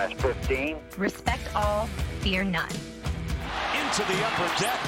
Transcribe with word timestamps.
minus 0.00 0.22
15. 0.22 0.78
Respect 0.96 1.54
all, 1.54 1.86
fear 2.20 2.42
none. 2.42 2.70
Into 2.70 4.02
the 4.04 4.24
upper 4.24 4.62
deck. 4.62 4.80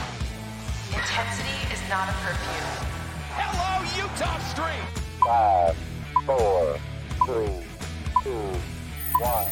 Intensity 0.88 1.58
is 1.72 1.80
not 1.90 2.08
a 2.08 2.12
perfume. 2.12 2.88
Hello, 3.34 3.84
Utah 4.00 4.38
Street. 4.48 4.88
Five, 5.26 5.76
four, 6.24 6.78
three, 7.26 7.60
two, 8.22 8.58
one. 9.20 9.46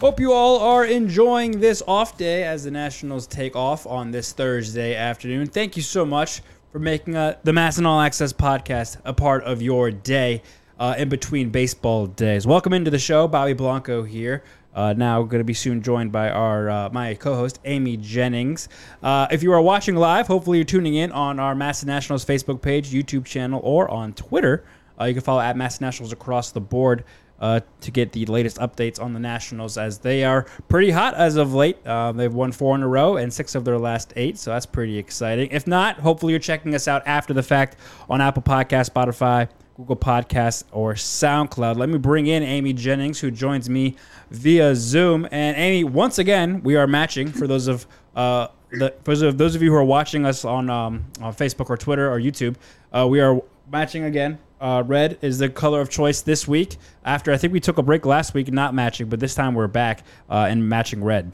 Hope 0.00 0.20
you 0.20 0.32
all 0.32 0.60
are 0.60 0.84
enjoying 0.84 1.58
this 1.58 1.82
off 1.88 2.16
day 2.16 2.44
as 2.44 2.62
the 2.62 2.70
Nationals 2.70 3.26
take 3.26 3.56
off 3.56 3.84
on 3.84 4.12
this 4.12 4.32
Thursday 4.32 4.94
afternoon. 4.94 5.48
Thank 5.48 5.76
you 5.76 5.82
so 5.82 6.06
much 6.06 6.40
for 6.70 6.78
making 6.78 7.16
uh, 7.16 7.36
the 7.44 7.52
MASN 7.52 7.86
All 7.86 8.00
Access 8.00 8.32
podcast 8.32 8.98
a 9.04 9.12
part 9.12 9.42
of 9.44 9.62
your 9.62 9.90
day 9.90 10.42
uh, 10.78 10.94
in 10.98 11.08
between 11.08 11.50
baseball 11.50 12.06
days. 12.06 12.46
Welcome 12.46 12.72
into 12.72 12.90
the 12.90 12.98
show. 12.98 13.26
Bobby 13.26 13.54
Blanco 13.54 14.02
here. 14.02 14.44
Uh, 14.74 14.92
now 14.92 15.22
going 15.22 15.40
to 15.40 15.44
be 15.44 15.54
soon 15.54 15.82
joined 15.82 16.12
by 16.12 16.30
our 16.30 16.70
uh, 16.70 16.88
my 16.90 17.14
co-host 17.14 17.58
Amy 17.64 17.96
Jennings. 17.96 18.68
Uh, 19.02 19.26
if 19.30 19.42
you 19.42 19.52
are 19.52 19.62
watching 19.62 19.96
live, 19.96 20.26
hopefully 20.26 20.58
you're 20.58 20.64
tuning 20.64 20.94
in 20.94 21.10
on 21.10 21.40
our 21.40 21.54
MASN 21.54 21.86
Nationals 21.86 22.24
Facebook 22.24 22.60
page, 22.60 22.90
YouTube 22.90 23.24
channel, 23.24 23.60
or 23.64 23.90
on 23.90 24.12
Twitter. 24.12 24.64
Uh, 25.00 25.04
you 25.04 25.14
can 25.14 25.22
follow 25.22 25.40
at 25.40 25.56
MASN 25.56 25.80
Nationals 25.80 26.12
across 26.12 26.52
the 26.52 26.60
board 26.60 27.04
uh, 27.40 27.60
to 27.80 27.90
get 27.90 28.12
the 28.12 28.26
latest 28.26 28.58
updates 28.58 29.00
on 29.00 29.12
the 29.12 29.20
Nationals 29.20 29.78
as 29.78 29.98
they 29.98 30.24
are 30.24 30.46
pretty 30.68 30.90
hot 30.90 31.14
as 31.14 31.36
of 31.36 31.54
late. 31.54 31.78
Uh, 31.86 32.12
they've 32.12 32.32
won 32.32 32.52
four 32.52 32.74
in 32.74 32.82
a 32.82 32.88
row 32.88 33.16
and 33.16 33.32
six 33.32 33.54
of 33.54 33.64
their 33.64 33.78
last 33.78 34.12
eight, 34.16 34.38
so 34.38 34.50
that's 34.50 34.66
pretty 34.66 34.98
exciting. 34.98 35.50
If 35.50 35.66
not, 35.66 36.00
hopefully 36.00 36.32
you're 36.32 36.40
checking 36.40 36.74
us 36.74 36.88
out 36.88 37.02
after 37.06 37.32
the 37.32 37.42
fact 37.42 37.76
on 38.08 38.20
Apple 38.20 38.42
Podcast, 38.42 38.90
Spotify, 38.90 39.48
Google 39.76 39.96
Podcasts, 39.96 40.64
or 40.72 40.94
SoundCloud. 40.94 41.76
Let 41.76 41.88
me 41.88 41.98
bring 41.98 42.26
in 42.26 42.42
Amy 42.42 42.72
Jennings, 42.72 43.20
who 43.20 43.30
joins 43.30 43.70
me 43.70 43.94
via 44.30 44.74
Zoom. 44.74 45.28
And 45.30 45.56
Amy, 45.56 45.84
once 45.84 46.18
again, 46.18 46.62
we 46.64 46.74
are 46.74 46.88
matching 46.88 47.28
for 47.30 47.46
those 47.46 47.68
of 47.68 47.86
uh, 48.16 48.48
the, 48.72 48.92
for 49.04 49.12
those 49.12 49.22
of 49.22 49.38
those 49.38 49.54
of 49.54 49.62
you 49.62 49.70
who 49.70 49.76
are 49.76 49.84
watching 49.84 50.26
us 50.26 50.44
on 50.44 50.68
um, 50.68 51.04
on 51.20 51.32
Facebook 51.32 51.70
or 51.70 51.76
Twitter 51.76 52.12
or 52.12 52.18
YouTube. 52.18 52.56
Uh, 52.92 53.06
we 53.08 53.20
are 53.20 53.40
matching 53.70 54.04
again. 54.04 54.38
Uh, 54.60 54.82
red 54.84 55.18
is 55.22 55.38
the 55.38 55.48
color 55.48 55.80
of 55.80 55.88
choice 55.88 56.20
this 56.20 56.48
week. 56.48 56.76
After 57.04 57.32
I 57.32 57.36
think 57.36 57.52
we 57.52 57.60
took 57.60 57.78
a 57.78 57.82
break 57.82 58.04
last 58.04 58.34
week, 58.34 58.52
not 58.52 58.74
matching, 58.74 59.08
but 59.08 59.20
this 59.20 59.34
time 59.34 59.54
we're 59.54 59.68
back 59.68 60.04
uh, 60.28 60.46
and 60.48 60.68
matching 60.68 61.02
red. 61.02 61.32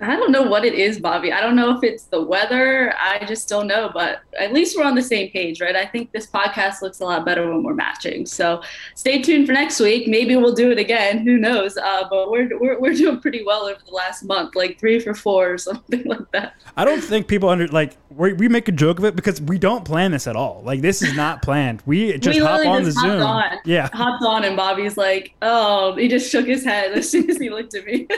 I 0.00 0.16
don't 0.16 0.32
know 0.32 0.42
what 0.42 0.64
it 0.64 0.74
is, 0.74 0.98
Bobby. 0.98 1.32
I 1.32 1.40
don't 1.40 1.56
know 1.56 1.76
if 1.76 1.84
it's 1.84 2.04
the 2.04 2.22
weather. 2.22 2.94
I 2.98 3.24
just 3.26 3.48
don't 3.48 3.66
know, 3.66 3.90
but 3.92 4.20
at 4.38 4.52
least 4.52 4.76
we're 4.76 4.84
on 4.84 4.94
the 4.94 5.02
same 5.02 5.30
page, 5.30 5.60
right? 5.60 5.76
I 5.76 5.84
think 5.84 6.10
this 6.12 6.26
podcast 6.26 6.80
looks 6.80 7.00
a 7.00 7.04
lot 7.04 7.24
better 7.24 7.46
when 7.48 7.62
we're 7.62 7.74
matching. 7.74 8.24
So 8.24 8.62
stay 8.94 9.20
tuned 9.20 9.46
for 9.46 9.52
next 9.52 9.78
week. 9.78 10.08
Maybe 10.08 10.36
we'll 10.36 10.54
do 10.54 10.70
it 10.70 10.78
again. 10.78 11.18
Who 11.18 11.36
knows? 11.36 11.76
Uh, 11.76 12.04
but 12.08 12.30
we're, 12.30 12.58
we're, 12.58 12.80
we're 12.80 12.94
doing 12.94 13.20
pretty 13.20 13.44
well 13.44 13.64
over 13.64 13.80
the 13.86 13.92
last 13.92 14.22
month, 14.22 14.54
like 14.54 14.78
three 14.78 15.00
for 15.00 15.14
four 15.14 15.52
or 15.52 15.58
something 15.70 16.04
like 16.04 16.30
that. 16.32 16.54
I 16.76 16.84
don't 16.84 17.02
think 17.02 17.28
people 17.28 17.48
under 17.48 17.68
like 17.68 17.96
we 18.10 18.32
we 18.32 18.48
make 18.48 18.68
a 18.68 18.72
joke 18.72 18.98
of 18.98 19.04
it 19.04 19.14
because 19.16 19.40
we 19.40 19.58
don't 19.58 19.84
plan 19.84 20.12
this 20.12 20.26
at 20.26 20.36
all. 20.36 20.62
Like 20.64 20.80
this 20.80 21.02
is 21.02 21.14
not 21.14 21.42
planned. 21.42 21.82
We 21.84 22.16
just 22.18 22.38
we 22.38 22.44
hop 22.44 22.64
on 22.66 22.84
the 22.84 22.90
just 22.90 22.98
hopped 22.98 23.10
Zoom. 23.10 23.22
On, 23.22 23.58
Yeah, 23.64 23.88
Hopped 23.92 24.24
on, 24.24 24.44
and 24.44 24.56
Bobby's 24.56 24.96
like, 24.96 25.34
oh, 25.42 25.94
he 25.96 26.08
just 26.08 26.30
shook 26.30 26.46
his 26.46 26.64
head 26.64 26.92
as 26.92 27.10
soon 27.10 27.28
as 27.30 27.36
he 27.36 27.50
looked 27.50 27.74
at 27.74 27.84
me. 27.84 28.08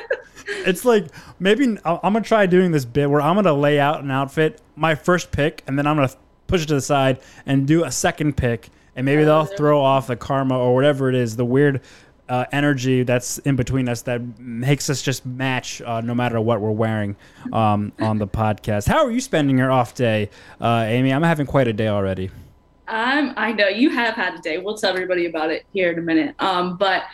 it's 0.48 0.84
like 0.84 1.06
maybe 1.38 1.71
I'm 1.84 2.12
gonna 2.12 2.22
try 2.22 2.46
doing 2.46 2.72
this 2.72 2.84
bit 2.84 3.08
where 3.10 3.20
I'm 3.20 3.34
gonna 3.36 3.52
lay 3.52 3.78
out 3.78 4.02
an 4.02 4.10
outfit, 4.10 4.60
my 4.76 4.94
first 4.94 5.30
pick, 5.30 5.62
and 5.66 5.78
then 5.78 5.86
I'm 5.86 5.96
gonna 5.96 6.10
push 6.46 6.62
it 6.62 6.66
to 6.66 6.74
the 6.74 6.80
side 6.80 7.20
and 7.46 7.66
do 7.66 7.84
a 7.84 7.90
second 7.90 8.36
pick, 8.36 8.70
and 8.96 9.04
maybe 9.04 9.24
they'll 9.24 9.44
throw 9.44 9.80
off 9.80 10.06
the 10.06 10.16
karma 10.16 10.58
or 10.58 10.74
whatever 10.74 11.08
it 11.08 11.14
is, 11.14 11.36
the 11.36 11.44
weird 11.44 11.80
uh, 12.28 12.46
energy 12.52 13.02
that's 13.02 13.38
in 13.38 13.56
between 13.56 13.88
us 13.88 14.02
that 14.02 14.38
makes 14.38 14.88
us 14.88 15.02
just 15.02 15.26
match 15.26 15.82
uh, 15.82 16.00
no 16.00 16.14
matter 16.14 16.40
what 16.40 16.60
we're 16.60 16.70
wearing 16.70 17.16
um, 17.52 17.92
on 18.00 18.18
the 18.18 18.26
podcast. 18.26 18.86
How 18.88 19.04
are 19.04 19.10
you 19.10 19.20
spending 19.20 19.58
your 19.58 19.70
off 19.70 19.94
day, 19.94 20.30
uh, 20.60 20.84
Amy? 20.86 21.12
I'm 21.12 21.22
having 21.22 21.46
quite 21.46 21.68
a 21.68 21.72
day 21.72 21.88
already. 21.88 22.30
Um, 22.88 23.34
I 23.36 23.52
know 23.52 23.68
you 23.68 23.90
have 23.90 24.14
had 24.14 24.34
a 24.34 24.38
day. 24.38 24.58
We'll 24.58 24.76
tell 24.76 24.92
everybody 24.92 25.26
about 25.26 25.50
it 25.50 25.64
here 25.72 25.90
in 25.92 25.98
a 25.98 26.02
minute. 26.02 26.34
Um, 26.38 26.76
but 26.76 27.04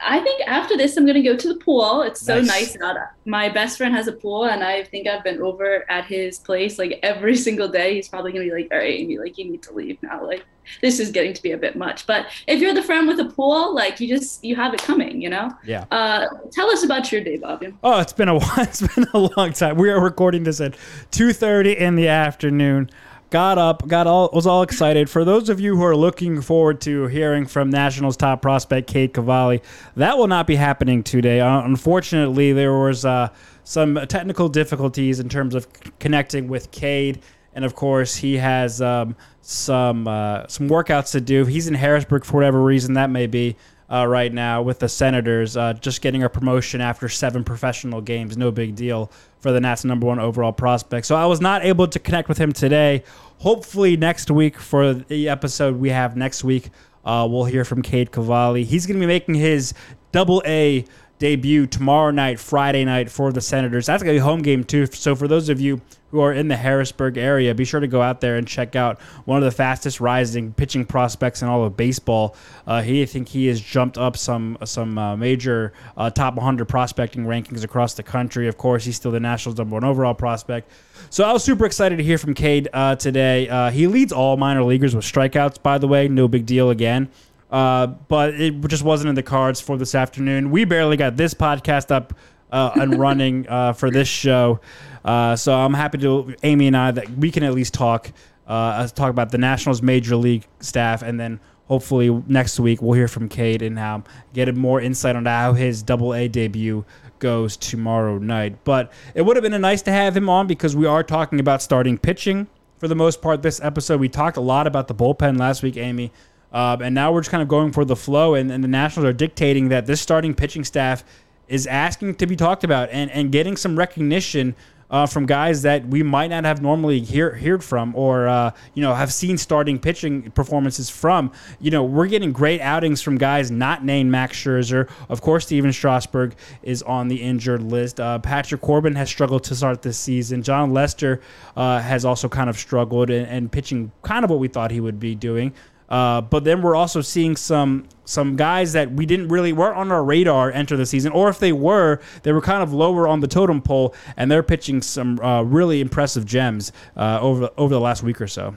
I 0.00 0.20
think 0.20 0.40
after 0.46 0.76
this, 0.76 0.96
I'm 0.96 1.06
gonna 1.06 1.22
go 1.22 1.36
to 1.36 1.48
the 1.48 1.58
pool. 1.60 2.02
It's 2.02 2.20
so 2.20 2.36
Nice. 2.40 2.74
nice 2.74 2.76
out. 2.82 2.96
My 3.24 3.48
best 3.48 3.76
friend 3.78 3.94
has 3.94 4.06
a 4.06 4.12
pool, 4.12 4.44
and 4.44 4.62
I 4.62 4.84
think 4.84 5.06
I've 5.08 5.24
been 5.24 5.40
over 5.42 5.84
at 5.90 6.04
his 6.06 6.38
place 6.38 6.78
like 6.78 7.00
every 7.02 7.36
single 7.46 7.68
day. 7.68 7.94
He's 7.94 8.08
probably 8.08 8.32
gonna 8.32 8.44
be 8.44 8.52
like, 8.52 8.68
"All 8.72 8.78
right, 8.78 8.94
Amy, 9.00 9.18
like 9.18 9.36
you 9.38 9.44
need 9.50 9.62
to 9.64 9.72
leave 9.72 10.02
now. 10.02 10.24
Like 10.24 10.44
this 10.82 11.00
is 11.00 11.10
getting 11.10 11.32
to 11.34 11.42
be 11.42 11.52
a 11.52 11.56
bit 11.58 11.76
much." 11.76 12.06
But 12.06 12.26
if 12.46 12.60
you're 12.60 12.74
the 12.74 12.82
friend 12.82 13.08
with 13.08 13.18
a 13.20 13.24
pool, 13.26 13.74
like 13.74 13.98
you 14.00 14.08
just 14.08 14.44
you 14.44 14.54
have 14.56 14.72
it 14.74 14.82
coming, 14.82 15.20
you 15.20 15.30
know. 15.30 15.50
Yeah. 15.64 15.84
Uh, 15.90 16.26
tell 16.52 16.70
us 16.70 16.84
about 16.84 17.10
your 17.10 17.20
day, 17.22 17.36
Bobby. 17.36 17.74
Oh, 17.82 17.98
it's 18.00 18.12
been 18.12 18.28
a 18.28 18.34
while. 18.38 18.52
It's 18.58 18.80
been 18.94 19.06
a 19.14 19.18
long 19.36 19.52
time. 19.52 19.76
We 19.76 19.90
are 19.90 20.00
recording 20.00 20.44
this 20.44 20.60
at 20.60 20.74
2:30 21.10 21.76
in 21.76 21.96
the 21.96 22.08
afternoon. 22.08 22.90
Got 23.30 23.58
up, 23.58 23.86
got 23.86 24.06
all 24.06 24.30
was 24.32 24.46
all 24.46 24.62
excited. 24.62 25.10
For 25.10 25.22
those 25.22 25.50
of 25.50 25.60
you 25.60 25.76
who 25.76 25.84
are 25.84 25.94
looking 25.94 26.40
forward 26.40 26.80
to 26.82 27.08
hearing 27.08 27.44
from 27.44 27.68
Nationals 27.68 28.16
top 28.16 28.40
prospect 28.40 28.88
Cade 28.88 29.12
Cavalli, 29.12 29.60
that 29.96 30.16
will 30.16 30.28
not 30.28 30.46
be 30.46 30.56
happening 30.56 31.02
today. 31.02 31.40
Uh, 31.40 31.60
unfortunately, 31.60 32.54
there 32.54 32.72
was 32.72 33.04
uh, 33.04 33.28
some 33.64 33.96
technical 34.08 34.48
difficulties 34.48 35.20
in 35.20 35.28
terms 35.28 35.54
of 35.54 35.66
connecting 35.98 36.48
with 36.48 36.70
Cade, 36.70 37.20
and 37.52 37.66
of 37.66 37.74
course, 37.74 38.16
he 38.16 38.38
has 38.38 38.80
um, 38.80 39.14
some 39.42 40.08
uh, 40.08 40.46
some 40.46 40.70
workouts 40.70 41.12
to 41.12 41.20
do. 41.20 41.44
He's 41.44 41.68
in 41.68 41.74
Harrisburg 41.74 42.24
for 42.24 42.36
whatever 42.36 42.62
reason 42.62 42.94
that 42.94 43.10
may 43.10 43.26
be 43.26 43.56
uh, 43.92 44.06
right 44.06 44.32
now 44.32 44.62
with 44.62 44.78
the 44.78 44.88
Senators, 44.88 45.54
uh, 45.54 45.74
just 45.74 46.00
getting 46.00 46.22
a 46.22 46.30
promotion 46.30 46.80
after 46.80 47.10
seven 47.10 47.44
professional 47.44 48.00
games. 48.00 48.38
No 48.38 48.50
big 48.50 48.74
deal 48.74 49.10
for 49.40 49.52
the 49.52 49.60
Nats' 49.60 49.84
number 49.84 50.06
one 50.06 50.18
overall 50.18 50.52
prospect. 50.52 51.06
So 51.06 51.16
I 51.16 51.26
was 51.26 51.40
not 51.40 51.64
able 51.64 51.86
to 51.88 51.98
connect 51.98 52.28
with 52.28 52.38
him 52.38 52.52
today. 52.52 53.04
Hopefully 53.38 53.96
next 53.96 54.30
week 54.30 54.58
for 54.58 54.94
the 54.94 55.28
episode 55.28 55.76
we 55.76 55.90
have 55.90 56.16
next 56.16 56.42
week, 56.42 56.70
uh, 57.04 57.26
we'll 57.30 57.44
hear 57.44 57.64
from 57.64 57.82
Cade 57.82 58.10
Cavalli. 58.10 58.64
He's 58.64 58.86
going 58.86 58.96
to 58.96 59.00
be 59.00 59.06
making 59.06 59.36
his 59.36 59.74
double 60.12 60.42
A 60.44 60.84
debut 61.18 61.66
tomorrow 61.66 62.10
night, 62.10 62.38
Friday 62.38 62.84
night 62.84 63.10
for 63.10 63.32
the 63.32 63.40
Senators. 63.40 63.86
That's 63.86 64.02
going 64.02 64.14
to 64.14 64.20
be 64.20 64.22
a 64.22 64.24
home 64.24 64.42
game 64.42 64.64
too. 64.64 64.86
So 64.86 65.14
for 65.14 65.28
those 65.28 65.48
of 65.48 65.60
you 65.60 65.80
who 66.10 66.20
are 66.20 66.32
in 66.32 66.48
the 66.48 66.56
Harrisburg 66.56 67.18
area, 67.18 67.54
be 67.54 67.64
sure 67.64 67.80
to 67.80 67.86
go 67.86 68.00
out 68.00 68.20
there 68.20 68.36
and 68.36 68.46
check 68.46 68.74
out 68.74 69.00
one 69.26 69.38
of 69.38 69.44
the 69.44 69.50
fastest 69.50 70.00
rising 70.00 70.52
pitching 70.54 70.86
prospects 70.86 71.42
in 71.42 71.48
all 71.48 71.64
of 71.64 71.76
baseball. 71.76 72.34
Uh, 72.66 72.80
he, 72.80 73.02
I 73.02 73.06
think 73.06 73.28
he 73.28 73.46
has 73.48 73.60
jumped 73.60 73.98
up 73.98 74.16
some 74.16 74.56
some 74.64 74.96
uh, 74.96 75.16
major 75.16 75.72
uh, 75.96 76.10
top 76.10 76.34
100 76.34 76.66
prospecting 76.66 77.24
rankings 77.24 77.62
across 77.62 77.94
the 77.94 78.02
country. 78.02 78.48
Of 78.48 78.56
course, 78.56 78.84
he's 78.84 78.96
still 78.96 79.10
the 79.10 79.20
Nationals' 79.20 79.58
number 79.58 79.74
one 79.74 79.84
overall 79.84 80.14
prospect. 80.14 80.70
So 81.10 81.24
I 81.24 81.32
was 81.32 81.44
super 81.44 81.64
excited 81.64 81.96
to 81.96 82.04
hear 82.04 82.18
from 82.18 82.34
Cade 82.34 82.68
uh, 82.72 82.96
today. 82.96 83.48
Uh, 83.48 83.70
he 83.70 83.86
leads 83.86 84.12
all 84.12 84.36
minor 84.36 84.62
leaguers 84.62 84.94
with 84.94 85.04
strikeouts, 85.04 85.62
by 85.62 85.78
the 85.78 85.88
way. 85.88 86.08
No 86.08 86.28
big 86.28 86.46
deal 86.46 86.70
again. 86.70 87.10
Uh, 87.50 87.86
but 87.86 88.34
it 88.34 88.60
just 88.68 88.82
wasn't 88.82 89.08
in 89.08 89.14
the 89.14 89.22
cards 89.22 89.60
for 89.60 89.76
this 89.76 89.94
afternoon. 89.94 90.50
We 90.50 90.64
barely 90.64 90.96
got 90.96 91.16
this 91.16 91.34
podcast 91.34 91.90
up 91.90 92.14
uh, 92.52 92.72
and 92.74 92.98
running 92.98 93.46
uh, 93.48 93.72
for 93.72 93.90
this 93.90 94.08
show. 94.08 94.60
Uh, 95.04 95.36
so 95.36 95.54
I'm 95.54 95.74
happy 95.74 95.98
to 95.98 96.34
Amy 96.42 96.66
and 96.66 96.76
I 96.76 96.90
that 96.90 97.10
we 97.10 97.30
can 97.30 97.42
at 97.42 97.54
least 97.54 97.74
talk 97.74 98.12
uh, 98.46 98.86
talk 98.88 99.10
about 99.10 99.30
the 99.30 99.38
Nationals 99.38 99.82
major 99.82 100.16
league 100.16 100.46
staff, 100.60 101.02
and 101.02 101.20
then 101.20 101.38
hopefully 101.66 102.10
next 102.26 102.58
week 102.58 102.80
we'll 102.80 102.94
hear 102.94 103.08
from 103.08 103.28
Cade 103.28 103.62
and 103.62 103.78
um, 103.78 104.04
get 104.32 104.54
more 104.54 104.80
insight 104.80 105.16
on 105.16 105.26
how 105.26 105.52
his 105.52 105.82
Double 105.82 106.14
A 106.14 106.28
debut 106.28 106.84
goes 107.18 107.56
tomorrow 107.56 108.18
night. 108.18 108.64
But 108.64 108.92
it 109.14 109.22
would 109.22 109.36
have 109.36 109.42
been 109.42 109.60
nice 109.60 109.82
to 109.82 109.92
have 109.92 110.16
him 110.16 110.28
on 110.28 110.46
because 110.46 110.74
we 110.74 110.86
are 110.86 111.02
talking 111.02 111.40
about 111.40 111.62
starting 111.62 111.98
pitching 111.98 112.46
for 112.78 112.88
the 112.88 112.94
most 112.94 113.20
part 113.20 113.42
this 113.42 113.60
episode. 113.60 114.00
We 114.00 114.08
talked 114.08 114.36
a 114.36 114.42
lot 114.42 114.66
about 114.66 114.88
the 114.88 114.94
bullpen 114.94 115.38
last 115.38 115.62
week, 115.62 115.76
Amy. 115.76 116.12
Um, 116.52 116.82
and 116.82 116.94
now 116.94 117.12
we're 117.12 117.20
just 117.20 117.30
kind 117.30 117.42
of 117.42 117.48
going 117.48 117.72
for 117.72 117.84
the 117.84 117.96
flow, 117.96 118.34
and, 118.34 118.50
and 118.50 118.64
the 118.64 118.68
Nationals 118.68 119.08
are 119.08 119.12
dictating 119.12 119.68
that 119.68 119.86
this 119.86 120.00
starting 120.00 120.34
pitching 120.34 120.64
staff 120.64 121.04
is 121.46 121.66
asking 121.66 122.14
to 122.16 122.26
be 122.26 122.36
talked 122.36 122.64
about 122.64 122.88
and, 122.90 123.10
and 123.10 123.32
getting 123.32 123.56
some 123.56 123.76
recognition 123.76 124.54
uh, 124.90 125.06
from 125.06 125.26
guys 125.26 125.62
that 125.62 125.86
we 125.86 126.02
might 126.02 126.28
not 126.28 126.44
have 126.44 126.62
normally 126.62 127.00
hear, 127.00 127.34
heard 127.34 127.62
from 127.62 127.94
or 127.94 128.26
uh, 128.26 128.50
you 128.74 128.82
know 128.82 128.94
have 128.94 129.12
seen 129.12 129.36
starting 129.36 129.78
pitching 129.78 130.30
performances 130.30 130.88
from. 130.88 131.30
You 131.60 131.70
know, 131.70 131.84
we're 131.84 132.06
getting 132.06 132.32
great 132.32 132.60
outings 132.60 133.02
from 133.02 133.18
guys 133.18 133.50
not 133.50 133.84
named 133.84 134.10
Max 134.10 134.36
Scherzer. 134.36 134.88
Of 135.08 135.20
course, 135.20 135.44
Stephen 135.46 135.72
Strasburg 135.72 136.34
is 136.62 136.82
on 136.82 137.08
the 137.08 137.16
injured 137.16 137.62
list. 137.62 138.00
Uh, 138.00 138.18
Patrick 138.18 138.60
Corbin 138.60 138.94
has 138.94 139.08
struggled 139.08 139.44
to 139.44 139.54
start 139.54 139.82
this 139.82 139.98
season. 139.98 140.42
Jon 140.42 140.72
Lester 140.72 141.20
uh, 141.56 141.80
has 141.80 142.04
also 142.04 142.28
kind 142.28 142.48
of 142.48 142.56
struggled 142.58 143.10
and, 143.10 143.26
and 143.26 143.52
pitching 143.52 143.92
kind 144.02 144.24
of 144.24 144.30
what 144.30 144.38
we 144.38 144.48
thought 144.48 144.70
he 144.70 144.80
would 144.80 144.98
be 144.98 145.14
doing. 145.14 145.52
Uh, 145.88 146.20
but 146.20 146.44
then 146.44 146.62
we're 146.62 146.76
also 146.76 147.00
seeing 147.00 147.36
some 147.36 147.88
some 148.04 148.36
guys 148.36 148.72
that 148.72 148.92
we 148.92 149.06
didn't 149.06 149.28
really 149.28 149.52
weren't 149.52 149.76
on 149.76 149.92
our 149.92 150.02
radar 150.04 150.50
enter 150.50 150.76
the 150.76 150.86
season, 150.86 151.12
or 151.12 151.28
if 151.28 151.38
they 151.38 151.52
were, 151.52 152.00
they 152.22 152.32
were 152.32 152.40
kind 152.40 152.62
of 152.62 152.72
lower 152.72 153.06
on 153.06 153.20
the 153.20 153.28
totem 153.28 153.60
pole, 153.60 153.94
and 154.16 154.30
they're 154.30 154.42
pitching 154.42 154.80
some 154.82 155.18
uh, 155.20 155.42
really 155.42 155.80
impressive 155.80 156.24
gems 156.24 156.72
uh, 156.96 157.18
over 157.20 157.50
over 157.56 157.74
the 157.74 157.80
last 157.80 158.02
week 158.02 158.20
or 158.20 158.26
so. 158.26 158.56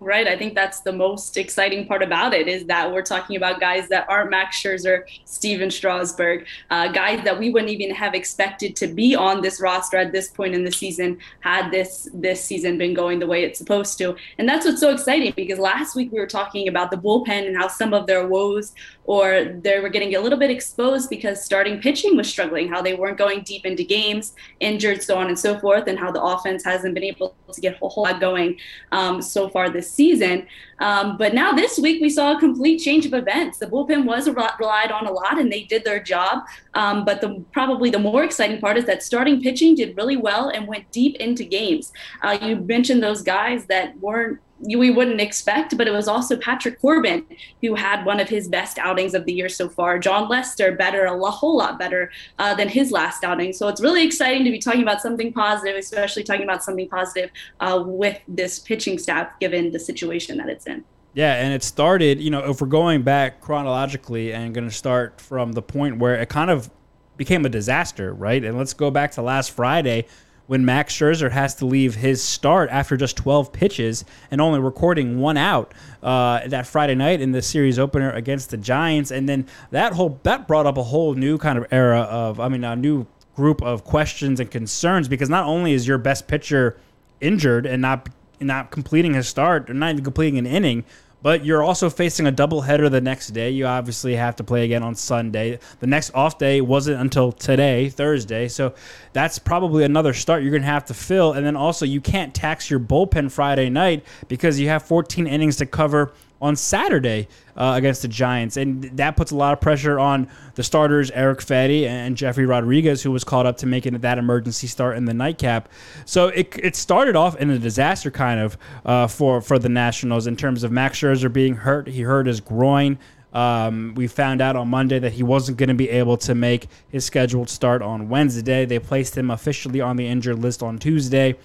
Right. 0.00 0.28
I 0.28 0.38
think 0.38 0.54
that's 0.54 0.80
the 0.80 0.92
most 0.92 1.36
exciting 1.36 1.84
part 1.88 2.04
about 2.04 2.32
it 2.32 2.46
is 2.46 2.66
that 2.66 2.92
we're 2.92 3.02
talking 3.02 3.36
about 3.36 3.58
guys 3.58 3.88
that 3.88 4.06
aren't 4.08 4.30
Max 4.30 4.62
Scherzer, 4.62 5.02
Stephen 5.24 5.72
Strasburg, 5.72 6.46
uh, 6.70 6.86
guys 6.92 7.24
that 7.24 7.36
we 7.36 7.50
wouldn't 7.50 7.72
even 7.72 7.92
have 7.92 8.14
expected 8.14 8.76
to 8.76 8.86
be 8.86 9.16
on 9.16 9.40
this 9.40 9.60
roster 9.60 9.96
at 9.96 10.12
this 10.12 10.28
point 10.28 10.54
in 10.54 10.62
the 10.62 10.70
season 10.70 11.18
had 11.40 11.72
this 11.72 12.08
this 12.14 12.44
season 12.44 12.78
been 12.78 12.94
going 12.94 13.18
the 13.18 13.26
way 13.26 13.42
it's 13.42 13.58
supposed 13.58 13.98
to. 13.98 14.14
And 14.38 14.48
that's 14.48 14.64
what's 14.64 14.78
so 14.78 14.92
exciting 14.92 15.32
because 15.34 15.58
last 15.58 15.96
week 15.96 16.12
we 16.12 16.20
were 16.20 16.28
talking 16.28 16.68
about 16.68 16.92
the 16.92 16.96
bullpen 16.96 17.48
and 17.48 17.56
how 17.56 17.66
some 17.66 17.92
of 17.92 18.06
their 18.06 18.28
woes 18.28 18.74
or 19.08 19.58
they 19.62 19.80
were 19.80 19.88
getting 19.88 20.14
a 20.14 20.20
little 20.20 20.38
bit 20.38 20.50
exposed 20.50 21.08
because 21.08 21.42
starting 21.42 21.80
pitching 21.80 22.14
was 22.14 22.28
struggling, 22.28 22.68
how 22.68 22.82
they 22.82 22.94
weren't 22.94 23.16
going 23.16 23.40
deep 23.40 23.64
into 23.64 23.82
games, 23.82 24.34
injured, 24.60 25.02
so 25.02 25.16
on 25.16 25.28
and 25.28 25.38
so 25.38 25.58
forth, 25.58 25.88
and 25.88 25.98
how 25.98 26.12
the 26.12 26.22
offense 26.22 26.62
hasn't 26.62 26.92
been 26.92 27.02
able 27.02 27.34
to 27.54 27.60
get 27.60 27.78
a 27.82 27.88
whole 27.88 28.04
lot 28.04 28.20
going 28.20 28.56
um, 28.92 29.20
so 29.22 29.48
far 29.48 29.70
this 29.70 29.90
season. 29.90 30.46
Um, 30.80 31.16
but 31.16 31.34
now 31.34 31.52
this 31.52 31.78
week 31.78 32.00
we 32.00 32.08
saw 32.08 32.36
a 32.36 32.40
complete 32.40 32.78
change 32.78 33.04
of 33.06 33.14
events. 33.14 33.58
The 33.58 33.66
bullpen 33.66 34.04
was 34.04 34.28
relied 34.28 34.92
on 34.92 35.06
a 35.06 35.12
lot, 35.12 35.38
and 35.38 35.50
they 35.50 35.64
did 35.64 35.84
their 35.84 36.00
job. 36.00 36.44
Um, 36.74 37.04
but 37.04 37.20
the 37.20 37.44
probably 37.52 37.90
the 37.90 37.98
more 37.98 38.24
exciting 38.24 38.60
part 38.60 38.76
is 38.76 38.84
that 38.84 39.02
starting 39.02 39.42
pitching 39.42 39.74
did 39.74 39.96
really 39.96 40.16
well 40.16 40.50
and 40.50 40.66
went 40.66 40.90
deep 40.92 41.16
into 41.16 41.44
games. 41.44 41.92
Uh, 42.22 42.38
you 42.40 42.56
mentioned 42.56 43.02
those 43.02 43.22
guys 43.22 43.66
that 43.66 43.98
weren't 43.98 44.38
we 44.60 44.90
wouldn't 44.90 45.20
expect, 45.20 45.76
but 45.76 45.86
it 45.86 45.92
was 45.92 46.08
also 46.08 46.36
Patrick 46.36 46.80
Corbin 46.80 47.24
who 47.62 47.74
had 47.74 48.04
one 48.04 48.20
of 48.20 48.28
his 48.28 48.48
best 48.48 48.78
outings 48.78 49.14
of 49.14 49.24
the 49.24 49.32
year 49.32 49.48
so 49.48 49.68
far. 49.68 49.98
Jon 49.98 50.28
Lester 50.28 50.72
better, 50.72 51.04
a 51.04 51.30
whole 51.30 51.56
lot 51.56 51.78
better 51.78 52.10
uh, 52.38 52.54
than 52.54 52.68
his 52.68 52.90
last 52.90 53.24
outing. 53.24 53.52
So 53.52 53.68
it's 53.68 53.80
really 53.80 54.04
exciting 54.04 54.44
to 54.44 54.50
be 54.50 54.58
talking 54.58 54.82
about 54.82 55.00
something 55.00 55.32
positive, 55.32 55.76
especially 55.76 56.24
talking 56.24 56.44
about 56.44 56.64
something 56.64 56.88
positive 56.88 57.30
uh, 57.60 57.82
with 57.86 58.18
this 58.26 58.58
pitching 58.58 58.98
staff, 58.98 59.38
given 59.40 59.70
the 59.70 59.78
situation 59.78 60.38
that 60.38 60.48
it's 60.48 60.66
in. 60.66 60.84
Yeah, 61.14 61.34
and 61.34 61.52
it 61.52 61.62
started, 61.62 62.20
you 62.20 62.30
know, 62.30 62.50
if 62.50 62.60
we're 62.60 62.68
going 62.68 63.02
back 63.02 63.40
chronologically 63.40 64.32
and 64.32 64.54
going 64.54 64.68
to 64.68 64.74
start 64.74 65.20
from 65.20 65.52
the 65.52 65.62
point 65.62 65.98
where 65.98 66.14
it 66.14 66.28
kind 66.28 66.50
of 66.50 66.70
became 67.16 67.44
a 67.44 67.48
disaster, 67.48 68.12
right? 68.14 68.44
And 68.44 68.56
let's 68.56 68.72
go 68.72 68.90
back 68.90 69.12
to 69.12 69.22
last 69.22 69.50
Friday 69.50 70.06
when 70.48 70.64
Max 70.64 70.94
Scherzer 70.96 71.30
has 71.30 71.54
to 71.56 71.66
leave 71.66 71.94
his 71.94 72.24
start 72.24 72.70
after 72.70 72.96
just 72.96 73.16
12 73.18 73.52
pitches 73.52 74.04
and 74.30 74.40
only 74.40 74.58
recording 74.58 75.20
one 75.20 75.36
out 75.36 75.72
uh, 76.02 76.40
that 76.48 76.66
Friday 76.66 76.94
night 76.94 77.20
in 77.20 77.32
the 77.32 77.42
series 77.42 77.78
opener 77.78 78.10
against 78.12 78.50
the 78.50 78.56
Giants, 78.56 79.10
and 79.10 79.28
then 79.28 79.46
that 79.70 79.92
whole 79.92 80.18
that 80.22 80.48
brought 80.48 80.66
up 80.66 80.78
a 80.78 80.82
whole 80.82 81.14
new 81.14 81.36
kind 81.36 81.58
of 81.58 81.66
era 81.70 82.00
of, 82.00 82.40
I 82.40 82.48
mean, 82.48 82.64
a 82.64 82.74
new 82.74 83.06
group 83.36 83.62
of 83.62 83.84
questions 83.84 84.40
and 84.40 84.50
concerns 84.50 85.06
because 85.06 85.28
not 85.28 85.44
only 85.44 85.72
is 85.72 85.86
your 85.86 85.98
best 85.98 86.26
pitcher 86.26 86.76
injured 87.20 87.66
and 87.66 87.82
not 87.82 88.08
not 88.40 88.70
completing 88.70 89.14
his 89.14 89.28
start 89.28 89.68
or 89.68 89.74
not 89.74 89.92
even 89.92 90.02
completing 90.02 90.38
an 90.38 90.46
inning, 90.46 90.84
but 91.22 91.44
you're 91.44 91.62
also 91.62 91.90
facing 91.90 92.26
a 92.26 92.32
doubleheader 92.32 92.90
the 92.90 93.00
next 93.00 93.28
day. 93.28 93.50
You 93.50 93.66
obviously 93.66 94.14
have 94.16 94.36
to 94.36 94.44
play 94.44 94.64
again 94.64 94.82
on 94.82 94.94
Sunday. 94.94 95.58
The 95.80 95.86
next 95.86 96.14
off 96.14 96.38
day 96.38 96.60
wasn't 96.60 97.00
until 97.00 97.32
today, 97.32 97.88
Thursday. 97.88 98.48
So 98.48 98.74
that's 99.12 99.38
probably 99.38 99.84
another 99.84 100.12
start 100.12 100.42
you're 100.42 100.52
going 100.52 100.62
to 100.62 100.68
have 100.68 100.84
to 100.86 100.94
fill. 100.94 101.32
And 101.32 101.44
then 101.44 101.56
also, 101.56 101.84
you 101.84 102.00
can't 102.00 102.34
tax 102.34 102.70
your 102.70 102.80
bullpen 102.80 103.30
Friday 103.30 103.68
night 103.68 104.04
because 104.28 104.60
you 104.60 104.68
have 104.68 104.84
14 104.84 105.26
innings 105.26 105.56
to 105.56 105.66
cover 105.66 106.12
on 106.40 106.56
Saturday 106.56 107.28
uh, 107.56 107.74
against 107.76 108.02
the 108.02 108.08
Giants. 108.08 108.56
And 108.56 108.84
that 108.96 109.16
puts 109.16 109.30
a 109.32 109.36
lot 109.36 109.52
of 109.52 109.60
pressure 109.60 109.98
on 109.98 110.28
the 110.54 110.62
starters, 110.62 111.10
Eric 111.10 111.40
Fedde 111.40 111.86
and 111.86 112.16
Jefry 112.16 112.48
Rodriguez, 112.48 113.02
who 113.02 113.10
was 113.10 113.24
called 113.24 113.46
up 113.46 113.56
to 113.58 113.66
make 113.66 113.86
it 113.86 114.00
that 114.00 114.18
emergency 114.18 114.66
start 114.66 114.96
in 114.96 115.04
the 115.04 115.14
nightcap. 115.14 115.68
So 116.04 116.28
it, 116.28 116.56
it 116.62 116.76
started 116.76 117.16
off 117.16 117.36
in 117.36 117.50
a 117.50 117.58
disaster 117.58 118.10
kind 118.10 118.40
of 118.40 118.58
uh, 118.84 119.06
for, 119.08 119.40
for 119.40 119.58
the 119.58 119.68
Nationals 119.68 120.26
in 120.26 120.36
terms 120.36 120.62
of 120.62 120.70
Max 120.70 121.00
Scherzer 121.00 121.32
being 121.32 121.54
hurt. 121.54 121.88
He 121.88 122.02
hurt 122.02 122.26
his 122.26 122.40
groin. 122.40 122.98
Um, 123.32 123.92
we 123.94 124.06
found 124.06 124.40
out 124.40 124.56
on 124.56 124.68
Monday 124.68 124.98
that 124.98 125.12
he 125.12 125.22
wasn't 125.22 125.58
going 125.58 125.68
to 125.68 125.74
be 125.74 125.90
able 125.90 126.16
to 126.18 126.34
make 126.34 126.68
his 126.88 127.04
scheduled 127.04 127.50
start 127.50 127.82
on 127.82 128.08
Wednesday. 128.08 128.64
They 128.64 128.78
placed 128.78 129.16
him 129.16 129.30
officially 129.30 129.80
on 129.80 129.96
the 129.96 130.06
injured 130.06 130.38
list 130.38 130.62
on 130.62 130.78
Tuesday. 130.78 131.36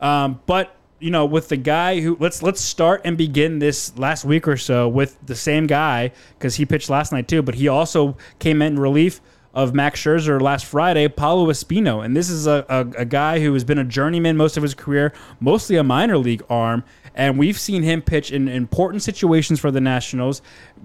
Um, 0.00 0.40
but 0.46 0.74
you 1.00 1.10
know, 1.10 1.24
with 1.24 1.48
the 1.48 1.56
guy 1.56 2.00
who 2.00 2.16
let's 2.20 2.42
let's 2.42 2.60
start 2.60 3.00
and 3.04 3.16
begin 3.16 3.58
this 3.58 3.96
last 3.98 4.24
week 4.24 4.46
or 4.46 4.56
so 4.56 4.88
with 4.88 5.16
the 5.24 5.34
same 5.34 5.66
guy 5.66 6.12
because 6.38 6.56
he 6.56 6.66
pitched 6.66 6.90
last 6.90 7.12
night 7.12 7.26
too, 7.26 7.42
but 7.42 7.54
he 7.54 7.68
also 7.68 8.16
came 8.38 8.62
in 8.62 8.78
relief 8.78 9.20
of 9.52 9.74
Max 9.74 10.00
Scherzer 10.00 10.40
last 10.40 10.64
Friday, 10.64 11.08
Paolo 11.08 11.46
Espino. 11.46 12.04
And 12.04 12.16
this 12.16 12.30
is 12.30 12.46
a, 12.46 12.64
a, 12.68 13.00
a, 13.00 13.04
guy 13.04 13.40
who 13.40 13.52
has 13.54 13.64
been 13.64 13.78
a 13.78 13.84
journeyman 13.84 14.36
most 14.36 14.56
of 14.56 14.62
his 14.62 14.74
career, 14.74 15.12
mostly 15.40 15.76
a 15.76 15.82
minor 15.82 16.18
league 16.18 16.44
arm. 16.48 16.84
And 17.16 17.36
we've 17.36 17.58
seen 17.58 17.82
him 17.82 18.02
pitch 18.02 18.30
in 18.30 18.46
important 18.46 19.02
situations 19.02 19.58
for 19.58 19.72
the 19.72 19.80
Nationals, 19.80 20.42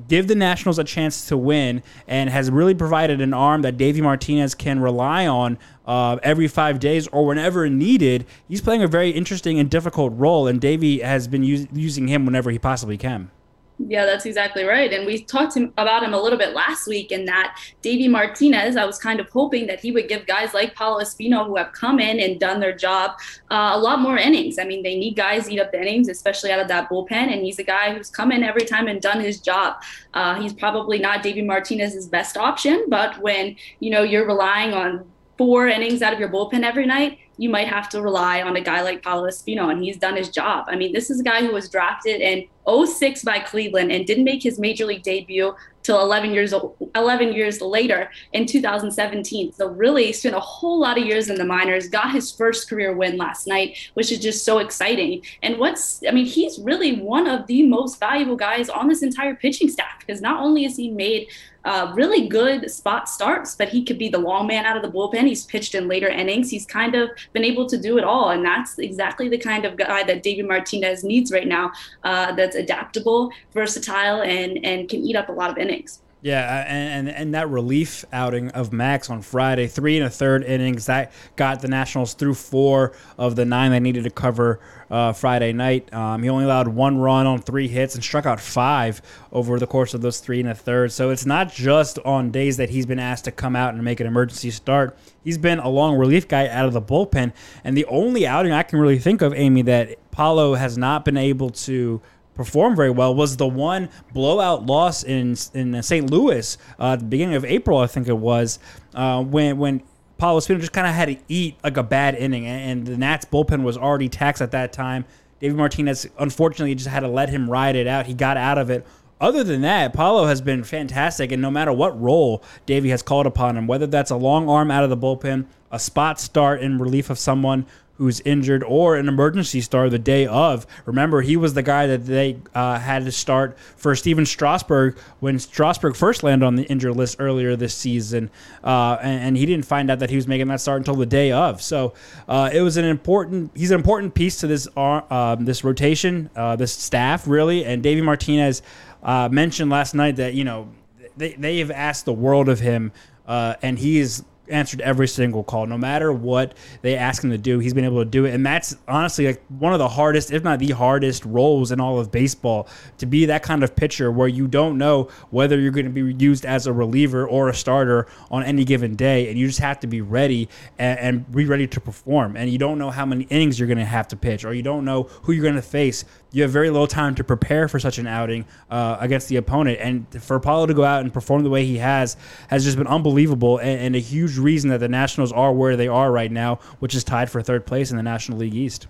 give 0.07 0.27
the 0.27 0.33
Nationals 0.33 0.79
a 0.79 0.83
chance 0.83 1.27
to 1.27 1.37
win, 1.37 1.83
and 2.07 2.31
has 2.31 2.49
really 2.49 2.73
provided 2.73 3.21
an 3.21 3.33
arm 3.33 3.61
that 3.61 3.77
Davey 3.77 4.01
Martinez 4.01 4.55
can 4.55 4.79
rely 4.79 5.27
on 5.27 5.59
uh, 5.85 6.17
every 6.23 6.47
five 6.47 6.79
days 6.79 7.07
or 7.09 7.27
whenever 7.27 7.69
needed. 7.69 8.25
He's 8.47 8.61
playing 8.61 8.81
a 8.81 8.87
very 8.87 9.11
interesting 9.11 9.59
and 9.59 9.69
difficult 9.69 10.13
role, 10.15 10.47
and 10.47 10.59
Davey 10.59 10.99
has 10.99 11.27
been 11.27 11.43
us- 11.43 11.67
using 11.71 12.07
him 12.07 12.25
whenever 12.25 12.49
he 12.49 12.57
possibly 12.57 12.97
can. 12.97 13.29
Yeah, 13.77 14.05
that's 14.05 14.25
exactly 14.25 14.63
right. 14.63 14.91
And 14.93 15.05
we 15.05 15.21
talked 15.21 15.57
about 15.57 16.01
him 16.01 16.13
a 16.13 16.21
little 16.21 16.39
bit 16.39 16.53
last 16.53 16.87
week 16.87 17.11
and 17.11 17.27
that 17.27 17.59
Davey 17.81 18.07
Martinez, 18.07 18.77
I 18.77 18.85
was 18.85 18.97
kind 18.97 19.19
of 19.19 19.29
hoping 19.29 19.67
that 19.67 19.81
he 19.81 19.91
would 19.91 20.07
give 20.07 20.25
guys 20.25 20.53
like 20.53 20.75
Paolo 20.75 21.01
Espino 21.01 21.45
who 21.45 21.57
have 21.57 21.73
come 21.73 21.99
in 21.99 22.21
and 22.21 22.39
done 22.39 22.61
their 22.61 22.73
job 22.73 23.19
uh, 23.51 23.71
a 23.73 23.77
lot 23.79 23.99
more 23.99 24.17
innings. 24.17 24.57
I 24.59 24.63
mean, 24.63 24.81
they 24.81 24.97
need 24.97 25.17
guys 25.17 25.49
eat 25.49 25.59
up 25.59 25.73
the 25.73 25.81
innings, 25.81 26.07
especially 26.07 26.51
out 26.51 26.59
of 26.59 26.69
that 26.69 26.89
bullpen. 26.89 27.11
And 27.11 27.43
he's 27.43 27.59
a 27.59 27.63
guy 27.63 27.93
who's 27.93 28.09
come 28.09 28.31
in 28.31 28.43
every 28.43 28.63
time 28.63 28.87
and 28.87 29.01
done 29.01 29.19
his 29.19 29.41
job. 29.41 29.81
Uh, 30.13 30.39
he's 30.39 30.53
probably 30.53 30.97
not 30.97 31.21
Davey 31.21 31.41
Martinez's 31.41 32.07
best 32.07 32.37
option, 32.37 32.85
but 32.87 33.21
when, 33.21 33.57
you 33.81 33.89
know, 33.89 34.03
you're 34.03 34.25
relying 34.25 34.73
on 34.73 35.05
four 35.37 35.67
innings 35.67 36.01
out 36.01 36.13
of 36.13 36.19
your 36.19 36.29
bullpen 36.29 36.63
every 36.63 36.85
night, 36.85 37.19
you 37.37 37.49
might 37.49 37.67
have 37.67 37.89
to 37.89 38.01
rely 38.01 38.41
on 38.41 38.55
a 38.55 38.61
guy 38.61 38.81
like 38.81 39.03
Paolo 39.03 39.27
Espino, 39.27 39.69
and 39.69 39.83
he's 39.83 39.97
done 39.97 40.15
his 40.15 40.29
job. 40.29 40.65
I 40.67 40.75
mean, 40.75 40.93
this 40.93 41.09
is 41.09 41.19
a 41.19 41.23
guy 41.23 41.45
who 41.45 41.51
was 41.51 41.69
drafted 41.69 42.21
in 42.21 42.47
06 42.67 43.23
by 43.23 43.39
Cleveland 43.39 43.91
and 43.91 44.05
didn't 44.05 44.23
make 44.23 44.41
his 44.41 44.57
major 44.57 44.85
league 44.85 45.03
debut 45.03 45.53
till 45.83 46.01
11 46.01 46.33
years 46.33 46.53
11 46.95 47.33
years 47.33 47.61
later 47.61 48.09
in 48.33 48.47
2017. 48.47 49.53
So 49.53 49.69
really 49.69 50.11
spent 50.13 50.35
a 50.35 50.39
whole 50.39 50.79
lot 50.79 50.97
of 50.97 51.05
years 51.05 51.29
in 51.29 51.35
the 51.35 51.45
minors, 51.45 51.89
got 51.89 52.11
his 52.11 52.31
first 52.31 52.67
career 52.67 52.95
win 52.95 53.17
last 53.17 53.45
night, 53.45 53.77
which 53.93 54.11
is 54.11 54.19
just 54.19 54.43
so 54.43 54.57
exciting. 54.57 55.21
And 55.43 55.59
what's 55.59 56.01
I 56.07 56.11
mean, 56.11 56.25
he's 56.25 56.57
really 56.59 56.99
one 56.99 57.27
of 57.27 57.45
the 57.45 57.67
most 57.67 57.99
valuable 57.99 58.35
guys 58.35 58.67
on 58.69 58.87
this 58.87 59.03
entire 59.03 59.35
pitching 59.35 59.69
staff 59.69 59.99
because 59.99 60.21
not 60.21 60.41
only 60.41 60.63
has 60.63 60.75
he 60.75 60.89
made 60.89 61.27
uh, 61.65 61.91
really 61.95 62.27
good 62.27 62.69
spot 62.69 63.09
starts, 63.09 63.55
but 63.55 63.69
he 63.69 63.83
could 63.83 63.97
be 63.97 64.07
the 64.07 64.17
long 64.17 64.47
man 64.47 64.65
out 64.65 64.77
of 64.77 64.83
the 64.83 64.89
bullpen. 64.89 65.27
He's 65.27 65.45
pitched 65.45 65.75
in 65.75 65.87
later 65.87 66.07
innings. 66.07 66.49
He's 66.49 66.65
kind 66.65 66.95
of 66.95 67.09
been 67.33 67.43
able 67.43 67.67
to 67.67 67.77
do 67.77 67.97
it 67.97 68.03
all, 68.03 68.29
and 68.29 68.45
that's 68.45 68.79
exactly 68.79 69.27
the 69.29 69.37
kind 69.37 69.65
of 69.65 69.75
guy 69.75 70.03
that 70.03 70.23
David 70.23 70.47
Martinez 70.47 71.03
needs 71.03 71.31
right 71.31 71.47
now. 71.47 71.71
Uh, 72.03 72.33
that's 72.33 72.55
adaptable, 72.55 73.31
versatile, 73.53 74.21
and 74.21 74.63
and 74.63 74.87
can 74.87 75.01
eat 75.01 75.15
up 75.15 75.29
a 75.29 75.31
lot 75.31 75.49
of 75.49 75.57
innings. 75.57 76.01
Yeah, 76.25 76.65
and, 76.67 77.07
and, 77.07 77.15
and 77.17 77.33
that 77.35 77.51
relief 77.51 78.03
outing 78.11 78.49
of 78.49 78.73
Max 78.73 79.11
on 79.11 79.21
Friday, 79.21 79.67
three 79.67 79.95
and 79.95 80.07
a 80.07 80.09
third 80.09 80.43
innings, 80.43 80.87
that 80.87 81.11
got 81.35 81.61
the 81.61 81.67
Nationals 81.67 82.15
through 82.15 82.33
four 82.33 82.93
of 83.15 83.35
the 83.35 83.45
nine 83.45 83.69
they 83.69 83.79
needed 83.79 84.05
to 84.05 84.09
cover 84.09 84.59
uh, 84.89 85.13
Friday 85.13 85.53
night. 85.53 85.93
Um, 85.93 86.23
he 86.23 86.29
only 86.29 86.45
allowed 86.45 86.67
one 86.67 86.97
run 86.97 87.27
on 87.27 87.43
three 87.43 87.67
hits 87.67 87.93
and 87.93 88.03
struck 88.03 88.25
out 88.25 88.39
five 88.39 89.03
over 89.31 89.59
the 89.59 89.67
course 89.67 89.93
of 89.93 90.01
those 90.01 90.19
three 90.19 90.39
and 90.39 90.49
a 90.49 90.55
third. 90.55 90.91
So 90.91 91.11
it's 91.11 91.27
not 91.27 91.53
just 91.53 91.99
on 91.99 92.31
days 92.31 92.57
that 92.57 92.71
he's 92.71 92.87
been 92.87 92.97
asked 92.97 93.25
to 93.25 93.31
come 93.31 93.55
out 93.55 93.75
and 93.75 93.83
make 93.83 93.99
an 93.99 94.07
emergency 94.07 94.49
start. 94.49 94.97
He's 95.23 95.37
been 95.37 95.59
a 95.59 95.69
long 95.69 95.95
relief 95.95 96.27
guy 96.27 96.47
out 96.47 96.65
of 96.65 96.73
the 96.73 96.81
bullpen. 96.81 97.33
And 97.63 97.77
the 97.77 97.85
only 97.85 98.25
outing 98.25 98.51
I 98.51 98.63
can 98.63 98.79
really 98.79 98.97
think 98.97 99.21
of, 99.21 99.31
Amy, 99.35 99.61
that 99.61 99.99
Paolo 100.09 100.55
has 100.55 100.75
not 100.75 101.05
been 101.05 101.17
able 101.17 101.51
to– 101.51 102.01
performed 102.35 102.75
very 102.75 102.91
well 102.91 103.15
was 103.15 103.37
the 103.37 103.47
one 103.47 103.89
blowout 104.13 104.65
loss 104.65 105.03
in 105.03 105.35
in 105.53 105.81
St. 105.81 106.09
Louis 106.09 106.57
uh, 106.79 106.93
at 106.93 106.99
the 106.99 107.05
beginning 107.05 107.35
of 107.35 107.45
April, 107.45 107.79
I 107.79 107.87
think 107.87 108.07
it 108.07 108.17
was, 108.17 108.59
uh, 108.93 109.23
when 109.23 109.57
when 109.57 109.81
Paolo 110.17 110.39
Espino 110.39 110.59
just 110.59 110.71
kind 110.73 110.87
of 110.87 110.93
had 110.93 111.07
to 111.07 111.17
eat 111.27 111.57
like 111.63 111.77
a 111.77 111.83
bad 111.83 112.15
inning, 112.15 112.45
and, 112.45 112.85
the 112.85 112.97
Nats 112.97 113.25
bullpen 113.25 113.63
was 113.63 113.77
already 113.77 114.09
taxed 114.09 114.41
at 114.41 114.51
that 114.51 114.71
time. 114.71 115.05
David 115.39 115.57
Martinez 115.57 116.07
unfortunately 116.17 116.75
just 116.75 116.87
had 116.87 117.01
to 117.01 117.07
let 117.07 117.29
him 117.29 117.49
ride 117.49 117.75
it 117.75 117.87
out. 117.87 118.05
He 118.05 118.13
got 118.13 118.37
out 118.37 118.57
of 118.57 118.69
it. 118.69 118.85
Other 119.19 119.43
than 119.43 119.61
that, 119.61 119.93
Paolo 119.93 120.25
has 120.25 120.41
been 120.41 120.63
fantastic, 120.63 121.31
and 121.31 121.41
no 121.41 121.49
matter 121.49 121.71
what 121.71 121.99
role 122.01 122.43
Davey 122.65 122.89
has 122.89 123.01
called 123.01 123.25
upon 123.25 123.57
him, 123.57 123.65
whether 123.65 123.87
that's 123.87 124.11
a 124.11 124.17
long 124.17 124.49
arm 124.49 124.69
out 124.69 124.83
of 124.83 124.89
the 124.89 124.97
bullpen, 124.97 125.45
a 125.71 125.79
spot 125.79 126.19
start 126.19 126.61
in 126.61 126.77
relief 126.77 127.09
of 127.09 127.17
someone 127.17 127.65
who's 127.97 128.19
injured 128.21 128.63
or 128.63 128.95
an 128.95 129.07
emergency 129.07 129.61
star 129.61 129.89
the 129.89 129.99
day 129.99 130.27
of. 130.27 130.67
Remember, 130.85 131.21
he 131.21 131.37
was 131.37 131.53
the 131.53 131.63
guy 131.63 131.87
that 131.87 132.05
they 132.05 132.37
uh, 132.53 132.79
had 132.79 133.05
to 133.05 133.11
start 133.11 133.57
for 133.77 133.95
Stephen 133.95 134.25
Strasburg 134.25 134.97
when 135.19 135.39
Strasburg 135.39 135.95
first 135.95 136.23
landed 136.23 136.45
on 136.45 136.55
the 136.55 136.63
injured 136.63 136.95
list 136.95 137.17
earlier 137.19 137.55
this 137.55 137.73
season, 137.73 138.29
uh, 138.63 138.97
and, 139.01 139.23
and, 139.23 139.37
he 139.37 139.45
didn't 139.45 139.65
find 139.65 139.91
out 139.91 139.99
that 139.99 140.09
he 140.09 140.15
was 140.15 140.27
making 140.27 140.47
that 140.47 140.61
start 140.61 140.79
until 140.79 140.95
the 140.95 141.05
day 141.05 141.31
of. 141.31 141.61
So 141.61 141.93
uh, 142.27 142.49
it 142.53 142.61
was 142.61 142.77
an 142.77 142.85
important. 142.85 143.51
He's 143.55 143.71
an 143.71 143.75
important 143.75 144.13
piece 144.13 144.39
to 144.39 144.47
this 144.47 144.67
uh, 144.75 145.01
um, 145.09 145.45
this 145.45 145.63
rotation, 145.63 146.29
uh, 146.35 146.55
this 146.55 146.73
staff 146.73 147.27
really. 147.27 147.65
And 147.65 147.83
Davey 147.83 148.01
Martinez 148.01 148.61
uh, 149.03 149.29
mentioned 149.31 149.69
last 149.69 149.93
night 149.93 150.17
that 150.17 150.33
you 150.33 150.43
know 150.43 150.69
they 151.17 151.33
they 151.33 151.59
have 151.59 151.71
asked 151.71 152.05
the 152.05 152.13
world 152.13 152.49
of 152.49 152.59
him, 152.59 152.91
and 153.27 153.77
he 153.79 153.99
is 153.99 154.23
answered 154.49 154.81
every 154.81 155.07
single 155.07 155.43
call, 155.43 155.65
no 155.65 155.77
matter 155.77 156.11
what 156.11 156.55
they 156.81 156.95
ask 156.95 157.23
him 157.23 157.31
to 157.31 157.37
do. 157.37 157.59
He's 157.59 157.73
been 157.73 157.85
able 157.85 158.03
to 158.03 158.09
do 158.09 158.25
it, 158.25 158.33
and 158.33 158.45
that's 158.45 158.75
honestly 158.87 159.27
like 159.27 159.41
one 159.47 159.73
of 159.73 159.79
the 159.79 159.87
hardest, 159.87 160.31
if 160.31 160.43
not 160.43 160.59
the 160.59 160.71
hardest, 160.71 161.25
roles 161.25 161.71
in 161.71 161.79
all 161.79 161.99
of 161.99 162.11
baseball 162.11 162.67
to 162.97 163.05
be 163.05 163.25
that 163.25 163.43
kind 163.43 163.63
of 163.63 163.75
pitcher 163.75 164.11
where 164.11 164.27
you 164.27 164.47
don't 164.47 164.77
know 164.77 165.09
whether 165.29 165.59
you're 165.59 165.71
going 165.71 165.85
to 165.85 165.91
be 165.91 166.13
used 166.23 166.45
as 166.45 166.67
a 166.67 166.73
reliever 166.73 167.27
or 167.27 167.49
a 167.49 167.53
starter 167.53 168.07
on 168.31 168.43
any 168.43 168.63
given 168.63 168.95
day, 168.95 169.29
and 169.29 169.37
you 169.37 169.47
just 169.47 169.59
have 169.59 169.79
to 169.79 169.87
be 169.87 170.01
ready 170.01 170.49
and, 170.77 170.99
and 170.99 171.31
be 171.31 171.45
ready 171.45 171.67
to 171.67 171.79
perform. 171.79 172.35
And 172.35 172.49
you 172.49 172.57
don't 172.57 172.77
know 172.77 172.91
how 172.91 173.05
many 173.05 173.25
innings 173.25 173.59
you're 173.59 173.67
going 173.67 173.77
to 173.77 173.85
have 173.85 174.07
to 174.09 174.15
pitch, 174.15 174.45
or 174.45 174.53
you 174.53 174.63
don't 174.63 174.85
know 174.85 175.03
who 175.23 175.31
you're 175.31 175.43
going 175.43 175.55
to 175.55 175.61
face 175.61 176.05
you 176.35 176.41
have 176.41 176.51
very 176.51 176.69
little 176.69 176.85
time 176.85 177.15
to 177.15 177.23
prepare 177.23 177.69
for 177.69 177.79
such 177.79 177.97
an 177.97 178.07
outing 178.07 178.43
uh, 178.69 178.97
against 178.99 179.29
the 179.29 179.37
opponent. 179.37 179.79
And 179.79 180.21
for 180.21 180.37
Paolo 180.37 180.65
to 180.65 180.73
go 180.73 180.83
out 180.83 180.99
and 180.99 181.13
perform 181.13 181.43
the 181.43 181.49
way 181.49 181.65
he 181.65 181.77
has 181.77 182.17
has 182.49 182.65
just 182.65 182.77
been 182.77 182.87
unbelievable 182.87 183.57
and, 183.59 183.79
and, 183.79 183.95
a 183.95 183.99
huge 183.99 184.37
reason 184.37 184.69
that 184.71 184.79
the 184.79 184.89
Nationals 184.89 185.31
are 185.31 185.53
where 185.53 185.77
they 185.77 185.87
are 185.87 186.11
right 186.11 186.29
now, 186.29 186.55
which 186.79 186.93
is 186.93 187.05
tied 187.05 187.29
for 187.29 187.41
third 187.41 187.65
place 187.65 187.89
in 187.89 187.95
the 187.95 188.03
National 188.03 188.37
League 188.37 188.53
East. 188.53 188.87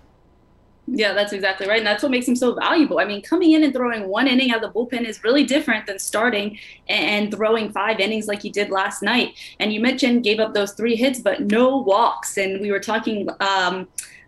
Yeah, 0.88 1.12
that's 1.12 1.32
exactly 1.32 1.68
right. 1.68 1.78
And 1.78 1.86
that's 1.86 2.02
what 2.02 2.10
makes 2.10 2.26
him 2.26 2.34
so 2.34 2.54
valuable. 2.54 2.98
I 2.98 3.04
mean, 3.04 3.22
coming 3.22 3.52
in 3.52 3.62
and 3.62 3.72
throwing 3.72 4.08
one 4.08 4.26
inning 4.26 4.50
out 4.50 4.64
of 4.64 4.72
the 4.72 4.76
bullpen 4.76 5.04
is 5.04 5.22
really 5.22 5.44
different 5.44 5.86
than 5.86 6.00
starting 6.00 6.58
and 6.88 7.32
throwing 7.32 7.70
five 7.70 8.00
innings 8.00 8.26
like 8.26 8.42
he 8.42 8.50
did 8.50 8.70
last 8.70 9.02
night. 9.02 9.34
And 9.60 9.72
you 9.72 9.78
mentioned 9.78 10.24
gave 10.24 10.40
up 10.40 10.52
those 10.52 10.72
three 10.72 10.96
hits, 10.96 11.20
but 11.20 11.42
no 11.42 11.78
walks. 11.78 12.36
And 12.36 12.60
we 12.60 12.72
were 12.72 12.80
talking. 12.80 13.28
Um, 13.38 13.86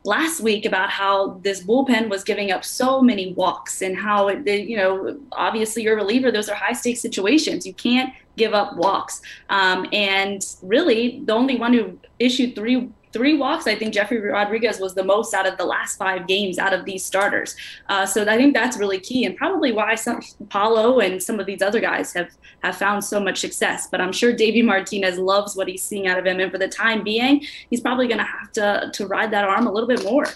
last 0.09 0.41
week 0.41 0.65
about 0.65 0.91
how 0.91 1.39
this 1.43 1.63
bullpen 1.63 2.09
was 2.09 2.25
giving 2.25 2.51
up 2.51 2.65
so 2.65 3.03
many 3.03 3.33
walks 3.35 3.83
and 3.83 3.97
how 3.97 4.29
it, 4.29 4.47
you 4.47 4.77
know 4.77 5.19
obviously 5.33 5.83
you're 5.83 5.95
a 5.95 5.97
reliever 5.97 6.33
those 6.33 6.49
are 6.49 6.55
high 6.55 6.73
stakes 6.73 7.01
situations. 7.01 7.67
You 7.67 7.75
can't 7.75 8.13
give 8.39 8.55
up 8.55 8.77
walks. 8.77 9.21
Um, 9.51 9.87
and 9.93 10.43
really 10.63 11.21
the 11.25 11.35
only 11.35 11.59
one 11.59 11.75
who 11.75 11.99
issued 12.19 12.55
three 12.55 12.89
three 13.19 13.37
walks. 13.37 13.67
I 13.67 13.75
think 13.75 13.93
Jefry 13.93 14.33
Rodriguez 14.33 14.79
was 14.79 14.95
the 14.95 15.03
most 15.03 15.35
out 15.35 15.45
of 15.45 15.59
the 15.59 15.65
last 15.65 15.99
five 15.99 16.29
games 16.29 16.57
out 16.57 16.73
of 16.73 16.85
these 16.85 17.05
starters. 17.05 17.57
Uh, 17.89 18.07
so 18.07 18.23
I 18.23 18.37
think 18.37 18.55
that's 18.55 18.79
really 18.79 19.01
key 19.01 19.25
and 19.25 19.37
probably 19.37 19.73
why 19.73 19.97
some 19.97 20.21
Paolo 20.51 21.01
and 21.01 21.21
some 21.21 21.41
of 21.41 21.47
these 21.47 21.61
other 21.61 21.81
guys 21.81 22.13
have 22.13 22.31
have 22.63 22.77
found 22.77 23.03
so 23.03 23.19
much 23.19 23.41
success. 23.41 23.89
But 23.91 24.01
I'm 24.01 24.13
sure 24.13 24.33
Davey 24.33 24.63
Martinez 24.63 25.19
loves 25.19 25.57
what 25.57 25.67
he's 25.67 25.83
seeing 25.83 26.07
out 26.07 26.17
of 26.17 26.27
him, 26.27 26.39
and 26.39 26.53
for 26.53 26.59
the 26.59 26.69
time 26.69 27.03
being, 27.03 27.45
he's 27.71 27.81
probably 27.81 28.07
going 28.07 28.19
to 28.19 28.25
have 28.25 28.53
to 28.53 28.91
to 28.95 29.07
ride 29.09 29.33
that 29.33 29.45
arm 29.45 29.67
a 29.67 29.73
little 29.73 29.89
bit 29.89 30.05
more. 30.05 30.27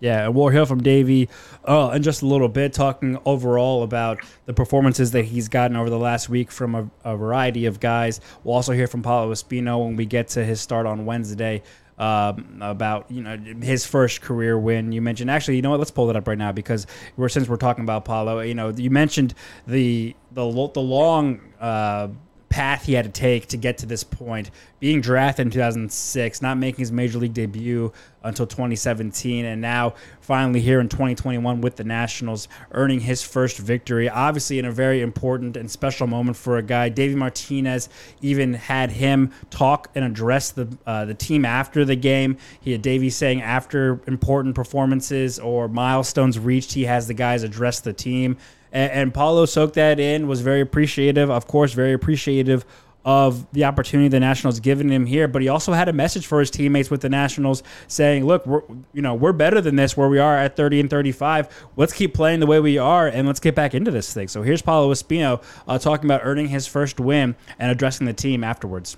Yeah, 0.00 0.24
and 0.24 0.34
we'll 0.34 0.48
hear 0.48 0.64
from 0.64 0.82
Davey 0.82 1.28
uh, 1.66 1.92
in 1.94 2.02
just 2.02 2.22
a 2.22 2.26
little 2.26 2.48
bit, 2.48 2.72
talking 2.72 3.18
overall 3.26 3.82
about 3.82 4.18
the 4.46 4.54
performances 4.54 5.10
that 5.10 5.26
he's 5.26 5.50
gotten 5.50 5.76
over 5.76 5.90
the 5.90 5.98
last 5.98 6.30
week 6.30 6.50
from 6.50 6.74
a, 6.74 6.90
a 7.04 7.18
variety 7.18 7.66
of 7.66 7.80
guys. 7.80 8.22
We'll 8.42 8.54
also 8.54 8.72
hear 8.72 8.86
from 8.86 9.02
Paolo 9.02 9.30
Espino 9.30 9.84
when 9.84 9.96
we 9.96 10.06
get 10.06 10.28
to 10.28 10.42
his 10.42 10.58
start 10.62 10.86
on 10.86 11.04
Wednesday 11.04 11.62
um, 12.00 12.58
about 12.62 13.10
you 13.10 13.22
know 13.22 13.36
his 13.62 13.86
first 13.86 14.22
career 14.22 14.58
win. 14.58 14.90
You 14.90 15.02
mentioned 15.02 15.30
actually, 15.30 15.56
you 15.56 15.62
know 15.62 15.70
what? 15.70 15.78
Let's 15.78 15.90
pull 15.90 16.08
it 16.08 16.16
up 16.16 16.26
right 16.26 16.38
now 16.38 16.50
because 16.50 16.86
we're 17.16 17.28
since 17.28 17.46
we're 17.46 17.56
talking 17.56 17.84
about 17.84 18.04
Paolo. 18.06 18.40
You 18.40 18.54
know, 18.54 18.70
you 18.70 18.90
mentioned 18.90 19.34
the 19.66 20.16
the 20.32 20.70
the 20.74 20.80
long. 20.80 21.40
Uh, 21.60 22.08
path 22.50 22.84
he 22.84 22.94
had 22.94 23.04
to 23.04 23.10
take 23.10 23.46
to 23.46 23.56
get 23.56 23.78
to 23.78 23.86
this 23.86 24.02
point. 24.02 24.50
Being 24.80 25.00
drafted 25.00 25.46
in 25.46 25.52
2006, 25.52 26.42
not 26.42 26.58
making 26.58 26.80
his 26.80 26.90
major 26.90 27.18
league 27.18 27.32
debut 27.32 27.92
until 28.24 28.46
2017, 28.46 29.44
and 29.44 29.60
now 29.60 29.94
finally 30.20 30.60
here 30.60 30.80
in 30.80 30.88
2021 30.88 31.60
with 31.60 31.76
the 31.76 31.84
Nationals, 31.84 32.48
earning 32.72 33.00
his 33.00 33.22
first 33.22 33.56
victory. 33.56 34.08
Obviously, 34.08 34.58
in 34.58 34.64
a 34.64 34.72
very 34.72 35.00
important 35.00 35.56
and 35.56 35.70
special 35.70 36.08
moment 36.08 36.36
for 36.36 36.58
a 36.58 36.62
guy. 36.62 36.88
Davey 36.88 37.14
Martinez 37.14 37.88
even 38.20 38.54
had 38.54 38.90
him 38.90 39.32
talk 39.50 39.88
and 39.94 40.04
address 40.04 40.50
the 40.50 40.76
uh, 40.86 41.04
the 41.04 41.14
team 41.14 41.44
after 41.44 41.84
the 41.84 41.96
game. 41.96 42.36
He 42.60 42.72
had 42.72 42.82
Davey 42.82 43.10
saying 43.10 43.42
after 43.42 44.00
important 44.08 44.56
performances 44.56 45.38
or 45.38 45.68
milestones 45.68 46.38
reached, 46.38 46.72
he 46.72 46.84
has 46.84 47.06
the 47.06 47.14
guys 47.14 47.44
address 47.44 47.78
the 47.80 47.92
team. 47.92 48.36
And, 48.72 48.92
and 48.92 49.14
Paolo 49.14 49.46
soaked 49.46 49.74
that 49.74 50.00
in, 50.00 50.28
was 50.28 50.40
very 50.40 50.60
appreciative, 50.60 51.30
of 51.30 51.46
course, 51.46 51.72
very 51.72 51.92
appreciative 51.92 52.64
of 53.04 53.50
the 53.52 53.64
opportunity 53.64 54.08
the 54.08 54.20
Nationals 54.20 54.60
given 54.60 54.90
him 54.90 55.06
here, 55.06 55.26
but 55.26 55.40
he 55.40 55.48
also 55.48 55.72
had 55.72 55.88
a 55.88 55.92
message 55.92 56.26
for 56.26 56.40
his 56.40 56.50
teammates 56.50 56.90
with 56.90 57.00
the 57.00 57.08
Nationals 57.08 57.62
saying, 57.88 58.26
"Look, 58.26 58.46
we're 58.46 58.62
you 58.92 59.00
know 59.00 59.14
we're 59.14 59.32
better 59.32 59.60
than 59.60 59.76
this 59.76 59.96
where 59.96 60.08
we 60.08 60.18
are 60.18 60.36
at 60.36 60.56
30 60.56 60.80
and 60.80 60.90
35. 60.90 61.48
Let's 61.76 61.92
keep 61.92 62.12
playing 62.12 62.40
the 62.40 62.46
way 62.46 62.60
we 62.60 62.76
are 62.76 63.06
and 63.06 63.26
let's 63.26 63.40
get 63.40 63.54
back 63.54 63.74
into 63.74 63.90
this 63.90 64.12
thing." 64.12 64.28
So 64.28 64.42
here's 64.42 64.60
Paolo 64.60 64.92
Espino 64.92 65.42
uh, 65.66 65.78
talking 65.78 66.04
about 66.04 66.20
earning 66.24 66.48
his 66.48 66.66
first 66.66 67.00
win 67.00 67.36
and 67.58 67.70
addressing 67.70 68.06
the 68.06 68.12
team 68.12 68.44
afterwards. 68.44 68.96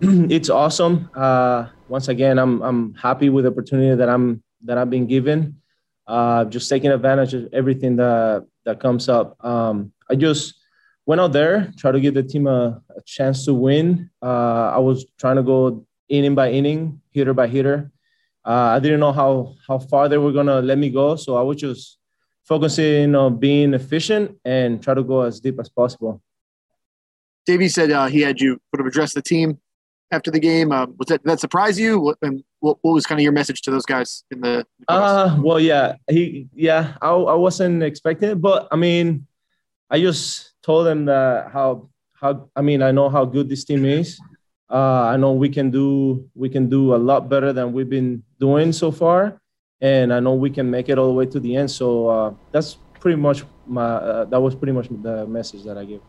It's 0.00 0.50
awesome. 0.50 1.10
Uh, 1.14 1.66
once 1.88 2.08
again, 2.08 2.38
I'm 2.38 2.62
I'm 2.62 2.94
happy 2.94 3.28
with 3.28 3.44
the 3.44 3.50
opportunity 3.50 3.94
that 3.96 4.08
I'm 4.08 4.42
that 4.64 4.78
I've 4.78 4.90
been 4.90 5.06
given. 5.06 5.60
Uh, 6.06 6.44
just 6.44 6.68
taking 6.68 6.90
advantage 6.90 7.34
of 7.34 7.48
everything 7.52 7.96
that 7.96 8.46
that 8.64 8.80
comes 8.80 9.08
up. 9.08 9.42
Um, 9.44 9.92
I 10.10 10.14
just 10.14 10.54
went 11.06 11.20
out 11.20 11.32
there, 11.32 11.72
try 11.76 11.92
to 11.92 12.00
give 12.00 12.14
the 12.14 12.22
team 12.22 12.46
a, 12.46 12.82
a 12.96 13.02
chance 13.04 13.44
to 13.46 13.54
win. 13.54 14.10
Uh, 14.22 14.70
I 14.74 14.78
was 14.78 15.06
trying 15.18 15.36
to 15.36 15.42
go 15.42 15.86
inning 16.08 16.34
by 16.34 16.50
inning, 16.50 17.00
hitter 17.10 17.34
by 17.34 17.46
hitter. 17.46 17.90
Uh, 18.44 18.74
I 18.76 18.80
didn't 18.80 19.00
know 19.00 19.12
how 19.12 19.54
how 19.66 19.78
far 19.78 20.08
they 20.08 20.18
were 20.18 20.32
gonna 20.32 20.60
let 20.60 20.76
me 20.78 20.90
go, 20.90 21.16
so 21.16 21.36
I 21.36 21.42
was 21.42 21.58
just 21.58 21.98
focusing 22.44 23.14
on 23.14 23.38
being 23.38 23.72
efficient 23.72 24.36
and 24.44 24.82
try 24.82 24.94
to 24.94 25.04
go 25.04 25.22
as 25.22 25.40
deep 25.40 25.60
as 25.60 25.68
possible. 25.68 26.20
Davey 27.46 27.68
said 27.68 27.90
uh, 27.90 28.06
he 28.06 28.20
had 28.20 28.40
you 28.40 28.60
sort 28.74 28.80
of 28.80 28.86
address 28.86 29.14
the 29.14 29.22
team 29.22 29.60
after 30.10 30.30
the 30.30 30.40
game. 30.40 30.72
Uh, 30.72 30.86
was 30.98 31.06
that 31.08 31.22
that 31.24 31.40
surprise 31.40 31.78
you? 31.78 32.00
What, 32.00 32.18
and 32.22 32.42
what, 32.62 32.78
what 32.80 32.92
was 32.92 33.04
kind 33.04 33.18
of 33.18 33.24
your 33.24 33.32
message 33.32 33.60
to 33.62 33.70
those 33.70 33.84
guys 33.84 34.22
in 34.30 34.40
the? 34.40 34.64
uh, 34.86 35.36
well, 35.42 35.58
yeah, 35.58 35.96
he, 36.08 36.46
yeah, 36.54 36.94
I, 37.02 37.10
I 37.10 37.34
wasn't 37.34 37.82
expecting 37.82 38.30
it, 38.30 38.40
but 38.40 38.68
I 38.70 38.76
mean, 38.76 39.26
I 39.90 40.00
just 40.00 40.54
told 40.62 40.86
them 40.86 41.06
that 41.06 41.50
how, 41.52 41.90
how, 42.14 42.48
I 42.54 42.62
mean, 42.62 42.80
I 42.80 42.92
know 42.92 43.10
how 43.10 43.24
good 43.24 43.48
this 43.48 43.64
team 43.64 43.84
is. 43.84 44.18
Uh, 44.70 45.10
I 45.12 45.16
know 45.16 45.32
we 45.32 45.48
can 45.48 45.70
do, 45.70 46.30
we 46.34 46.48
can 46.48 46.68
do 46.68 46.94
a 46.94 47.00
lot 47.10 47.28
better 47.28 47.52
than 47.52 47.72
we've 47.72 47.90
been 47.90 48.22
doing 48.38 48.72
so 48.72 48.92
far, 48.92 49.40
and 49.80 50.14
I 50.14 50.20
know 50.20 50.34
we 50.34 50.48
can 50.48 50.70
make 50.70 50.88
it 50.88 50.98
all 50.98 51.08
the 51.08 51.14
way 51.14 51.26
to 51.26 51.40
the 51.40 51.56
end. 51.56 51.70
So 51.70 52.06
uh, 52.06 52.34
that's 52.52 52.78
pretty 53.00 53.20
much 53.20 53.42
my, 53.66 53.84
uh, 53.84 54.24
that 54.26 54.40
was 54.40 54.54
pretty 54.54 54.72
much 54.72 54.86
the 54.88 55.26
message 55.26 55.64
that 55.64 55.76
I 55.76 55.84
gave. 55.84 56.00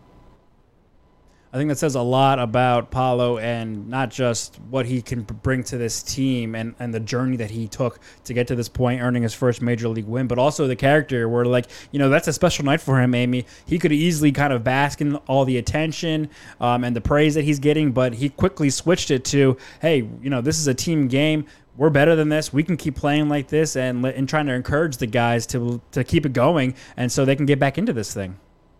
I 1.53 1.57
think 1.57 1.69
that 1.69 1.77
says 1.77 1.93
a 1.93 2.01
lot 2.01 2.39
about 2.39 2.89
Paolo 2.89 3.37
and 3.37 3.87
not 3.87 4.09
just 4.09 4.55
what 4.71 4.87
he 4.87 5.03
can 5.03 5.21
bring 5.21 5.63
to 5.65 5.77
this 5.77 6.01
team 6.01 6.55
and, 6.55 6.73
and 6.79 6.91
the 6.91 6.99
journey 6.99 7.37
that 7.37 7.51
he 7.51 7.67
took 7.67 7.99
to 8.23 8.33
get 8.33 8.47
to 8.47 8.55
this 8.55 8.67
point, 8.67 9.03
earning 9.03 9.21
his 9.21 9.35
first 9.35 9.61
major 9.61 9.87
league 9.87 10.07
win, 10.07 10.25
but 10.25 10.39
also 10.39 10.65
the 10.65 10.75
character 10.75 11.29
where, 11.29 11.45
like, 11.45 11.67
you 11.91 11.99
know, 11.99 12.09
that's 12.09 12.27
a 12.27 12.33
special 12.33 12.65
night 12.65 12.81
for 12.81 12.99
him, 12.99 13.13
Amy. 13.13 13.45
He 13.67 13.77
could 13.77 13.91
easily 13.91 14.31
kind 14.31 14.51
of 14.51 14.63
bask 14.63 14.99
in 14.99 15.15
all 15.27 15.45
the 15.45 15.57
attention 15.59 16.31
um, 16.59 16.83
and 16.83 16.95
the 16.95 17.01
praise 17.01 17.35
that 17.35 17.43
he's 17.43 17.59
getting, 17.59 17.91
but 17.91 18.15
he 18.15 18.29
quickly 18.29 18.71
switched 18.71 19.11
it 19.11 19.23
to, 19.25 19.55
hey, 19.79 20.09
you 20.23 20.31
know, 20.31 20.41
this 20.41 20.57
is 20.57 20.65
a 20.65 20.73
team 20.73 21.07
game 21.07 21.45
we're 21.75 21.89
better 21.89 22.15
than 22.15 22.29
this. 22.29 22.53
We 22.53 22.63
can 22.63 22.77
keep 22.77 22.95
playing 22.95 23.29
like 23.29 23.47
this 23.47 23.75
and 23.75 24.05
and 24.05 24.29
trying 24.29 24.45
to 24.45 24.53
encourage 24.53 24.97
the 24.97 25.07
guys 25.07 25.47
to 25.47 25.81
to 25.91 26.03
keep 26.03 26.23
it 26.23 26.33
going, 26.33 26.75
and 26.95 27.11
so 27.11 27.25
they 27.25 27.35
can 27.35 27.47
get 27.47 27.57
back 27.57 27.79
into 27.79 27.93
this 27.93 28.13
thing. 28.13 28.37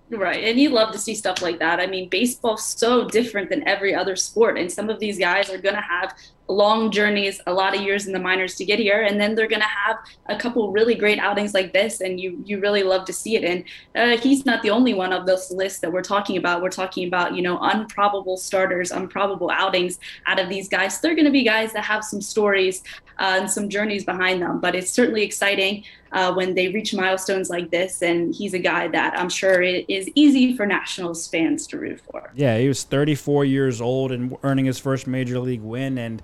Right. 0.09 0.43
And 0.43 0.59
you 0.59 0.69
love 0.69 0.91
to 0.91 0.99
see 0.99 1.15
stuff 1.15 1.41
like 1.41 1.59
that. 1.59 1.79
I 1.79 1.87
mean, 1.87 2.09
baseball's 2.09 2.65
so 2.65 3.07
different 3.07 3.49
than 3.49 3.67
every 3.67 3.95
other 3.95 4.15
sport. 4.15 4.57
And 4.57 4.71
some 4.71 4.89
of 4.89 4.99
these 4.99 5.17
guys 5.17 5.49
are 5.49 5.57
going 5.57 5.75
to 5.75 5.81
have 5.81 6.15
long 6.47 6.91
journeys, 6.91 7.39
a 7.47 7.53
lot 7.53 7.75
of 7.75 7.81
years 7.81 8.05
in 8.05 8.13
the 8.13 8.19
minors 8.19 8.55
to 8.55 8.65
get 8.65 8.79
here, 8.79 9.01
and 9.01 9.19
then 9.19 9.35
they're 9.35 9.47
going 9.47 9.61
to 9.61 9.67
have 9.67 9.97
a 10.27 10.35
couple 10.35 10.71
really 10.71 10.95
great 10.95 11.19
outings 11.19 11.53
like 11.53 11.73
this, 11.73 12.01
and 12.01 12.19
you 12.19 12.41
you 12.45 12.59
really 12.59 12.83
love 12.83 13.05
to 13.05 13.13
see 13.13 13.35
it. 13.35 13.43
And 13.43 13.63
uh, 13.95 14.21
he's 14.21 14.45
not 14.45 14.61
the 14.61 14.69
only 14.69 14.93
one 14.93 15.13
of 15.13 15.25
this 15.25 15.51
list 15.51 15.81
that 15.81 15.91
we're 15.91 16.01
talking 16.01 16.37
about. 16.37 16.61
We're 16.61 16.69
talking 16.69 17.07
about 17.07 17.35
you 17.35 17.41
know 17.41 17.63
improbable 17.69 18.37
starters, 18.37 18.91
unprobable 18.91 19.49
outings 19.51 19.99
out 20.27 20.39
of 20.39 20.49
these 20.49 20.67
guys. 20.67 20.99
They're 20.99 21.15
going 21.15 21.25
to 21.25 21.31
be 21.31 21.43
guys 21.43 21.73
that 21.73 21.83
have 21.85 22.03
some 22.03 22.21
stories 22.21 22.83
uh, 23.19 23.37
and 23.39 23.49
some 23.49 23.69
journeys 23.69 24.03
behind 24.03 24.41
them, 24.41 24.59
but 24.59 24.75
it's 24.75 24.91
certainly 24.91 25.23
exciting. 25.23 25.83
Uh, 26.13 26.31
when 26.31 26.53
they 26.53 26.67
reach 26.67 26.93
milestones 26.93 27.49
like 27.49 27.71
this. 27.71 28.03
And 28.03 28.35
he's 28.35 28.53
a 28.53 28.59
guy 28.59 28.87
that 28.89 29.17
I'm 29.17 29.29
sure 29.29 29.63
it 29.63 29.83
is 29.87 30.07
easy 30.13 30.55
for 30.55 30.63
Nationals 30.63 31.27
fans 31.27 31.65
to 31.65 31.79
root 31.79 32.01
for. 32.01 32.29
Yeah, 32.35 32.55
he 32.59 32.67
was 32.67 32.83
34 32.83 33.45
years 33.45 33.81
old 33.81 34.11
and 34.11 34.37
earning 34.43 34.65
his 34.65 34.77
first 34.77 35.07
major 35.07 35.39
league 35.39 35.63
win. 35.63 35.97
And 35.97 36.21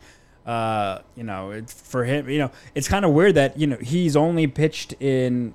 Uh, 0.49 1.03
you 1.15 1.23
know, 1.23 1.61
for 1.67 2.05
him, 2.05 2.27
you 2.27 2.39
know, 2.39 2.49
it's 2.73 2.87
kind 2.87 3.05
of 3.05 3.11
weird 3.11 3.35
that 3.35 3.59
you 3.59 3.67
know 3.67 3.77
he's 3.77 4.15
only 4.15 4.47
pitched 4.47 4.93
in 4.99 5.53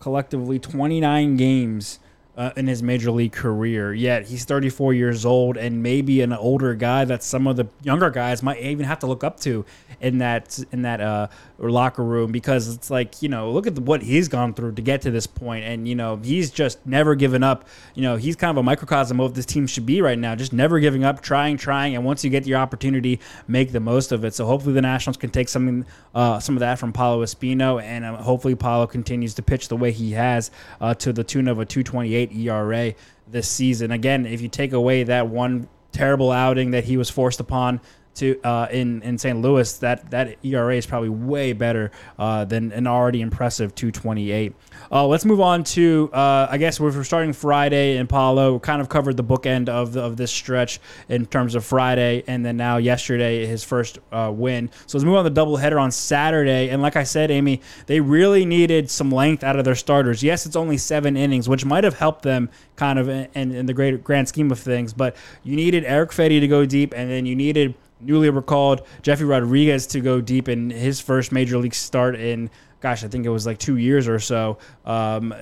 collectively 0.00 0.58
29 0.58 1.38
games 1.38 1.98
uh, 2.36 2.50
in 2.56 2.66
his 2.66 2.82
major 2.82 3.10
league 3.10 3.32
career. 3.32 3.92
Yet 3.92 4.26
he's 4.26 4.44
34 4.44 4.94
years 4.94 5.26
old 5.26 5.56
and 5.56 5.82
maybe 5.82 6.22
an 6.22 6.32
older 6.32 6.74
guy 6.74 7.04
that 7.04 7.22
some 7.22 7.46
of 7.46 7.56
the 7.56 7.68
younger 7.82 8.10
guys 8.10 8.42
might 8.42 8.60
even 8.60 8.86
have 8.86 9.00
to 9.00 9.06
look 9.06 9.22
up 9.22 9.38
to 9.40 9.64
in 10.00 10.18
that 10.18 10.58
in 10.72 10.82
that 10.82 11.00
uh, 11.00 11.28
locker 11.58 12.02
room 12.02 12.32
because 12.32 12.74
it's 12.74 12.90
like 12.90 13.22
you 13.22 13.28
know 13.28 13.50
look 13.50 13.66
at 13.66 13.74
the, 13.74 13.80
what 13.80 14.02
he's 14.02 14.28
gone 14.28 14.54
through 14.54 14.72
to 14.72 14.82
get 14.82 15.02
to 15.02 15.10
this 15.10 15.26
point 15.26 15.64
and 15.64 15.86
you 15.86 15.94
know 15.94 16.16
he's 16.16 16.50
just 16.50 16.84
never 16.86 17.14
given 17.14 17.42
up. 17.42 17.68
You 17.94 18.02
know 18.02 18.16
he's 18.16 18.36
kind 18.36 18.50
of 18.50 18.56
a 18.56 18.62
microcosm 18.62 19.20
of 19.20 19.30
what 19.30 19.34
this 19.34 19.46
team 19.46 19.66
should 19.66 19.86
be 19.86 20.00
right 20.00 20.18
now, 20.18 20.34
just 20.34 20.52
never 20.52 20.80
giving 20.80 21.04
up, 21.04 21.20
trying, 21.20 21.56
trying, 21.58 21.94
and 21.94 22.04
once 22.04 22.24
you 22.24 22.30
get 22.30 22.46
your 22.46 22.58
opportunity, 22.58 23.20
make 23.46 23.72
the 23.72 23.80
most 23.80 24.10
of 24.10 24.24
it. 24.24 24.34
So 24.34 24.46
hopefully 24.46 24.74
the 24.74 24.82
Nationals 24.82 25.18
can 25.18 25.30
take 25.30 25.48
something 25.48 25.84
uh, 26.14 26.40
some 26.40 26.56
of 26.56 26.60
that 26.60 26.78
from 26.78 26.92
Paolo 26.92 27.24
Espino 27.24 27.82
and 27.82 28.04
uh, 28.04 28.16
hopefully 28.16 28.54
Paolo 28.54 28.86
continues 28.86 29.34
to 29.34 29.42
pitch 29.42 29.68
the 29.68 29.76
way 29.76 29.92
he 29.92 30.12
has 30.12 30.50
uh, 30.80 30.94
to 30.94 31.12
the 31.12 31.24
tune 31.24 31.48
of 31.48 31.58
a 31.58 31.64
228 31.64 32.21
ERA 32.30 32.94
this 33.26 33.48
season. 33.48 33.90
Again, 33.90 34.26
if 34.26 34.40
you 34.40 34.48
take 34.48 34.72
away 34.72 35.04
that 35.04 35.28
one 35.28 35.68
terrible 35.92 36.30
outing 36.30 36.72
that 36.72 36.84
he 36.84 36.96
was 36.96 37.10
forced 37.10 37.40
upon 37.40 37.80
to 38.14 38.38
uh, 38.44 38.68
in 38.70 39.02
in 39.02 39.16
St. 39.18 39.40
Louis, 39.40 39.78
that 39.78 40.10
that 40.10 40.36
ERA 40.44 40.76
is 40.76 40.86
probably 40.86 41.08
way 41.08 41.52
better 41.52 41.90
uh, 42.18 42.44
than 42.44 42.72
an 42.72 42.86
already 42.86 43.20
impressive 43.20 43.74
228. 43.74 44.54
Uh, 44.92 45.06
let's 45.06 45.24
move 45.24 45.40
on 45.40 45.64
to 45.64 46.10
uh, 46.12 46.46
I 46.50 46.58
guess 46.58 46.78
we're 46.78 47.02
starting 47.02 47.32
Friday 47.32 47.96
in 47.96 48.06
Paolo. 48.06 48.58
Kind 48.58 48.82
of 48.82 48.90
covered 48.90 49.16
the 49.16 49.24
bookend 49.24 49.70
of 49.70 49.96
of 49.96 50.18
this 50.18 50.30
stretch 50.30 50.80
in 51.08 51.24
terms 51.24 51.54
of 51.54 51.64
Friday, 51.64 52.22
and 52.26 52.44
then 52.44 52.58
now 52.58 52.76
yesterday 52.76 53.46
his 53.46 53.64
first 53.64 54.00
uh, 54.12 54.30
win. 54.34 54.68
So 54.86 54.98
let's 54.98 55.04
move 55.06 55.14
on 55.14 55.24
to 55.24 55.30
the 55.30 55.40
doubleheader 55.40 55.80
on 55.80 55.90
Saturday. 55.90 56.68
And 56.68 56.82
like 56.82 56.96
I 56.96 57.04
said, 57.04 57.30
Amy, 57.30 57.62
they 57.86 58.00
really 58.00 58.44
needed 58.44 58.90
some 58.90 59.10
length 59.10 59.42
out 59.42 59.56
of 59.56 59.64
their 59.64 59.74
starters. 59.74 60.22
Yes, 60.22 60.44
it's 60.44 60.56
only 60.56 60.76
seven 60.76 61.16
innings, 61.16 61.48
which 61.48 61.64
might 61.64 61.84
have 61.84 61.98
helped 61.98 62.22
them 62.22 62.50
kind 62.76 62.98
of 62.98 63.08
in, 63.08 63.30
in 63.34 63.64
the 63.64 63.72
great 63.72 64.04
grand 64.04 64.28
scheme 64.28 64.52
of 64.52 64.58
things. 64.58 64.92
But 64.92 65.16
you 65.42 65.56
needed 65.56 65.84
Eric 65.86 66.10
Fedde 66.10 66.38
to 66.38 66.48
go 66.48 66.66
deep, 66.66 66.92
and 66.94 67.10
then 67.10 67.24
you 67.24 67.34
needed 67.34 67.74
newly 68.02 68.30
recalled 68.30 68.82
Jefry 69.02 69.28
Rodriguez 69.28 69.86
to 69.88 70.00
go 70.00 70.20
deep 70.20 70.48
in 70.48 70.70
his 70.70 71.00
first 71.00 71.32
major 71.32 71.58
league 71.58 71.74
start 71.74 72.14
in 72.16 72.50
gosh, 72.82 73.04
I 73.04 73.08
think 73.08 73.24
it 73.24 73.30
was 73.30 73.46
like 73.46 73.58
two 73.58 73.76
years 73.76 74.08
or 74.08 74.18
so, 74.18 74.58
um, 74.84 75.32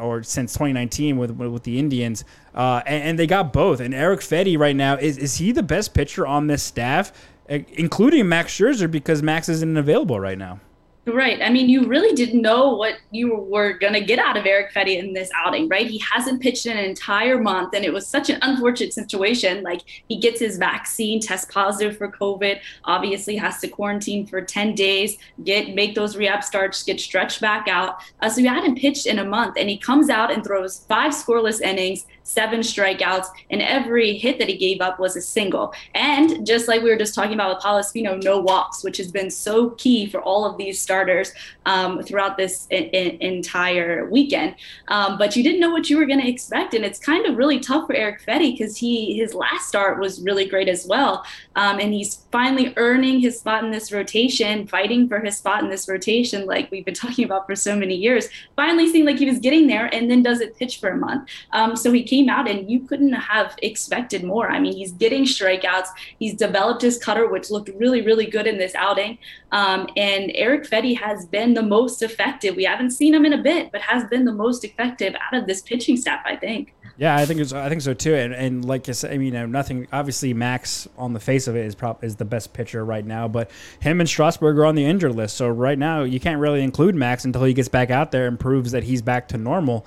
or 0.00 0.22
since 0.22 0.52
2019 0.52 1.18
with 1.18 1.32
with 1.32 1.64
the 1.64 1.78
Indians, 1.78 2.24
uh, 2.54 2.82
and, 2.86 3.02
and, 3.02 3.18
they 3.18 3.26
got 3.26 3.52
both. 3.52 3.80
And 3.80 3.92
Eric 3.92 4.20
Fedde 4.20 4.56
right 4.58 4.76
now 4.76 4.96
is 4.96 5.18
is 5.18 5.36
he 5.36 5.52
the 5.52 5.62
best 5.62 5.92
pitcher 5.92 6.26
on 6.26 6.46
this 6.46 6.62
staff, 6.62 7.12
including 7.48 8.28
Max 8.28 8.56
Scherzer 8.56 8.90
because 8.90 9.22
Max 9.22 9.48
isn't 9.48 9.76
available 9.76 10.18
right 10.18 10.38
now. 10.38 10.60
Right. 11.06 11.42
I 11.42 11.50
mean, 11.50 11.68
you 11.68 11.84
really 11.86 12.14
didn't 12.14 12.40
know 12.40 12.76
what 12.76 12.94
you 13.10 13.34
were 13.36 13.74
going 13.74 13.92
to 13.92 14.00
get 14.00 14.18
out 14.18 14.38
of 14.38 14.46
Eric 14.46 14.72
Fedde 14.72 14.98
in 14.98 15.12
this 15.12 15.30
outing, 15.34 15.68
right? 15.68 15.86
He 15.86 15.98
hasn't 15.98 16.40
pitched 16.40 16.64
in 16.64 16.78
an 16.78 16.84
entire 16.84 17.38
month, 17.38 17.74
and 17.74 17.84
it 17.84 17.92
was 17.92 18.06
such 18.06 18.30
an 18.30 18.38
unfortunate 18.40 18.94
situation. 18.94 19.62
Like, 19.62 19.82
he 20.08 20.18
gets 20.18 20.40
his 20.40 20.56
vaccine, 20.56 21.20
test 21.20 21.50
positive 21.50 21.98
for 21.98 22.10
COVID, 22.10 22.58
obviously 22.84 23.36
has 23.36 23.60
to 23.60 23.68
quarantine 23.68 24.26
for 24.26 24.40
10 24.40 24.74
days, 24.74 25.18
get 25.44 25.74
make 25.74 25.94
those 25.94 26.16
rehab 26.16 26.42
starts, 26.42 26.82
get 26.82 26.98
stretched 26.98 27.38
back 27.38 27.68
out. 27.68 27.96
Uh, 28.20 28.30
so 28.30 28.40
he 28.40 28.46
hadn't 28.46 28.78
pitched 28.78 29.04
in 29.04 29.18
a 29.18 29.24
month, 29.24 29.56
and 29.58 29.68
he 29.68 29.76
comes 29.76 30.08
out 30.08 30.32
and 30.32 30.42
throws 30.42 30.86
five 30.88 31.12
scoreless 31.12 31.60
innings, 31.60 32.06
seven 32.24 32.60
strikeouts, 32.60 33.26
and 33.50 33.62
every 33.62 34.16
hit 34.18 34.38
that 34.38 34.48
he 34.48 34.56
gave 34.56 34.80
up 34.80 34.98
was 34.98 35.14
a 35.14 35.20
single. 35.20 35.72
And 35.94 36.44
just 36.44 36.66
like 36.66 36.82
we 36.82 36.90
were 36.90 36.96
just 36.96 37.14
talking 37.14 37.34
about 37.34 37.54
with 37.54 37.62
Paolo 37.62 37.80
Espino, 37.80 38.20
no 38.22 38.40
walks, 38.40 38.82
which 38.82 38.96
has 38.96 39.12
been 39.12 39.30
so 39.30 39.70
key 39.70 40.06
for 40.06 40.20
all 40.20 40.44
of 40.44 40.56
these 40.56 40.80
starters 40.80 41.32
um, 41.66 42.02
throughout 42.02 42.36
this 42.36 42.66
in, 42.70 42.84
in, 42.84 43.20
entire 43.20 44.08
weekend. 44.10 44.56
Um, 44.88 45.18
but 45.18 45.36
you 45.36 45.42
didn't 45.42 45.60
know 45.60 45.70
what 45.70 45.88
you 45.88 45.98
were 45.98 46.06
going 46.06 46.20
to 46.20 46.28
expect, 46.28 46.74
and 46.74 46.84
it's 46.84 46.98
kind 46.98 47.26
of 47.26 47.36
really 47.36 47.60
tough 47.60 47.86
for 47.86 47.94
Eric 47.94 48.22
Fedde 48.22 48.52
because 48.52 48.76
he 48.76 49.16
his 49.16 49.34
last 49.34 49.68
start 49.68 50.00
was 50.00 50.20
really 50.22 50.46
great 50.46 50.68
as 50.68 50.86
well, 50.86 51.24
um, 51.56 51.78
and 51.78 51.92
he's 51.92 52.16
finally 52.32 52.72
earning 52.76 53.20
his 53.20 53.38
spot 53.38 53.64
in 53.64 53.70
this 53.70 53.92
rotation, 53.92 54.66
fighting 54.66 55.08
for 55.08 55.20
his 55.20 55.36
spot 55.36 55.62
in 55.62 55.70
this 55.70 55.88
rotation, 55.88 56.46
like 56.46 56.70
we've 56.70 56.84
been 56.84 56.94
talking 57.04 57.24
about 57.24 57.46
for 57.46 57.54
so 57.54 57.76
many 57.76 57.94
years. 57.94 58.28
Finally, 58.56 58.90
seemed 58.90 59.06
like 59.06 59.18
he 59.18 59.26
was 59.26 59.38
getting 59.38 59.66
there, 59.66 59.86
and 59.94 60.10
then 60.10 60.22
doesn't 60.22 60.56
pitch 60.56 60.78
for 60.78 60.90
a 60.90 60.96
month. 60.96 61.28
Um, 61.52 61.76
so 61.76 61.92
he 61.92 62.02
came 62.02 62.28
out 62.28 62.48
and 62.48 62.70
you 62.70 62.80
couldn't 62.80 63.12
have 63.12 63.56
expected 63.62 64.24
more. 64.24 64.50
I 64.50 64.58
mean, 64.58 64.72
he's 64.72 64.92
getting 64.92 65.24
strikeouts. 65.24 65.88
He's 66.18 66.34
developed 66.34 66.82
his 66.82 66.98
cutter, 66.98 67.28
which 67.28 67.50
looked 67.50 67.70
really, 67.76 68.02
really 68.02 68.26
good 68.26 68.46
in 68.46 68.58
this 68.58 68.74
outing. 68.74 69.18
Um, 69.52 69.88
and 69.96 70.32
Eric 70.34 70.64
Fedde 70.64 70.98
has 70.98 71.26
been 71.26 71.54
the 71.54 71.62
most 71.62 72.02
effective. 72.02 72.56
We 72.56 72.64
haven't 72.64 72.90
seen 72.90 73.14
him 73.14 73.24
in 73.24 73.32
a 73.32 73.42
bit, 73.42 73.70
but 73.70 73.80
has 73.82 74.04
been 74.04 74.24
the 74.24 74.32
most 74.32 74.64
effective 74.64 75.14
out 75.14 75.38
of 75.38 75.46
this 75.46 75.62
pitching 75.62 75.96
staff, 75.96 76.22
I 76.24 76.36
think. 76.36 76.74
Yeah, 76.96 77.16
I 77.16 77.26
think 77.26 77.40
it's, 77.40 77.52
I 77.52 77.68
think 77.68 77.82
so 77.82 77.92
too. 77.92 78.14
And, 78.14 78.32
and 78.32 78.64
like 78.64 78.88
I 78.88 78.92
said, 78.92 79.12
I 79.12 79.18
mean, 79.18 79.34
uh, 79.34 79.46
nothing. 79.46 79.88
Obviously, 79.92 80.32
Max 80.32 80.86
on 80.96 81.12
the 81.12 81.20
face 81.20 81.48
of 81.48 81.56
it 81.56 81.66
is 81.66 81.74
prop 81.74 82.04
is 82.04 82.16
the 82.16 82.24
best 82.24 82.52
pitcher 82.52 82.84
right 82.84 83.04
now. 83.04 83.26
But 83.26 83.50
him 83.80 84.00
and 84.00 84.08
Strasburg 84.08 84.56
are 84.58 84.64
on 84.64 84.76
the 84.76 84.84
injured 84.84 85.14
list, 85.14 85.36
so 85.36 85.48
right 85.48 85.78
now 85.78 86.04
you 86.04 86.20
can't 86.20 86.38
really 86.38 86.62
include 86.62 86.94
Max 86.94 87.24
until 87.24 87.42
he 87.44 87.52
gets 87.52 87.68
back 87.68 87.90
out 87.90 88.12
there 88.12 88.28
and 88.28 88.38
proves 88.38 88.70
that 88.72 88.84
he's 88.84 89.02
back 89.02 89.28
to 89.28 89.38
normal. 89.38 89.84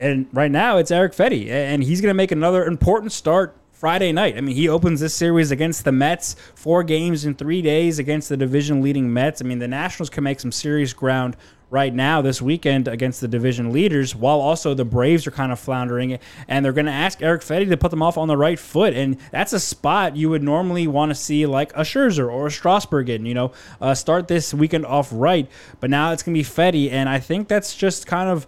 And 0.00 0.28
right 0.32 0.50
now 0.50 0.78
it's 0.78 0.90
Eric 0.90 1.12
Fedde, 1.12 1.48
and 1.48 1.82
he's 1.82 2.00
going 2.00 2.10
to 2.10 2.14
make 2.14 2.32
another 2.32 2.64
important 2.64 3.12
start 3.12 3.56
Friday 3.78 4.10
night. 4.10 4.36
I 4.36 4.40
mean, 4.40 4.56
he 4.56 4.68
opens 4.68 4.98
this 4.98 5.14
series 5.14 5.52
against 5.52 5.84
the 5.84 5.92
Mets, 5.92 6.34
four 6.56 6.82
games 6.82 7.24
in 7.24 7.36
three 7.36 7.62
days 7.62 8.00
against 8.00 8.28
the 8.28 8.36
division 8.36 8.82
leading 8.82 9.12
Mets. 9.12 9.40
I 9.40 9.44
mean, 9.44 9.60
the 9.60 9.68
Nationals 9.68 10.10
can 10.10 10.24
make 10.24 10.40
some 10.40 10.50
serious 10.50 10.92
ground 10.92 11.36
right 11.70 11.94
now 11.94 12.20
this 12.20 12.42
weekend 12.42 12.88
against 12.88 13.20
the 13.20 13.28
division 13.28 13.72
leaders, 13.72 14.16
while 14.16 14.40
also 14.40 14.74
the 14.74 14.84
Braves 14.84 15.28
are 15.28 15.30
kind 15.30 15.52
of 15.52 15.60
floundering, 15.60 16.18
and 16.48 16.64
they're 16.64 16.72
going 16.72 16.86
to 16.86 16.92
ask 16.92 17.22
Eric 17.22 17.42
Fedde 17.42 17.68
to 17.68 17.76
put 17.76 17.92
them 17.92 18.02
off 18.02 18.18
on 18.18 18.26
the 18.26 18.36
right 18.36 18.58
foot, 18.58 18.94
and 18.94 19.16
that's 19.30 19.52
a 19.52 19.60
spot 19.60 20.16
you 20.16 20.28
would 20.28 20.42
normally 20.42 20.88
want 20.88 21.10
to 21.10 21.14
see 21.14 21.46
like 21.46 21.72
a 21.74 21.82
Scherzer 21.82 22.28
or 22.28 22.48
a 22.48 22.50
Strasburg 22.50 23.08
in, 23.08 23.26
you 23.26 23.34
know, 23.34 23.52
uh, 23.80 23.94
start 23.94 24.26
this 24.26 24.52
weekend 24.52 24.86
off 24.86 25.10
right, 25.12 25.48
but 25.78 25.88
now 25.88 26.10
it's 26.10 26.24
going 26.24 26.34
to 26.34 26.40
be 26.40 26.44
Fedde, 26.44 26.90
and 26.90 27.08
I 27.08 27.20
think 27.20 27.46
that's 27.46 27.76
just 27.76 28.08
kind 28.08 28.28
of 28.28 28.44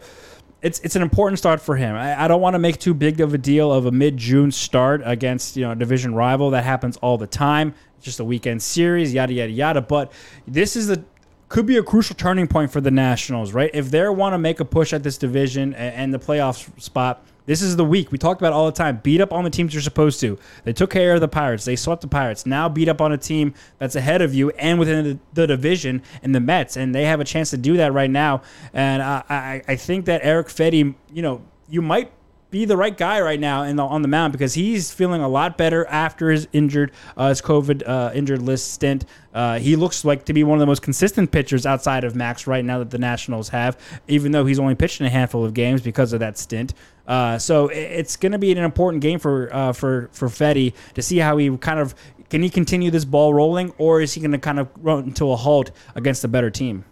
it's 0.62 0.78
it's 0.80 0.96
an 0.96 1.02
important 1.02 1.38
start 1.38 1.60
for 1.60 1.76
him. 1.76 1.94
I, 1.96 2.24
I 2.24 2.28
don't 2.28 2.40
want 2.40 2.54
to 2.54 2.58
make 2.58 2.78
too 2.78 2.94
big 2.94 3.20
of 3.20 3.34
a 3.34 3.38
deal 3.38 3.72
of 3.72 3.86
a 3.86 3.90
mid 3.90 4.16
June 4.16 4.52
start 4.52 5.02
against 5.04 5.56
you 5.56 5.62
know 5.62 5.72
a 5.72 5.76
division 5.76 6.14
rival. 6.14 6.50
That 6.50 6.64
happens 6.64 6.96
all 6.98 7.18
the 7.18 7.26
time. 7.26 7.74
It's 7.96 8.04
just 8.04 8.20
a 8.20 8.24
weekend 8.24 8.62
series, 8.62 9.12
yada 9.14 9.32
yada 9.32 9.52
yada. 9.52 9.80
But 9.80 10.12
this 10.46 10.76
is 10.76 10.90
a 10.90 11.02
could 11.48 11.66
be 11.66 11.76
a 11.76 11.82
crucial 11.82 12.14
turning 12.14 12.46
point 12.46 12.70
for 12.70 12.80
the 12.80 12.90
Nationals, 12.90 13.52
right? 13.52 13.70
If 13.74 13.90
they 13.90 14.08
want 14.08 14.34
to 14.34 14.38
make 14.38 14.60
a 14.60 14.64
push 14.64 14.92
at 14.92 15.02
this 15.02 15.18
division 15.18 15.74
and, 15.74 15.94
and 15.94 16.14
the 16.14 16.18
playoff 16.18 16.80
spot, 16.80 17.24
this 17.50 17.62
is 17.62 17.74
the 17.74 17.84
week. 17.84 18.12
We 18.12 18.18
talked 18.18 18.40
about 18.40 18.52
all 18.52 18.66
the 18.66 18.70
time. 18.70 19.00
Beat 19.02 19.20
up 19.20 19.32
on 19.32 19.42
the 19.42 19.50
teams 19.50 19.74
you're 19.74 19.82
supposed 19.82 20.20
to. 20.20 20.38
They 20.62 20.72
took 20.72 20.90
care 20.90 21.14
of 21.14 21.20
the 21.20 21.26
Pirates. 21.26 21.64
They 21.64 21.74
swept 21.74 22.00
the 22.00 22.06
Pirates. 22.06 22.46
Now 22.46 22.68
beat 22.68 22.86
up 22.86 23.00
on 23.00 23.10
a 23.10 23.18
team 23.18 23.54
that's 23.78 23.96
ahead 23.96 24.22
of 24.22 24.32
you 24.32 24.50
and 24.50 24.78
within 24.78 25.04
the, 25.04 25.18
the 25.32 25.46
division 25.48 26.00
and 26.22 26.32
the 26.32 26.38
Mets. 26.38 26.76
And 26.76 26.94
they 26.94 27.06
have 27.06 27.18
a 27.18 27.24
chance 27.24 27.50
to 27.50 27.56
do 27.56 27.76
that 27.78 27.92
right 27.92 28.08
now. 28.08 28.42
And 28.72 29.02
I, 29.02 29.24
I, 29.28 29.62
I 29.66 29.74
think 29.74 30.04
that 30.04 30.20
Eric 30.22 30.46
Fedde, 30.46 30.94
you 31.12 31.22
know, 31.22 31.42
you 31.68 31.82
might 31.82 32.12
be 32.50 32.64
the 32.64 32.76
right 32.76 32.96
guy 32.96 33.20
right 33.20 33.38
now 33.38 33.64
the, 33.72 33.82
on 33.82 34.02
the 34.02 34.08
mound 34.08 34.32
because 34.32 34.54
he's 34.54 34.92
feeling 34.92 35.20
a 35.20 35.28
lot 35.28 35.56
better 35.56 35.86
after 35.86 36.30
his 36.30 36.48
injured 36.52 36.92
uh, 37.16 37.28
his 37.28 37.40
COVID 37.40 37.88
uh, 37.88 38.10
injured 38.14 38.42
list 38.42 38.72
stint. 38.72 39.04
Uh, 39.32 39.58
he 39.58 39.76
looks 39.76 40.04
like 40.04 40.24
to 40.24 40.32
be 40.32 40.42
one 40.42 40.58
of 40.58 40.60
the 40.60 40.66
most 40.66 40.82
consistent 40.82 41.30
pitchers 41.30 41.64
outside 41.64 42.02
of 42.02 42.16
Max 42.16 42.46
right 42.46 42.64
now 42.64 42.78
that 42.80 42.90
the 42.90 42.98
Nationals 42.98 43.48
have, 43.50 43.78
even 44.08 44.32
though 44.32 44.44
he's 44.44 44.58
only 44.58 44.74
pitched 44.74 45.00
in 45.00 45.06
a 45.06 45.10
handful 45.10 45.44
of 45.44 45.54
games 45.54 45.80
because 45.80 46.12
of 46.12 46.20
that 46.20 46.36
stint. 46.36 46.74
Uh, 47.10 47.36
so 47.36 47.66
it's 47.66 48.16
going 48.16 48.30
to 48.30 48.38
be 48.38 48.52
an 48.52 48.58
important 48.58 49.02
game 49.02 49.18
for 49.18 49.52
uh, 49.52 49.72
for 49.72 50.08
for 50.12 50.28
Fedde 50.28 50.72
to 50.94 51.02
see 51.02 51.18
how 51.18 51.38
he 51.38 51.56
kind 51.56 51.80
of 51.80 51.92
can 52.28 52.40
he 52.40 52.48
continue 52.48 52.88
this 52.88 53.04
ball 53.04 53.34
rolling 53.34 53.72
or 53.78 54.00
is 54.00 54.12
he 54.14 54.20
going 54.20 54.30
to 54.30 54.38
kind 54.38 54.60
of 54.60 54.68
run 54.76 55.02
into 55.02 55.28
a 55.32 55.34
halt 55.34 55.72
against 55.96 56.22
a 56.22 56.28
better 56.28 56.50
team. 56.50 56.84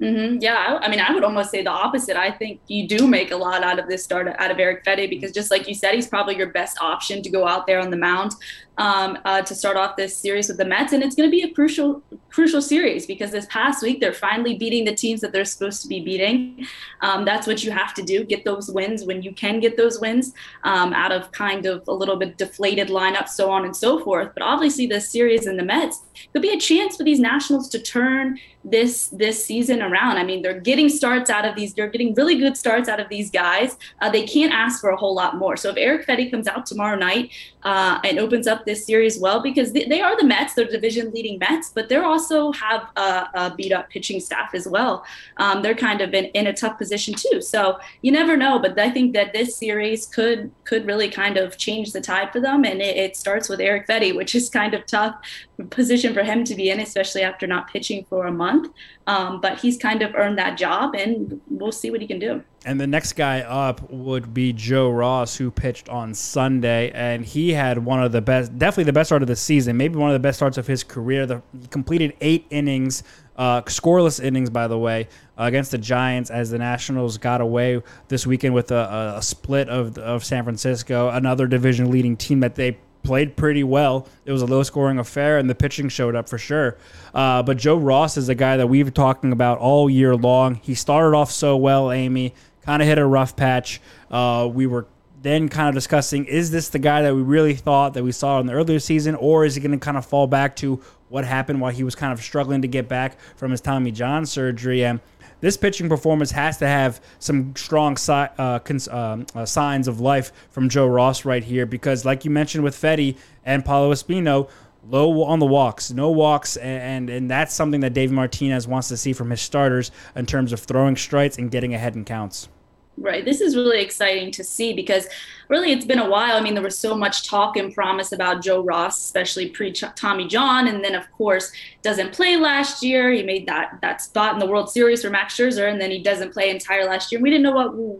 Mm-hmm. 0.00 0.38
Yeah, 0.40 0.78
I, 0.80 0.86
I, 0.86 0.88
mean, 0.88 1.00
I 1.00 1.12
would 1.12 1.24
almost 1.24 1.50
say 1.50 1.62
the 1.62 1.70
opposite. 1.70 2.16
I 2.16 2.30
think 2.30 2.60
you 2.68 2.88
do 2.88 3.06
make 3.06 3.30
a 3.32 3.36
lot 3.36 3.62
out 3.62 3.78
of 3.78 3.86
this 3.86 4.02
start 4.02 4.28
out 4.38 4.50
of 4.50 4.58
Eric 4.58 4.84
Fedde 4.84 5.10
because, 5.10 5.32
just 5.32 5.50
like 5.50 5.68
you 5.68 5.74
said, 5.74 5.94
he's 5.94 6.06
probably 6.06 6.36
your 6.36 6.50
best 6.50 6.78
option 6.80 7.22
to 7.22 7.30
go 7.30 7.46
out 7.46 7.66
there 7.66 7.78
on 7.78 7.90
the 7.90 7.96
mound 7.96 8.32
um, 8.78 9.18
uh, 9.24 9.42
to 9.42 9.54
start 9.54 9.76
off 9.76 9.96
this 9.96 10.16
series 10.16 10.48
with 10.48 10.58
the 10.58 10.64
Mets, 10.64 10.92
and 10.92 11.02
it's 11.02 11.14
going 11.14 11.28
to 11.28 11.30
be 11.30 11.42
a 11.42 11.52
crucial, 11.52 12.02
crucial 12.30 12.60
series 12.60 13.06
because 13.06 13.30
this 13.30 13.46
past 13.46 13.82
week 13.82 14.00
they're 14.00 14.12
finally 14.12 14.56
beating 14.56 14.84
the 14.84 14.94
teams 14.94 15.20
that 15.20 15.32
they're 15.32 15.44
supposed 15.44 15.82
to 15.82 15.88
be 15.88 16.00
beating. 16.00 16.66
Um, 17.00 17.24
that's 17.24 17.46
what 17.46 17.64
you 17.64 17.70
have 17.70 17.94
to 17.94 18.02
do: 18.02 18.24
get 18.24 18.44
those 18.44 18.70
wins 18.70 19.04
when 19.04 19.22
you 19.22 19.32
can 19.32 19.60
get 19.60 19.76
those 19.76 20.00
wins 20.00 20.32
um, 20.64 20.92
out 20.92 21.12
of 21.12 21.32
kind 21.32 21.66
of 21.66 21.86
a 21.88 21.92
little 21.92 22.16
bit 22.16 22.36
deflated 22.36 22.88
lineup, 22.88 23.28
so 23.28 23.50
on 23.50 23.64
and 23.64 23.74
so 23.74 23.98
forth. 24.02 24.30
But 24.34 24.42
obviously, 24.42 24.86
this 24.86 25.10
series 25.10 25.46
in 25.46 25.56
the 25.56 25.64
Mets 25.64 26.02
could 26.32 26.42
be 26.42 26.50
a 26.50 26.60
chance 26.60 26.96
for 26.96 27.04
these 27.04 27.20
Nationals 27.20 27.68
to 27.70 27.80
turn 27.80 28.38
this 28.66 29.08
this 29.08 29.44
season 29.44 29.80
around. 29.80 30.18
I 30.18 30.24
mean, 30.24 30.42
they're 30.42 30.60
getting 30.60 30.88
starts 30.88 31.30
out 31.30 31.44
of 31.44 31.54
these. 31.54 31.72
They're 31.72 31.88
getting 31.88 32.14
really 32.14 32.36
good 32.36 32.56
starts 32.56 32.88
out 32.88 33.00
of 33.00 33.08
these 33.08 33.30
guys. 33.30 33.76
Uh, 34.00 34.10
they 34.10 34.26
can't 34.26 34.52
ask 34.52 34.80
for 34.80 34.90
a 34.90 34.96
whole 34.96 35.14
lot 35.14 35.36
more. 35.36 35.56
So 35.56 35.70
if 35.70 35.76
Eric 35.76 36.06
Fedde 36.06 36.30
comes 36.30 36.48
out 36.48 36.66
tomorrow 36.66 36.96
night 36.96 37.30
uh, 37.66 37.98
and 38.04 38.20
opens 38.20 38.46
up 38.46 38.64
this 38.64 38.86
series 38.86 39.18
well 39.18 39.42
because 39.42 39.72
they, 39.72 39.84
they 39.86 40.00
are 40.00 40.16
the 40.16 40.24
Mets, 40.24 40.54
they're 40.54 40.68
division 40.68 41.10
leading 41.10 41.36
Mets, 41.40 41.68
but 41.74 41.88
they 41.88 41.96
also 41.96 42.52
have 42.52 42.88
a, 42.94 43.28
a, 43.34 43.54
beat 43.56 43.72
up 43.72 43.90
pitching 43.90 44.20
staff 44.20 44.54
as 44.54 44.68
well. 44.68 45.04
Um, 45.38 45.62
they're 45.62 45.74
kind 45.74 46.00
of 46.00 46.14
in, 46.14 46.26
in 46.26 46.46
a 46.46 46.52
tough 46.52 46.78
position 46.78 47.14
too. 47.14 47.40
So 47.40 47.80
you 48.02 48.12
never 48.12 48.36
know, 48.36 48.60
but 48.60 48.78
I 48.78 48.88
think 48.88 49.14
that 49.14 49.32
this 49.32 49.56
series 49.56 50.06
could 50.06 50.52
could 50.62 50.86
really 50.86 51.10
kind 51.10 51.36
of 51.36 51.58
change 51.58 51.92
the 51.92 52.00
tide 52.00 52.30
for 52.30 52.40
them. 52.40 52.64
And 52.64 52.80
it, 52.80 52.96
it 52.96 53.16
starts 53.16 53.48
with 53.48 53.58
Eric 53.60 53.88
Fedde, 53.88 54.14
which 54.14 54.36
is 54.36 54.48
kind 54.48 54.72
of 54.72 54.86
tough 54.86 55.16
position 55.64 56.12
for 56.12 56.22
him 56.22 56.44
to 56.44 56.54
be 56.54 56.70
in, 56.70 56.80
especially 56.80 57.22
after 57.22 57.46
not 57.46 57.68
pitching 57.68 58.04
for 58.08 58.26
a 58.26 58.32
month. 58.32 58.72
Um, 59.06 59.40
but 59.40 59.58
he's 59.58 59.78
kind 59.78 60.02
of 60.02 60.14
earned 60.14 60.38
that 60.38 60.58
job, 60.58 60.94
and 60.94 61.40
we'll 61.48 61.72
see 61.72 61.90
what 61.90 62.00
he 62.00 62.06
can 62.06 62.18
do. 62.18 62.42
And 62.64 62.80
the 62.80 62.86
next 62.86 63.12
guy 63.12 63.40
up 63.42 63.90
would 63.90 64.34
be 64.34 64.52
Joe 64.52 64.90
Ross, 64.90 65.36
who 65.36 65.50
pitched 65.50 65.88
on 65.88 66.12
Sunday, 66.14 66.90
and 66.90 67.24
he 67.24 67.52
had 67.52 67.84
one 67.84 68.02
of 68.02 68.10
the 68.10 68.20
best, 68.20 68.58
definitely 68.58 68.84
the 68.84 68.92
best 68.92 69.08
start 69.08 69.22
of 69.22 69.28
the 69.28 69.36
season, 69.36 69.76
maybe 69.76 69.96
one 69.96 70.10
of 70.10 70.14
the 70.14 70.20
best 70.20 70.38
starts 70.38 70.58
of 70.58 70.66
his 70.66 70.82
career. 70.82 71.26
The, 71.26 71.42
he 71.58 71.68
completed 71.68 72.14
eight 72.20 72.46
innings, 72.50 73.04
uh, 73.36 73.62
scoreless 73.62 74.22
innings, 74.22 74.50
by 74.50 74.66
the 74.66 74.78
way, 74.78 75.08
uh, 75.38 75.44
against 75.44 75.70
the 75.70 75.78
Giants 75.78 76.30
as 76.30 76.50
the 76.50 76.58
Nationals 76.58 77.18
got 77.18 77.40
away 77.40 77.80
this 78.08 78.26
weekend 78.26 78.54
with 78.54 78.72
a, 78.72 79.14
a 79.16 79.22
split 79.22 79.68
of, 79.68 79.96
of 79.98 80.24
San 80.24 80.42
Francisco, 80.42 81.08
another 81.10 81.46
division 81.46 81.90
leading 81.90 82.16
team 82.16 82.40
that 82.40 82.56
they 82.56 82.78
played 83.06 83.36
pretty 83.36 83.64
well. 83.64 84.08
It 84.24 84.32
was 84.32 84.42
a 84.42 84.46
low 84.46 84.62
scoring 84.64 84.98
affair, 84.98 85.38
and 85.38 85.48
the 85.48 85.54
pitching 85.54 85.88
showed 85.88 86.14
up 86.14 86.28
for 86.28 86.38
sure. 86.38 86.76
Uh, 87.14 87.42
but 87.42 87.56
Joe 87.56 87.76
Ross 87.76 88.16
is 88.16 88.28
a 88.28 88.34
guy 88.34 88.56
that 88.56 88.66
we've 88.66 88.86
been 88.86 88.92
talking 88.92 89.32
about 89.32 89.58
all 89.58 89.88
year 89.88 90.14
long. 90.16 90.56
He 90.56 90.74
started 90.74 91.16
off 91.16 91.30
so 91.30 91.56
well, 91.56 91.92
Amy, 91.92 92.34
kind 92.62 92.82
of 92.82 92.88
hit 92.88 92.98
a 92.98 93.06
rough 93.06 93.36
patch. 93.36 93.80
Uh, 94.10 94.50
we 94.52 94.66
were 94.66 94.86
then 95.22 95.48
kind 95.48 95.68
of 95.68 95.74
discussing 95.74 96.24
is 96.26 96.50
this 96.50 96.68
the 96.68 96.78
guy 96.78 97.02
that 97.02 97.14
we 97.14 97.22
really 97.22 97.54
thought 97.54 97.94
that 97.94 98.04
we 98.04 98.12
saw 98.12 98.38
in 98.38 98.46
the 98.46 98.52
earlier 98.52 98.78
season, 98.78 99.14
or 99.14 99.44
is 99.44 99.54
he 99.54 99.60
going 99.60 99.72
to 99.72 99.78
kind 99.78 99.96
of 99.96 100.04
fall 100.04 100.26
back 100.26 100.56
to 100.56 100.80
what 101.08 101.24
happened 101.24 101.60
while 101.60 101.72
he 101.72 101.84
was 101.84 101.94
kind 101.94 102.12
of 102.12 102.20
struggling 102.20 102.62
to 102.62 102.68
get 102.68 102.88
back 102.88 103.18
from 103.36 103.50
his 103.50 103.60
Tommy 103.60 103.92
John 103.92 104.26
surgery? 104.26 104.84
And 104.84 105.00
this 105.40 105.56
pitching 105.56 105.88
performance 105.88 106.30
has 106.30 106.58
to 106.58 106.66
have 106.66 107.00
some 107.18 107.54
strong 107.56 107.96
si- 107.96 108.12
uh, 108.12 108.58
cons- 108.60 108.88
um, 108.88 109.26
uh, 109.34 109.44
signs 109.44 109.88
of 109.88 110.00
life 110.00 110.32
from 110.50 110.68
Joe 110.68 110.86
Ross 110.86 111.24
right 111.24 111.44
here 111.44 111.66
because, 111.66 112.04
like 112.04 112.24
you 112.24 112.30
mentioned 112.30 112.64
with 112.64 112.74
Fedde 112.74 113.16
and 113.44 113.64
Paolo 113.64 113.92
Espino, 113.92 114.48
low 114.88 115.24
on 115.24 115.38
the 115.38 115.46
walks, 115.46 115.90
no 115.90 116.10
walks, 116.10 116.56
and, 116.56 116.82
and, 116.82 117.10
and 117.10 117.30
that's 117.30 117.54
something 117.54 117.80
that 117.80 117.92
Dave 117.92 118.12
Martinez 118.12 118.66
wants 118.66 118.88
to 118.88 118.96
see 118.96 119.12
from 119.12 119.30
his 119.30 119.40
starters 119.40 119.90
in 120.14 120.26
terms 120.26 120.52
of 120.52 120.60
throwing 120.60 120.96
strikes 120.96 121.38
and 121.38 121.50
getting 121.50 121.74
ahead 121.74 121.96
in 121.96 122.04
counts. 122.04 122.48
Right. 122.98 123.26
This 123.26 123.42
is 123.42 123.54
really 123.54 123.82
exciting 123.82 124.30
to 124.32 124.42
see 124.42 124.72
because 124.72 125.06
really 125.48 125.70
it's 125.70 125.84
been 125.84 125.98
a 125.98 126.08
while. 126.08 126.36
I 126.36 126.40
mean, 126.40 126.54
there 126.54 126.62
was 126.62 126.78
so 126.78 126.96
much 126.96 127.28
talk 127.28 127.58
and 127.58 127.74
promise 127.74 128.12
about 128.12 128.42
Joe 128.42 128.62
Ross, 128.62 128.98
especially 128.98 129.50
pre 129.50 129.70
Tommy 129.72 130.26
John. 130.26 130.66
And 130.66 130.82
then, 130.82 130.94
of 130.94 131.10
course, 131.12 131.52
doesn't 131.82 132.12
play 132.12 132.36
last 132.36 132.82
year. 132.82 133.12
He 133.12 133.22
made 133.22 133.46
that 133.48 133.78
that 133.82 134.00
spot 134.00 134.32
in 134.32 134.38
the 134.38 134.46
World 134.46 134.70
Series 134.70 135.02
for 135.02 135.10
Max 135.10 135.36
Scherzer, 135.36 135.70
and 135.70 135.78
then 135.78 135.90
he 135.90 136.02
doesn't 136.02 136.32
play 136.32 136.48
entire 136.48 136.86
last 136.86 137.12
year. 137.12 137.20
We 137.20 137.28
didn't 137.28 137.42
know 137.42 137.52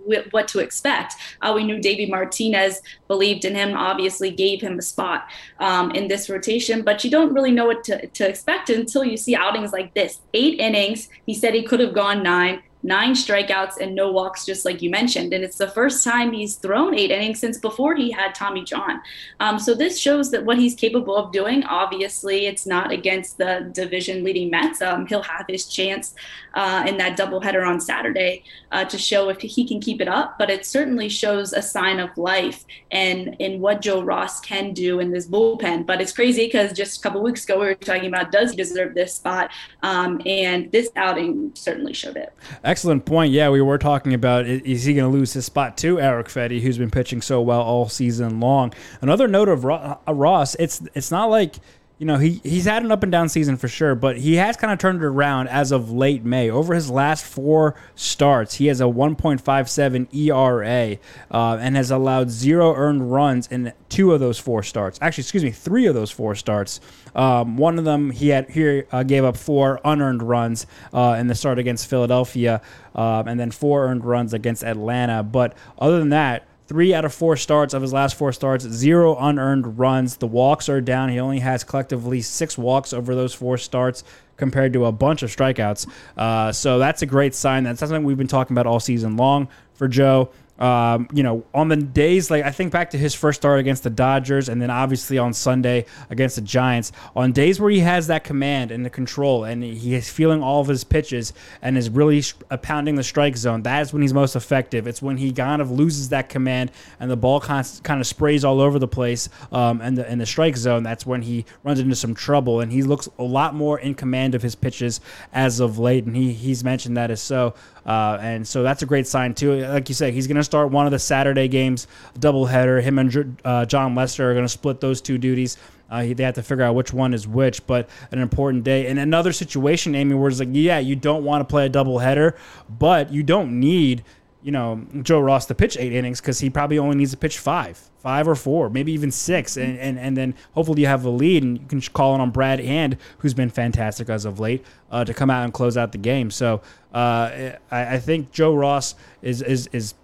what 0.07 0.33
what 0.33 0.49
to 0.49 0.61
expect. 0.61 1.15
Uh, 1.43 1.53
we 1.55 1.65
knew 1.65 1.79
Davey 1.79 2.07
Martinez 2.07 2.81
believed 3.07 3.45
in 3.45 3.55
him, 3.55 3.77
obviously 3.77 4.31
gave 4.31 4.63
him 4.63 4.79
a 4.79 4.83
spot 4.83 5.29
um, 5.61 5.91
in 5.91 6.09
this 6.09 6.31
rotation, 6.31 6.83
but 6.83 7.05
you 7.05 7.11
don't 7.11 7.35
really 7.35 7.53
know 7.53 7.67
what 7.67 7.85
to, 7.85 8.07
to 8.07 8.29
expect 8.29 8.71
until 8.71 9.05
you 9.05 9.17
see 9.17 9.37
outings 9.37 9.73
like 9.73 9.93
this. 9.93 10.21
Eight 10.33 10.59
innings. 10.59 11.11
He 11.27 11.35
said 11.35 11.53
he 11.53 11.63
could 11.63 11.81
have 11.81 11.93
gone 11.93 12.23
nine 12.23 12.63
nine 12.87 13.13
strikeouts 13.13 13.79
and 13.81 13.95
no 13.95 14.13
walks, 14.13 14.47
just 14.47 14.65
like 14.65 14.81
you 14.81 14.89
mentioned. 14.89 15.33
And 15.33 15.45
it's 15.45 15.59
the 15.59 15.69
first 15.69 16.05
time 16.05 16.33
he's 16.33 16.55
thrown 16.55 16.95
eight 16.95 17.11
innings 17.11 17.41
since 17.41 17.59
before 17.59 17.97
he 17.97 18.11
had 18.11 18.35
Tommy 18.35 18.65
John. 18.65 19.01
Um, 19.41 19.59
so 19.59 19.75
this 19.75 19.99
shows 19.99 20.31
that 20.31 20.45
what 20.45 20.59
he's 20.59 20.75
capable 20.75 21.17
of 21.17 21.33
doing. 21.33 21.65
Obviously, 21.65 22.47
it's 22.47 22.65
not 22.65 22.93
against 22.93 23.39
the 23.39 23.69
division 23.73 24.23
leading 24.23 24.51
Mets. 24.51 24.81
Um, 24.81 25.07
he'll 25.07 25.23
have 25.23 25.47
his 25.49 25.67
chance 25.67 26.15
uh, 26.55 26.85
in 26.87 26.97
that 26.99 27.19
doubleheader 27.19 27.67
on 27.67 27.81
Saturday 27.81 28.45
uh, 28.71 28.85
to 28.85 28.97
show 28.97 29.29
if 29.29 29.41
he 29.41 29.67
can 29.67 29.81
keep 29.81 30.01
it 30.01 30.09
up. 30.09 30.39
But 30.39 30.49
it 30.49 30.65
certainly 30.65 31.09
shows 31.09 31.53
a 31.53 31.63
sign 31.63 31.99
of 31.99 32.17
life 32.17 32.65
and 32.93 33.37
in 33.41 33.61
what 33.61 33.83
Joe 33.83 34.03
Ross 34.03 34.41
can 34.41 34.73
do 34.73 35.01
in 35.01 35.11
this 35.11 35.27
bullpen. 35.27 35.87
But 35.87 36.01
it's 36.01 36.13
crazy 36.13 36.47
because 36.47 36.73
just 36.73 37.01
a 37.01 37.03
couple 37.03 37.21
weeks 37.21 37.45
ago 37.45 37.59
we 37.59 37.67
were 37.67 37.75
talking 37.75 38.07
about 38.07 38.31
does 38.31 38.53
he 38.53 38.57
deserve 38.57 38.95
this 38.95 39.15
spot, 39.15 39.51
um, 39.83 40.23
and 40.25 40.71
this 40.71 40.91
outing 40.95 41.51
certainly 41.55 41.93
showed 41.93 42.17
it. 42.17 42.33
Excellent 42.63 42.76
point. 43.05 43.33
Yeah, 43.33 43.51
we 43.51 43.61
were 43.61 43.79
talking 43.79 44.15
about 44.15 44.47
is 44.47 44.85
he 44.85 44.95
going 44.95 45.11
to 45.11 45.17
lose 45.17 45.33
his 45.33 45.45
spot 45.45 45.77
to 45.79 46.01
Eric 46.01 46.29
Fedde, 46.29 46.61
who's 46.61 46.79
been 46.79 46.91
pitching 46.91 47.23
so 47.23 47.41
well 47.41 47.63
all 47.63 47.89
season 47.89 48.41
long. 48.41 48.73
Another 49.01 49.29
note 49.29 49.49
of 49.49 49.65
uh, 49.65 49.97
Ross, 50.09 50.55
it's 50.57 50.83
it's 50.95 51.11
not 51.11 51.31
like 51.31 51.57
you 51.99 52.05
know, 52.05 52.19
he, 52.19 52.43
he's 52.43 52.67
had 52.67 52.83
an 52.83 52.93
up 52.93 53.03
and 53.03 53.11
down 53.11 53.29
season 53.31 53.57
for 53.57 53.69
sure, 53.69 53.95
but 53.95 54.19
he 54.19 54.35
has 54.35 54.57
kind 54.57 54.71
of 54.71 54.79
turned 54.79 55.03
it 55.03 55.07
around 55.07 55.49
as 55.49 55.73
of 55.73 55.91
late 55.91 56.25
May. 56.25 56.51
Over 56.51 56.75
his 56.75 56.91
last 56.91 57.25
four 57.25 57.75
starts, 57.95 58.57
he 58.57 58.67
has 58.67 58.83
a 58.83 58.85
1.57 58.85 60.15
ERA 60.15 60.99
uh, 61.31 61.59
and 61.59 61.75
has 61.75 61.91
allowed 61.91 62.31
zero 62.31 62.75
earned 62.75 63.11
runs 63.11 63.47
in 63.47 63.73
two 63.89 64.13
of 64.13 64.21
those 64.21 64.39
four 64.39 64.63
starts. 64.63 64.99
Actually, 65.01 65.23
excuse 65.23 65.43
me, 65.43 65.51
three 65.51 65.87
of 65.87 65.95
those 65.95 66.11
four 66.11 66.35
starts. 66.35 66.81
Um, 67.15 67.57
one 67.57 67.79
of 67.79 67.87
them 67.87 68.11
he 68.11 68.29
had 68.29 68.51
here 68.51 68.87
uh, 68.93 69.03
gave 69.03 69.25
up 69.25 69.39
four 69.39 69.81
unearned 69.83 70.23
runs 70.23 70.67
uh, 70.93 71.17
in 71.19 71.29
the 71.29 71.35
start 71.35 71.59
against 71.59 71.89
Philadelphia, 71.89 72.61
um, 72.95 73.27
and 73.27 73.41
then 73.41 73.51
four 73.51 73.87
earned 73.87 74.05
runs 74.05 74.35
against 74.35 74.63
Atlanta. 74.65 75.23
But 75.23 75.57
other 75.79 75.99
than 75.99 76.11
that, 76.11 76.47
Three 76.67 76.93
out 76.93 77.05
of 77.05 77.15
four 77.15 77.37
starts 77.37 77.75
of 77.75 77.83
his 77.83 77.93
last 77.93 78.17
four 78.17 78.33
starts, 78.33 78.65
zero 78.65 79.17
unearned 79.17 79.79
runs. 79.79 80.17
The 80.17 80.27
walks 80.27 80.69
are 80.69 80.81
down. 80.81 81.11
He 81.11 81.21
only 81.21 81.39
has 81.39 81.63
collectively 81.63 82.21
six 82.23 82.59
walks 82.59 82.93
over 82.93 83.15
those 83.15 83.33
four 83.33 83.57
starts 83.57 84.03
compared 84.37 84.73
to 84.73 84.87
a 84.87 84.93
bunch 84.93 85.23
of 85.23 85.31
strikeouts. 85.35 85.89
Uh, 86.17 86.51
so 86.51 86.79
that's 86.79 87.03
a 87.03 87.07
great 87.07 87.35
sign. 87.35 87.63
That's 87.63 87.79
something 87.79 88.03
we've 88.03 88.19
been 88.19 88.27
talking 88.27 88.55
about 88.55 88.67
all 88.67 88.81
season 88.81 89.17
long 89.17 89.49
for 89.75 89.87
Joe. 89.87 90.31
Um, 90.59 91.09
you 91.13 91.23
know, 91.23 91.45
on 91.55 91.69
the 91.69 91.77
days 91.77 92.31
like 92.31 92.45
I 92.45 92.51
think 92.51 92.73
back 92.73 92.91
to 92.91 92.99
his 92.99 93.15
first 93.15 93.41
start 93.41 93.61
against 93.61 93.83
the 93.83 93.91
Dodgers, 93.91 94.49
and 94.49 94.61
then 94.61 94.71
obviously 94.71 95.19
on 95.19 95.33
Sunday 95.33 95.87
against 96.11 96.37
the 96.37 96.43
Giants. 96.43 96.93
On 97.15 97.33
days 97.33 97.61
where 97.61 97.71
he 97.71 97.81
has 97.81 98.07
that 98.09 98.25
command 98.25 98.71
and 98.71 98.85
the 98.85 98.91
control, 98.91 99.45
and 99.45 99.63
he 99.63 99.95
is 99.95 100.11
feeling 100.11 100.43
all 100.43 100.61
of 100.61 100.69
his 100.69 100.85
pitches 100.85 101.33
and 101.63 101.77
is 101.77 101.91
really 101.91 102.23
uh, 102.51 102.57
pounding 102.59 102.97
the 102.97 103.05
strike 103.05 103.37
zone, 103.37 103.63
that 103.63 103.83
is 103.83 103.93
when 103.93 104.03
he's 104.03 104.15
most 104.15 104.37
effective. 104.37 104.87
It's 104.87 105.03
when 105.03 105.17
he 105.17 105.33
kind 105.33 105.63
of 105.63 105.71
loses 105.71 106.09
that 106.11 106.29
command 106.29 106.71
and 107.01 107.11
the 107.11 107.17
ball 107.17 107.41
kind 107.41 107.61
of, 107.89 108.07
sprays 108.07 108.45
all 108.45 108.61
over 108.61 108.79
the 108.79 108.87
place 108.89 109.29
um, 109.51 109.81
and 109.81 109.99
the 109.99 110.17
the 110.19 110.27
strike 110.27 110.57
zone. 110.57 110.83
That's 110.83 111.05
when 111.07 111.23
he 111.23 111.45
runs 111.65 111.81
into 111.81 111.95
some 111.95 112.15
trouble, 112.15 112.61
and 112.61 112.73
he 112.73 112.83
looks 112.83 113.09
a 113.19 113.23
lot 113.23 113.55
more 113.55 113.79
in 113.79 113.95
command 113.95 114.35
of 114.35 114.43
his 114.43 114.55
pitches 114.55 115.01
as 115.33 115.61
of 115.61 115.79
late. 115.79 116.05
And 116.05 116.17
he 116.17 116.33
he's 116.33 116.65
mentioned 116.65 116.97
that 116.97 117.11
as 117.11 117.21
so. 117.21 117.55
Uh, 117.87 118.19
and 118.21 118.47
so 118.47 118.63
that's 118.63 118.83
a 118.83 118.87
great 118.87 119.07
sign 119.07 119.33
too. 119.33 119.65
Like 119.67 119.89
you 119.89 119.95
said, 119.95 120.13
he's 120.13 120.27
going 120.27 120.37
to 120.37 120.45
start 120.45 120.71
one 120.71 120.87
of 120.87 120.93
the 120.93 120.99
Saturday 120.99 121.47
games, 121.47 121.87
doubleheader. 122.19 122.83
Him 122.83 122.99
and 122.99 123.41
uh, 123.45 123.65
Jon 123.65 123.95
Lester 123.95 124.29
are 124.29 124.35
going 124.35 124.45
to 124.45 124.51
split 124.51 124.81
those 124.81 125.01
two 125.01 125.19
duties. 125.19 125.57
Uh, 125.89 126.03
they 126.13 126.25
have 126.25 126.35
to 126.35 126.43
figure 126.43 126.65
out 126.65 126.75
which 126.75 126.93
one 126.93 127.15
is 127.15 127.29
which, 127.29 127.65
but 127.67 127.89
an 128.11 128.19
important 128.19 128.65
day. 128.65 128.89
And 128.89 128.99
another 128.99 129.33
situation, 129.33 129.95
Amy, 129.95 130.15
where 130.15 130.29
it's 130.29 130.41
like, 130.41 130.49
yeah, 130.51 130.81
you 130.81 130.97
don't 130.97 131.23
want 131.23 131.43
to 131.43 131.45
play 131.45 131.67
a 131.67 131.71
doubleheader, 131.71 132.37
but 132.69 133.13
you 133.13 133.23
don't 133.23 133.61
need 133.61 134.03
you 134.47 134.53
know 134.53 134.81
Joe 135.03 135.19
Ross 135.19 135.47
to 135.47 135.57
pitch 135.57 135.77
eight 135.77 135.93
innings 135.93 136.21
because 136.21 136.39
he 136.39 136.49
probably 136.51 136.79
only 136.79 136.95
needs 136.95 137.11
to 137.11 137.17
pitch 137.17 137.41
five, 137.41 137.91
five 137.99 138.29
or 138.29 138.37
four, 138.37 138.71
maybe 138.71 138.93
even 138.93 139.11
six, 139.11 139.57
and 139.57 139.77
and, 139.77 139.99
and 139.99 140.17
then 140.17 140.37
hopefully 140.53 140.83
you 140.83 140.87
have 140.87 141.05
a 141.05 141.11
lead 141.11 141.43
and 141.43 141.59
you 141.59 141.67
can 141.67 141.81
call 141.81 142.15
in 142.15 142.21
on 142.21 142.31
Brad 142.31 142.61
Hand, 142.61 142.97
who's 143.19 143.35
been 143.35 143.51
fantastic 143.51 144.09
as 144.09 144.25
of 144.25 144.39
late, 144.39 144.65
uh, 144.93 145.05
to 145.05 145.13
come 145.13 145.31
out 145.31 145.43
and 145.43 145.53
close 145.53 145.77
out 145.77 145.91
the 145.91 145.99
game. 145.99 146.31
So 146.31 146.63
I, 146.97 147.95
I 147.95 147.99
think 147.99 148.33
Joe 148.33 148.55
Ross 148.55 148.95
is 149.23 149.43
is 149.43 149.69
is 149.73 149.95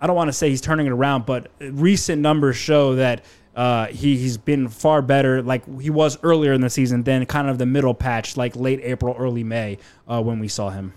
I 0.00 0.06
don't 0.06 0.16
want 0.16 0.28
to 0.28 0.32
say 0.32 0.50
he's 0.50 0.60
turning 0.60 0.86
it 0.86 0.92
around, 0.92 1.26
but 1.26 1.50
recent 1.60 2.22
numbers 2.22 2.56
show 2.56 2.96
that. 2.96 3.24
Uh, 3.54 3.88
he 3.88 4.16
he's 4.16 4.38
been 4.38 4.66
far 4.66 5.02
better, 5.02 5.42
like 5.42 5.62
he 5.78 5.90
was 5.90 6.16
earlier 6.22 6.54
in 6.54 6.62
the 6.62 6.70
season, 6.70 7.02
than 7.02 7.26
kind 7.26 7.50
of 7.50 7.58
the 7.58 7.66
middle 7.66 7.92
patch, 7.92 8.34
like 8.34 8.56
late 8.56 8.80
April, 8.82 9.14
early 9.18 9.44
May, 9.44 9.76
uh, 10.08 10.22
when 10.22 10.38
we 10.38 10.48
saw 10.48 10.70
him. 10.70 10.94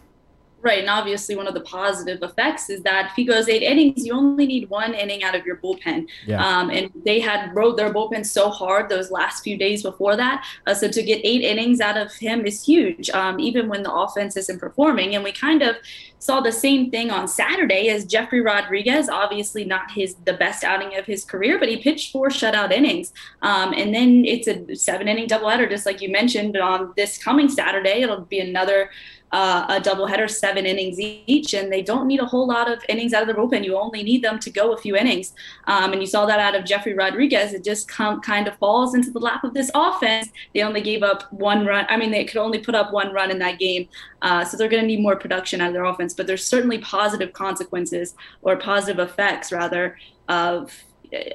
Right. 0.66 0.80
And 0.80 0.90
obviously, 0.90 1.36
one 1.36 1.46
of 1.46 1.54
the 1.54 1.62
positive 1.62 2.24
effects 2.24 2.72
is 2.72 2.82
that 2.82 3.12
if 3.12 3.16
he 3.16 3.24
goes 3.24 3.48
eight 3.48 3.62
innings, 3.62 4.04
you 4.04 4.14
only 4.14 4.48
need 4.48 4.68
one 4.68 4.96
inning 4.96 5.24
out 5.24 5.36
of 5.36 5.46
your 5.46 5.58
bullpen. 5.58 6.08
Yeah. 6.26 6.44
Um, 6.44 6.72
and 6.72 6.92
they 7.06 7.20
had 7.20 7.56
rode 7.56 7.78
their 7.78 7.94
bullpen 7.94 8.26
so 8.26 8.50
hard 8.50 8.90
those 8.90 9.12
last 9.12 9.44
few 9.44 9.60
days 9.60 9.84
before 9.84 10.16
that. 10.16 10.44
Uh, 10.66 10.74
so 10.74 10.88
to 10.88 11.04
get 11.04 11.22
eight 11.24 11.44
innings 11.44 11.82
out 11.82 11.98
of 11.98 12.12
him 12.16 12.48
is 12.48 12.66
huge, 12.66 13.12
um, 13.12 13.40
even 13.40 13.70
when 13.70 13.84
the 13.84 13.94
offense 13.94 14.36
isn't 14.38 14.58
performing. 14.58 15.14
And 15.14 15.24
we 15.24 15.32
kind 15.32 15.62
of 15.62 15.76
saw 16.18 16.42
the 16.42 16.52
same 16.52 16.90
thing 16.90 17.12
on 17.12 17.28
Saturday 17.28 17.90
as 17.90 18.04
Jefry 18.04 18.44
Rodriguez, 18.44 19.08
obviously 19.08 19.64
not 19.66 19.92
his 19.92 20.16
the 20.26 20.34
best 20.34 20.64
outing 20.64 20.98
of 20.98 21.06
his 21.06 21.24
career, 21.24 21.60
but 21.60 21.70
he 21.70 21.78
pitched 21.78 22.12
four 22.12 22.30
shutout 22.30 22.72
innings. 22.72 23.14
Um, 23.44 23.72
and 23.74 23.94
then 23.94 24.26
it's 24.26 24.48
a 24.48 24.76
seven 24.76 25.08
inning 25.08 25.28
doubleheader, 25.28 25.70
just 25.70 25.86
like 25.86 26.02
you 26.02 26.10
mentioned. 26.10 26.54
But 26.54 26.64
on 26.64 26.94
this 26.98 27.20
coming 27.20 27.50
Saturday, 27.50 28.02
it'll 28.02 28.22
be 28.22 28.40
another 28.40 28.90
uh, 29.32 29.66
a 29.70 29.82
doubleheader, 29.82 30.30
seven 30.30 30.66
innings 30.66 31.00
each, 31.00 31.54
and 31.54 31.72
they 31.72 31.82
don't 31.82 32.08
need 32.08 32.20
a 32.20 32.26
whole 32.26 32.48
lot 32.48 32.72
of 32.72 32.84
innings 32.88 33.14
out 33.14 33.22
of 33.22 33.28
the 33.28 33.34
bullpen. 33.34 33.66
You 33.66 33.78
only 33.78 34.04
need 34.04 34.24
them 34.24 34.40
to 34.40 34.50
go 34.50 34.72
a 34.72 34.78
few 34.78 34.96
innings. 34.96 35.34
Um, 35.68 35.92
and 35.92 36.02
you 36.02 36.08
saw 36.08 36.26
that 36.26 36.40
out 36.40 36.56
of 36.56 36.64
Jefry 36.64 36.98
Rodriguez. 36.98 37.54
It 37.54 37.64
just 37.64 37.88
kind 37.88 38.48
of 38.48 38.56
falls 38.58 38.96
into 38.96 39.12
the 39.12 39.20
lap 39.20 39.44
of 39.44 39.54
this 39.54 39.70
offense. 39.76 40.30
They 40.54 40.62
only 40.62 40.82
gave 40.82 41.04
up 41.04 41.32
one 41.34 41.66
run. 41.66 41.86
I 41.90 41.98
mean, 41.98 42.12
they 42.12 42.24
could 42.24 42.38
only 42.38 42.60
put 42.60 42.76
up 42.76 42.94
one 42.94 43.12
run 43.12 43.32
in 43.32 43.40
that 43.40 43.60
game. 43.60 43.90
Uh, 44.22 44.46
so 44.46 44.58
they're 44.58 44.70
going 44.70 44.84
to 44.84 44.88
need 44.88 45.02
more 45.02 45.16
production 45.16 45.60
out 45.60 45.68
of 45.68 45.74
their 45.74 45.86
offense. 45.86 46.14
But 46.14 46.28
there's 46.28 46.46
certainly 46.46 46.78
positive 46.78 47.34
consequences 47.34 48.16
or 48.42 48.56
positive 48.56 49.00
effects, 49.00 49.52
rather, 49.52 49.98
of 50.30 50.72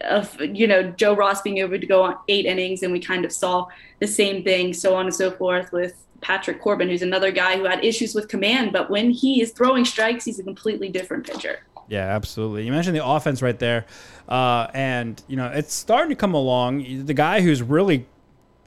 of 0.05 0.39
you 0.41 0.67
know 0.67 0.83
Joe 0.91 1.15
Ross 1.15 1.43
being 1.43 1.59
able 1.59 1.79
to 1.79 1.87
go 1.87 2.03
on 2.03 2.17
eight 2.29 2.47
innings, 2.47 2.83
and 2.83 2.93
we 2.93 3.01
kind 3.01 3.25
of 3.25 3.33
saw 3.33 3.67
the 4.01 4.07
same 4.07 4.43
thing, 4.43 4.73
so 4.73 4.95
on 4.95 5.07
and 5.07 5.15
so 5.15 5.31
forth 5.31 5.73
with 5.73 5.95
Patrick 6.21 6.61
Corbin, 6.61 6.89
who's 6.89 7.03
another 7.03 7.33
guy 7.33 7.57
who 7.57 7.65
had 7.65 7.85
issues 7.85 8.15
with 8.15 8.29
command, 8.29 8.73
but 8.73 8.91
when 8.91 9.11
he 9.11 9.41
is 9.41 9.53
throwing 9.53 9.85
strikes, 9.85 10.25
he's 10.25 10.39
a 10.39 10.45
completely 10.45 10.89
different 10.89 11.27
pitcher. 11.27 11.61
Yeah, 11.89 12.07
absolutely. 12.07 12.65
You 12.65 12.73
mentioned 12.73 12.97
the 12.97 13.05
offense 13.05 13.43
right 13.43 13.59
there, 13.59 13.87
uh, 14.29 14.69
and 14.75 15.21
you 15.27 15.37
know 15.37 15.49
it's 15.49 15.75
starting 15.75 16.11
to 16.11 16.17
come 16.17 16.35
along. 16.35 17.07
The 17.07 17.15
guy 17.15 17.41
who's 17.41 17.63
really 17.63 18.07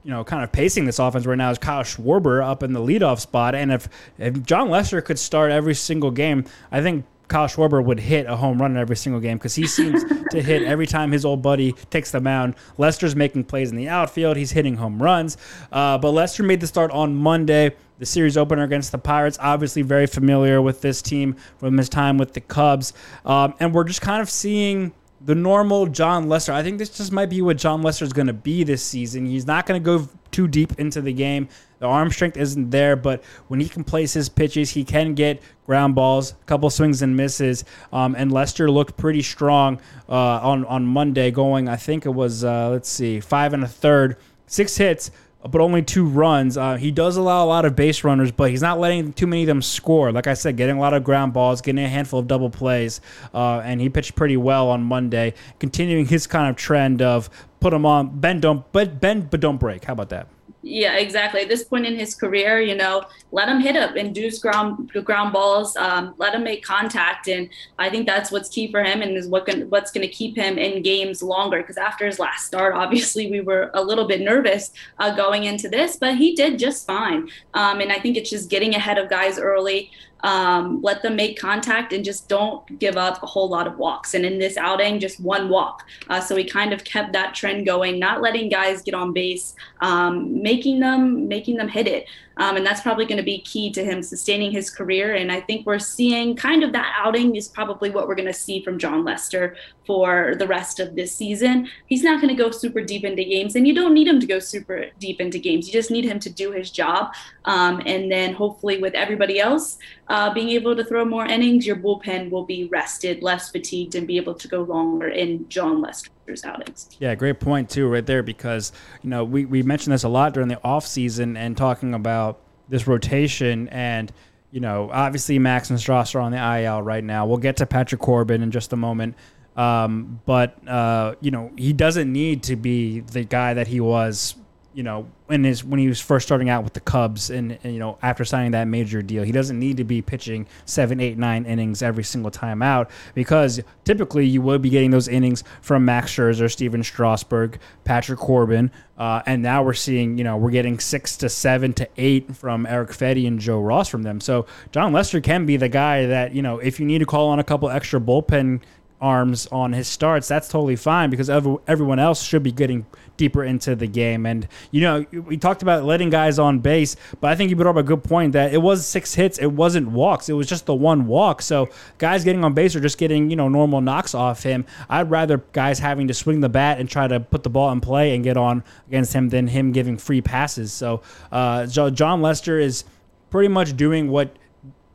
you 0.04 0.12
know, 0.12 0.24
kind 0.24 0.44
of 0.44 0.52
pacing 0.52 0.86
this 0.86 1.00
offense 1.00 1.26
right 1.26 1.38
now 1.38 1.50
is 1.50 1.58
Kyle 1.58 1.84
Schwarber 1.84 2.46
up 2.46 2.62
in 2.62 2.74
the 2.74 2.80
leadoff 2.80 3.20
spot. 3.20 3.56
And 3.56 3.72
if, 3.72 3.88
if 4.18 4.44
John 4.44 4.70
Lester 4.70 5.02
could 5.02 5.18
start 5.18 5.52
every 5.52 5.76
single 5.76 6.12
game, 6.12 6.44
I 6.72 6.82
think 6.82 7.06
Kyle 7.28 7.48
Schwarber 7.48 7.84
would 7.84 8.00
hit 8.00 8.26
a 8.26 8.36
home 8.36 8.62
run 8.62 8.72
in 8.72 8.78
every 8.78 8.96
single 8.96 9.22
game 9.22 9.38
because 9.38 9.56
he 9.56 9.68
seems 9.68 10.04
to 10.32 10.42
hit 10.42 10.64
every 10.64 10.88
time 10.88 11.12
his 11.12 11.26
old 11.26 11.42
buddy 11.42 11.74
takes 11.90 12.12
the 12.12 12.22
mound. 12.22 12.56
Lester's 12.78 13.16
making 13.16 13.46
plays 13.46 13.72
in 13.72 13.78
the 13.78 13.88
outfield. 13.88 14.38
He's 14.38 14.52
hitting 14.52 14.76
home 14.76 15.02
runs. 15.02 15.38
Uh, 15.72 15.98
but 15.98 16.12
Lester 16.12 16.44
made 16.44 16.60
the 16.60 16.68
start 16.68 16.92
on 16.92 17.16
Monday, 17.16 17.76
the 18.00 18.06
series 18.06 18.38
opener 18.38 18.64
against 18.64 18.92
the 18.92 18.98
Pirates. 18.98 19.38
Obviously, 19.42 19.82
very 19.82 20.08
familiar 20.08 20.62
with 20.62 20.82
this 20.82 21.02
team 21.02 21.36
from 21.58 21.78
his 21.78 21.90
time 21.90 22.18
with 22.18 22.34
the 22.34 22.42
Cubs. 22.42 22.94
Um, 23.26 23.54
and 23.60 23.74
we're 23.74 23.86
just 23.86 24.02
kind 24.02 24.22
of 24.22 24.30
seeing 24.30 24.94
the 25.26 25.36
normal 25.36 25.88
Jon 25.88 26.28
Lester. 26.28 26.52
I 26.52 26.64
think 26.64 26.78
this 26.78 26.90
just 26.90 27.12
might 27.12 27.30
be 27.30 27.42
what 27.42 27.58
Jon 27.58 27.82
Lester 27.82 28.06
is 28.06 28.14
going 28.14 28.28
to 28.28 28.34
be 28.34 28.64
this 28.64 28.84
season. 28.84 29.26
He's 29.26 29.48
not 29.48 29.66
going 29.66 29.82
to 29.82 29.86
go 29.86 30.10
too 30.34 30.48
deep 30.48 30.80
into 30.80 31.02
the 31.02 31.14
game. 31.14 31.48
The 31.80 31.86
arm 31.86 32.12
strength 32.12 32.38
isn't 32.38 32.70
there, 32.70 32.96
but 32.96 33.24
when 33.48 33.60
he 33.60 33.70
can 33.70 33.84
place 33.84 34.14
his 34.14 34.30
pitches, 34.30 34.72
he 34.72 34.84
can 34.84 35.14
get 35.14 35.42
ground 35.66 35.96
balls, 35.96 36.32
a 36.32 36.46
couple 36.46 36.70
swings 36.70 37.02
and 37.02 37.16
misses. 37.16 37.64
Um, 37.92 38.16
and 38.18 38.32
Lester 38.32 38.70
looked 38.70 38.98
pretty 38.98 39.22
strong 39.22 39.80
uh, 40.10 40.14
on 40.14 40.66
on 40.66 40.86
Monday, 40.86 41.32
going 41.32 41.68
I 41.70 41.76
think 41.76 42.06
it 42.06 42.14
was 42.14 42.44
uh, 42.44 42.70
let's 42.70 42.90
see 42.90 43.20
five 43.20 43.54
and 43.54 43.64
a 43.64 43.68
third, 43.68 44.18
six 44.48 44.78
hits, 44.78 45.12
but 45.50 45.62
only 45.62 45.82
two 45.82 46.06
runs. 46.06 46.58
Uh, 46.58 46.76
he 46.76 46.92
does 46.92 47.18
allow 47.18 47.44
a 47.44 47.48
lot 47.48 47.66
of 47.66 47.76
base 47.76 48.04
runners, 48.04 48.32
but 48.32 48.50
he's 48.50 48.62
not 48.62 48.80
letting 48.80 49.14
too 49.14 49.28
many 49.28 49.44
of 49.44 49.48
them 49.48 49.62
score. 49.62 50.12
Like 50.12 50.28
I 50.28 50.34
said, 50.34 50.58
getting 50.58 50.78
a 50.78 50.80
lot 50.80 50.94
of 50.94 51.04
ground 51.04 51.34
balls, 51.34 51.62
getting 51.62 51.84
a 51.84 51.90
handful 51.90 52.20
of 52.20 52.28
double 52.28 52.50
plays, 52.50 53.02
uh, 53.34 53.60
and 53.60 53.82
he 53.82 53.90
pitched 53.90 54.16
pretty 54.16 54.38
well 54.38 54.70
on 54.70 54.84
Monday, 54.84 55.34
continuing 55.60 56.06
his 56.06 56.28
kind 56.28 56.50
of 56.50 56.56
trend 56.56 57.02
of 57.02 57.30
put 57.60 57.74
him 57.74 57.86
on 57.86 58.20
bend 58.20 58.42
don't 58.42 58.70
but 58.74 59.00
bend 59.00 59.30
but 59.30 59.40
don't 59.40 59.58
break. 59.58 59.86
How 59.86 59.94
about 59.94 60.10
that? 60.10 60.28
Yeah, 60.66 60.96
exactly. 60.96 61.42
At 61.42 61.50
this 61.50 61.66
point 61.66 61.86
in 61.86 61.98
his 61.98 62.16
career, 62.16 62.62
you 62.62 62.74
know, 62.74 63.04
let 63.34 63.50
him 63.50 63.60
hit 63.60 63.76
up, 63.76 63.98
induce 63.98 64.40
ground 64.40 64.90
ground 65.04 65.34
balls, 65.34 65.76
um, 65.76 66.16
let 66.18 66.34
him 66.34 66.46
make 66.46 66.64
contact, 66.64 67.28
and 67.28 67.50
I 67.78 67.90
think 67.90 68.08
that's 68.08 68.32
what's 68.32 68.48
key 68.48 68.72
for 68.72 68.82
him, 68.82 69.02
and 69.02 69.18
is 69.18 69.28
what 69.28 69.46
can, 69.46 69.70
what's 69.70 69.92
going 69.92 70.08
to 70.08 70.14
keep 70.14 70.38
him 70.38 70.58
in 70.58 70.82
games 70.82 71.22
longer. 71.22 71.58
Because 71.58 71.76
after 71.76 72.06
his 72.06 72.18
last 72.18 72.48
start, 72.48 72.76
obviously 72.76 73.30
we 73.30 73.42
were 73.42 73.72
a 73.74 73.84
little 73.84 74.08
bit 74.08 74.22
nervous 74.22 74.72
uh, 75.00 75.14
going 75.14 75.44
into 75.44 75.68
this, 75.68 75.98
but 75.98 76.16
he 76.16 76.34
did 76.34 76.58
just 76.58 76.88
fine. 76.88 77.30
Um, 77.54 77.82
and 77.82 77.92
I 77.92 78.00
think 78.00 78.16
it's 78.16 78.30
just 78.30 78.50
getting 78.50 78.74
ahead 78.74 78.98
of 78.98 79.10
guys 79.10 79.38
early 79.38 79.92
um, 80.24 80.82
let 80.82 81.02
them 81.02 81.16
make 81.16 81.38
contact 81.40 81.94
and 81.94 82.04
just 82.04 82.30
don't 82.30 82.80
give 82.80 82.96
up 82.96 83.22
a 83.22 83.26
whole 83.26 83.50
lot 83.50 83.68
of 83.68 83.78
walks. 83.78 84.14
And 84.14 84.26
in 84.26 84.40
this 84.40 84.58
outing, 84.58 85.00
just 85.00 85.20
one 85.20 85.50
walk. 85.50 85.86
Uh, 86.10 86.22
so 86.22 86.36
we 86.36 86.46
kind 86.46 86.74
of 86.74 86.84
kept 86.84 87.14
that 87.14 87.36
trend 87.36 87.66
going, 87.66 88.00
not 88.00 88.22
letting 88.22 88.50
guys 88.50 88.82
get 88.82 88.94
on 88.94 89.14
base, 89.14 89.56
um, 89.82 90.42
making 90.42 90.80
them 90.80 91.28
making 91.28 91.58
them 91.58 91.68
hit 91.68 91.88
it. 91.88 92.08
Um, 92.38 92.58
and 92.58 92.66
that's 92.66 92.82
probably 92.82 93.06
going 93.06 93.18
to 93.18 93.24
be 93.24 93.42
key 93.42 93.72
to 93.72 93.84
him 93.84 94.02
sustaining 94.02 94.52
his 94.52 94.70
career. 94.70 95.16
And 95.16 95.32
I 95.32 95.42
think 95.42 95.66
we're 95.66 95.80
seeing 95.80 96.36
kind 96.36 96.64
of 96.64 96.72
that 96.74 96.94
outing 96.98 97.36
is 97.36 97.48
probably 97.48 97.90
what 97.90 98.08
we're 98.08 98.16
going 98.16 98.28
to 98.28 98.34
see 98.34 98.64
from 98.64 98.80
Jon 98.80 99.04
Lester 99.04 99.56
for 99.86 100.36
the 100.38 100.48
rest 100.48 100.80
of 100.80 100.96
this 100.96 101.14
season. 101.14 101.70
He's 101.88 102.04
not 102.04 102.22
going 102.22 102.36
to 102.36 102.42
go 102.42 102.52
super 102.52 102.82
deep 102.82 103.04
into 103.04 103.24
games, 103.24 103.56
and 103.56 103.68
you 103.68 103.76
don't 103.76 103.94
need 103.94 104.08
him 104.08 104.20
to 104.20 104.26
go 104.26 104.40
super 104.40 104.86
deep 105.00 105.20
into 105.20 105.40
games. 105.40 105.68
You 105.68 105.74
just 105.74 105.92
need 105.92 106.06
him 106.06 106.20
to 106.20 106.30
do 106.30 106.52
his 106.52 106.72
job. 106.72 107.14
Um, 107.46 107.82
and 107.86 108.12
then 108.12 108.34
hopefully, 108.34 108.80
with 108.80 108.94
everybody 108.94 109.40
else 109.40 109.78
uh, 110.08 110.34
being 110.34 110.50
able 110.50 110.76
to 110.76 110.84
throw 110.84 111.06
more 111.06 111.26
innings, 111.26 111.68
your 111.68 111.76
bullpen 111.76 112.30
will 112.30 112.46
be 112.46 112.66
rested, 112.66 113.22
less 113.22 113.52
fatigued, 113.52 113.96
and 113.96 114.08
be 114.08 114.18
able 114.18 114.36
to 114.36 114.48
go 114.48 114.62
longer 114.64 115.08
in 115.08 115.48
Jon 115.50 115.82
Lester's 115.82 116.14
outings. 116.46 116.90
Yeah, 117.00 117.16
great 117.16 117.40
point 117.40 117.70
too, 117.70 117.88
right 117.88 118.06
there, 118.06 118.24
because 118.24 118.72
you 119.02 119.10
know 119.10 119.24
we, 119.24 119.46
we 119.46 119.64
mentioned 119.64 119.94
this 119.94 120.04
a 120.04 120.10
lot 120.10 120.34
during 120.34 120.50
the 120.50 120.64
off 120.64 120.86
season 120.86 121.38
and 121.38 121.56
talking 121.56 121.94
about 121.94 122.40
this 122.70 122.88
rotation 122.88 123.68
and 123.70 124.12
you 124.52 124.60
know 124.60 124.90
obviously 124.92 125.38
Max 125.40 125.70
and 125.70 125.80
Strasser 125.80 126.22
on 126.22 126.32
the 126.32 126.60
IL 126.60 126.82
right 126.82 127.04
now. 127.04 127.26
We'll 127.26 127.38
get 127.38 127.58
to 127.58 127.66
Patrick 127.66 128.02
Corbin 128.02 128.42
in 128.42 128.52
just 128.52 128.74
a 128.74 128.78
moment. 128.78 129.16
Um, 129.56 130.20
but 130.26 130.68
uh, 130.68 131.16
you 131.22 131.32
know 131.32 131.52
he 131.58 131.74
doesn't 131.74 132.12
need 132.12 132.44
to 132.44 132.56
be 132.56 133.02
the 133.02 133.24
guy 133.24 133.54
that 133.54 133.68
he 133.68 133.80
was 133.80 134.36
you 134.74 134.84
know, 134.84 135.08
in 135.30 135.44
his 135.44 135.64
when 135.64 135.80
he 135.80 135.88
was 135.88 136.00
first 136.00 136.26
starting 136.26 136.50
out 136.50 136.64
with 136.64 136.74
the 136.74 136.80
Cubs, 136.80 137.30
and, 137.30 137.58
and, 137.64 137.74
you 137.74 137.80
know 137.80 137.98
after 138.02 138.26
signing 138.26 138.52
that 138.52 138.68
major 138.68 139.02
deal, 139.02 139.24
he 139.24 139.32
doesn't 139.32 139.60
need 139.60 139.78
to 139.78 139.84
be 139.84 140.02
pitching 140.02 140.48
seven, 140.66 141.00
eight, 141.00 141.18
nine 141.18 141.46
innings 141.46 141.82
every 141.82 142.04
single 142.04 142.32
time 142.32 142.62
out 142.62 142.90
because 143.14 143.62
typically 143.84 144.26
you 144.26 144.42
would 144.42 144.62
be 144.62 144.70
getting 144.70 144.92
those 144.92 145.08
innings 145.08 145.44
from 145.62 145.86
Max 145.86 146.12
Scherzer, 146.12 146.52
Stephen 146.52 146.84
Strasburg, 146.84 147.60
Patrick 147.84 148.20
Corbin, 148.20 148.72
uh, 148.98 149.22
and 149.26 149.42
now 149.42 149.64
we're 149.64 149.74
seeing 149.74 150.18
you 150.18 150.24
know 150.24 150.38
we're 150.38 150.52
getting 150.52 150.80
six 150.80 151.18
to 151.18 151.30
seven 151.30 151.74
to 151.74 151.88
eight 151.98 152.36
from 152.36 152.66
Eric 152.66 152.90
Fedde 152.92 153.28
and 153.28 153.40
Joe 153.40 153.62
Ross 153.62 153.90
from 153.90 154.04
them. 154.04 154.20
So 154.20 154.46
Jon 154.72 154.94
Lester 154.94 155.22
can 155.22 155.46
be 155.46 155.58
the 155.58 155.70
guy 155.70 156.06
that 156.08 156.34
you 156.34 156.42
know 156.42 156.60
if 156.60 156.80
you 156.80 156.86
need 156.86 157.00
to 157.00 157.06
call 157.06 157.30
on 157.30 157.40
a 157.40 157.44
couple 157.44 157.70
extra 157.70 158.00
bullpen 158.00 158.62
arms 159.04 159.48
on 159.52 159.74
his 159.74 159.88
starts, 159.88 160.28
that's 160.30 160.48
totally 160.48 160.78
fine 160.78 161.10
because 161.10 161.30
everyone 161.30 162.00
else 162.00 162.24
should 162.24 162.42
be 162.42 162.52
getting 162.52 162.86
deeper 163.18 163.44
into 163.44 163.76
the 163.76 163.86
game. 163.86 164.26
And, 164.26 164.48
you 164.72 164.82
know, 164.82 165.06
we 165.12 165.38
talked 165.38 165.62
about 165.62 165.84
letting 165.84 166.10
guys 166.10 166.40
on 166.40 166.60
base, 166.60 166.96
but 167.20 167.30
I 167.30 167.36
think 167.36 167.50
you 167.50 167.56
brought 167.56 167.72
up 167.72 167.76
a 167.76 167.84
good 167.84 168.04
point 168.04 168.32
that 168.32 168.54
it 168.54 168.58
was 168.62 168.88
six 168.88 169.14
hits. 169.14 169.38
It 169.38 169.52
wasn't 169.52 169.90
walks. 169.90 170.30
It 170.30 170.34
was 170.34 170.48
just 170.48 170.66
the 170.66 170.74
one 170.74 171.06
walk. 171.06 171.42
So 171.42 171.70
guys 171.98 172.24
getting 172.24 172.44
on 172.44 172.54
base 172.54 172.76
are 172.76 172.80
just 172.80 172.98
getting, 172.98 173.30
you 173.30 173.36
know, 173.36 173.50
normal 173.50 173.82
knocks 173.82 174.16
off 174.16 174.42
him. 174.42 174.66
I'd 174.90 175.12
rather 175.12 175.44
guys 175.52 175.80
having 175.80 176.08
to 176.08 176.14
swing 176.14 176.40
the 176.40 176.50
bat 176.50 176.80
and 176.80 176.90
try 176.90 177.08
to 177.08 177.20
put 177.20 177.44
the 177.44 177.50
ball 177.50 177.72
in 177.72 177.82
play 177.82 178.16
and 178.16 178.24
get 178.24 178.38
on 178.38 178.64
against 178.88 179.14
him 179.14 179.30
than 179.30 179.48
him 179.48 179.74
giving 179.74 179.98
free 179.98 180.22
passes. 180.22 180.72
So 180.72 181.02
uh, 181.32 181.68
Jon 181.68 182.22
Lester 182.22 182.58
is 182.58 182.86
pretty 183.30 183.50
much 183.50 183.76
doing 183.76 184.10
what 184.10 184.36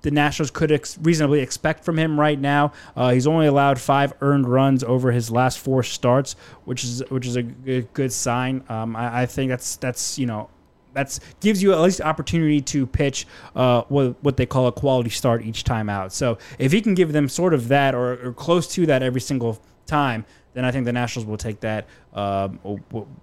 the 0.03 0.11
Nationals 0.11 0.51
could 0.51 0.71
ex- 0.71 0.99
reasonably 0.99 1.41
expect 1.41 1.85
from 1.85 1.99
him 1.99 2.19
right 2.19 2.39
now. 2.39 2.73
Uh, 2.97 3.11
he's 3.11 3.27
only 3.27 3.47
allowed 3.47 3.81
five 3.81 4.13
earned 4.21 4.49
runs 4.49 4.85
over 4.85 5.13
his 5.13 5.31
last 5.31 5.59
four 5.59 5.83
starts, 5.83 6.35
which 6.65 6.85
is 6.85 7.03
which 7.11 7.27
is 7.27 7.37
a 7.37 7.43
good, 7.43 7.93
good 7.95 8.13
sign. 8.13 8.65
Um, 8.69 8.95
I, 8.97 9.23
I, 9.23 9.27
think 9.27 9.51
that's 9.51 9.77
that's 9.77 10.19
you 10.19 10.27
know 10.27 10.49
that's 10.93 11.21
gives 11.41 11.63
you 11.63 11.73
at 11.73 11.81
least 11.81 12.01
opportunity 12.01 12.61
to 12.61 12.87
pitch 12.87 13.27
uh, 13.57 13.83
what 13.89 14.17
what 14.23 14.37
they 14.37 14.47
call 14.47 14.67
a 14.67 14.73
quality 14.73 15.11
start 15.11 15.45
each 15.45 15.65
time 15.65 15.89
out. 15.89 16.13
So 16.13 16.39
if 16.59 16.73
he 16.73 16.81
can 16.81 16.95
give 16.95 17.13
them 17.13 17.29
sort 17.29 17.55
of 17.55 17.69
that 17.69 17.95
or, 17.95 18.29
or 18.29 18.33
close 18.33 18.69
to 18.75 18.87
that 18.87 19.03
every 19.03 19.21
single 19.21 19.61
time, 19.87 20.25
then 20.55 20.65
I 20.65 20.71
think 20.71 20.85
the 20.85 20.93
Nationals 20.93 21.27
will 21.27 21.37
take 21.37 21.61
that 21.61 21.87
um, 22.15 22.61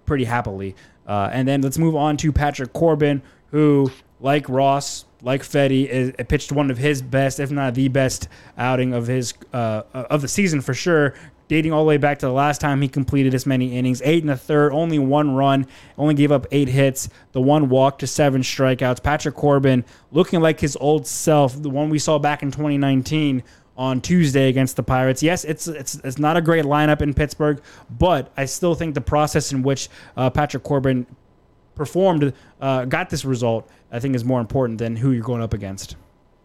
pretty 0.04 0.24
happily. 0.24 0.74
Uh, 1.06 1.30
and 1.32 1.46
then 1.46 1.62
let's 1.62 1.78
move 1.78 1.94
on 1.94 2.16
to 2.18 2.32
Patrick 2.32 2.72
Corbin, 2.72 3.22
who 3.50 3.90
like 4.20 4.48
Ross 4.48 5.04
like 5.22 5.42
Fedde, 5.42 5.88
is, 5.88 6.12
pitched 6.28 6.52
one 6.52 6.70
of 6.70 6.78
his 6.78 7.02
best, 7.02 7.40
if 7.40 7.50
not 7.50 7.74
the 7.74 7.88
best, 7.88 8.28
outing 8.58 8.92
of 8.92 9.06
his 9.06 9.34
uh, 9.52 9.82
of 9.92 10.22
the 10.22 10.28
season 10.28 10.60
for 10.60 10.74
sure. 10.74 11.14
Dating 11.48 11.72
all 11.72 11.84
the 11.84 11.88
way 11.88 11.96
back 11.96 12.18
to 12.18 12.26
the 12.26 12.32
last 12.32 12.60
time 12.60 12.82
he 12.82 12.88
completed 12.88 13.32
this 13.32 13.46
many 13.46 13.76
innings, 13.78 14.02
eight 14.04 14.24
and 14.24 14.32
a 14.32 14.36
third, 14.36 14.72
only 14.72 14.98
one 14.98 15.36
run, 15.36 15.68
only 15.96 16.14
gave 16.14 16.32
up 16.32 16.44
eight 16.50 16.66
hits, 16.66 17.08
the 17.32 17.40
one 17.40 17.68
walk 17.68 17.98
to 17.98 18.06
seven 18.08 18.42
strikeouts. 18.42 19.00
Patrick 19.00 19.36
Corbin 19.36 19.84
looking 20.10 20.40
like 20.40 20.58
his 20.58 20.76
old 20.80 21.06
self, 21.06 21.62
the 21.62 21.70
one 21.70 21.88
we 21.88 22.00
saw 22.00 22.18
back 22.18 22.42
in 22.42 22.50
2019 22.50 23.44
on 23.76 24.00
Tuesday 24.00 24.48
against 24.48 24.74
the 24.74 24.82
Pirates. 24.82 25.22
Yes, 25.22 25.44
it's 25.44 25.68
it's 25.68 25.96
it's 25.96 26.18
not 26.18 26.36
a 26.36 26.40
great 26.40 26.64
lineup 26.64 27.00
in 27.00 27.14
Pittsburgh, 27.14 27.62
but 27.90 28.32
I 28.36 28.46
still 28.46 28.74
think 28.74 28.94
the 28.94 29.00
process 29.00 29.52
in 29.52 29.62
which 29.62 29.88
uh, 30.16 30.30
Patrick 30.30 30.62
Corbin 30.64 31.06
performed, 31.76 32.32
uh, 32.60 32.84
got 32.86 33.10
this 33.10 33.24
result, 33.24 33.70
I 33.92 34.00
think 34.00 34.16
is 34.16 34.24
more 34.24 34.40
important 34.40 34.80
than 34.80 34.96
who 34.96 35.12
you're 35.12 35.22
going 35.22 35.42
up 35.42 35.54
against. 35.54 35.94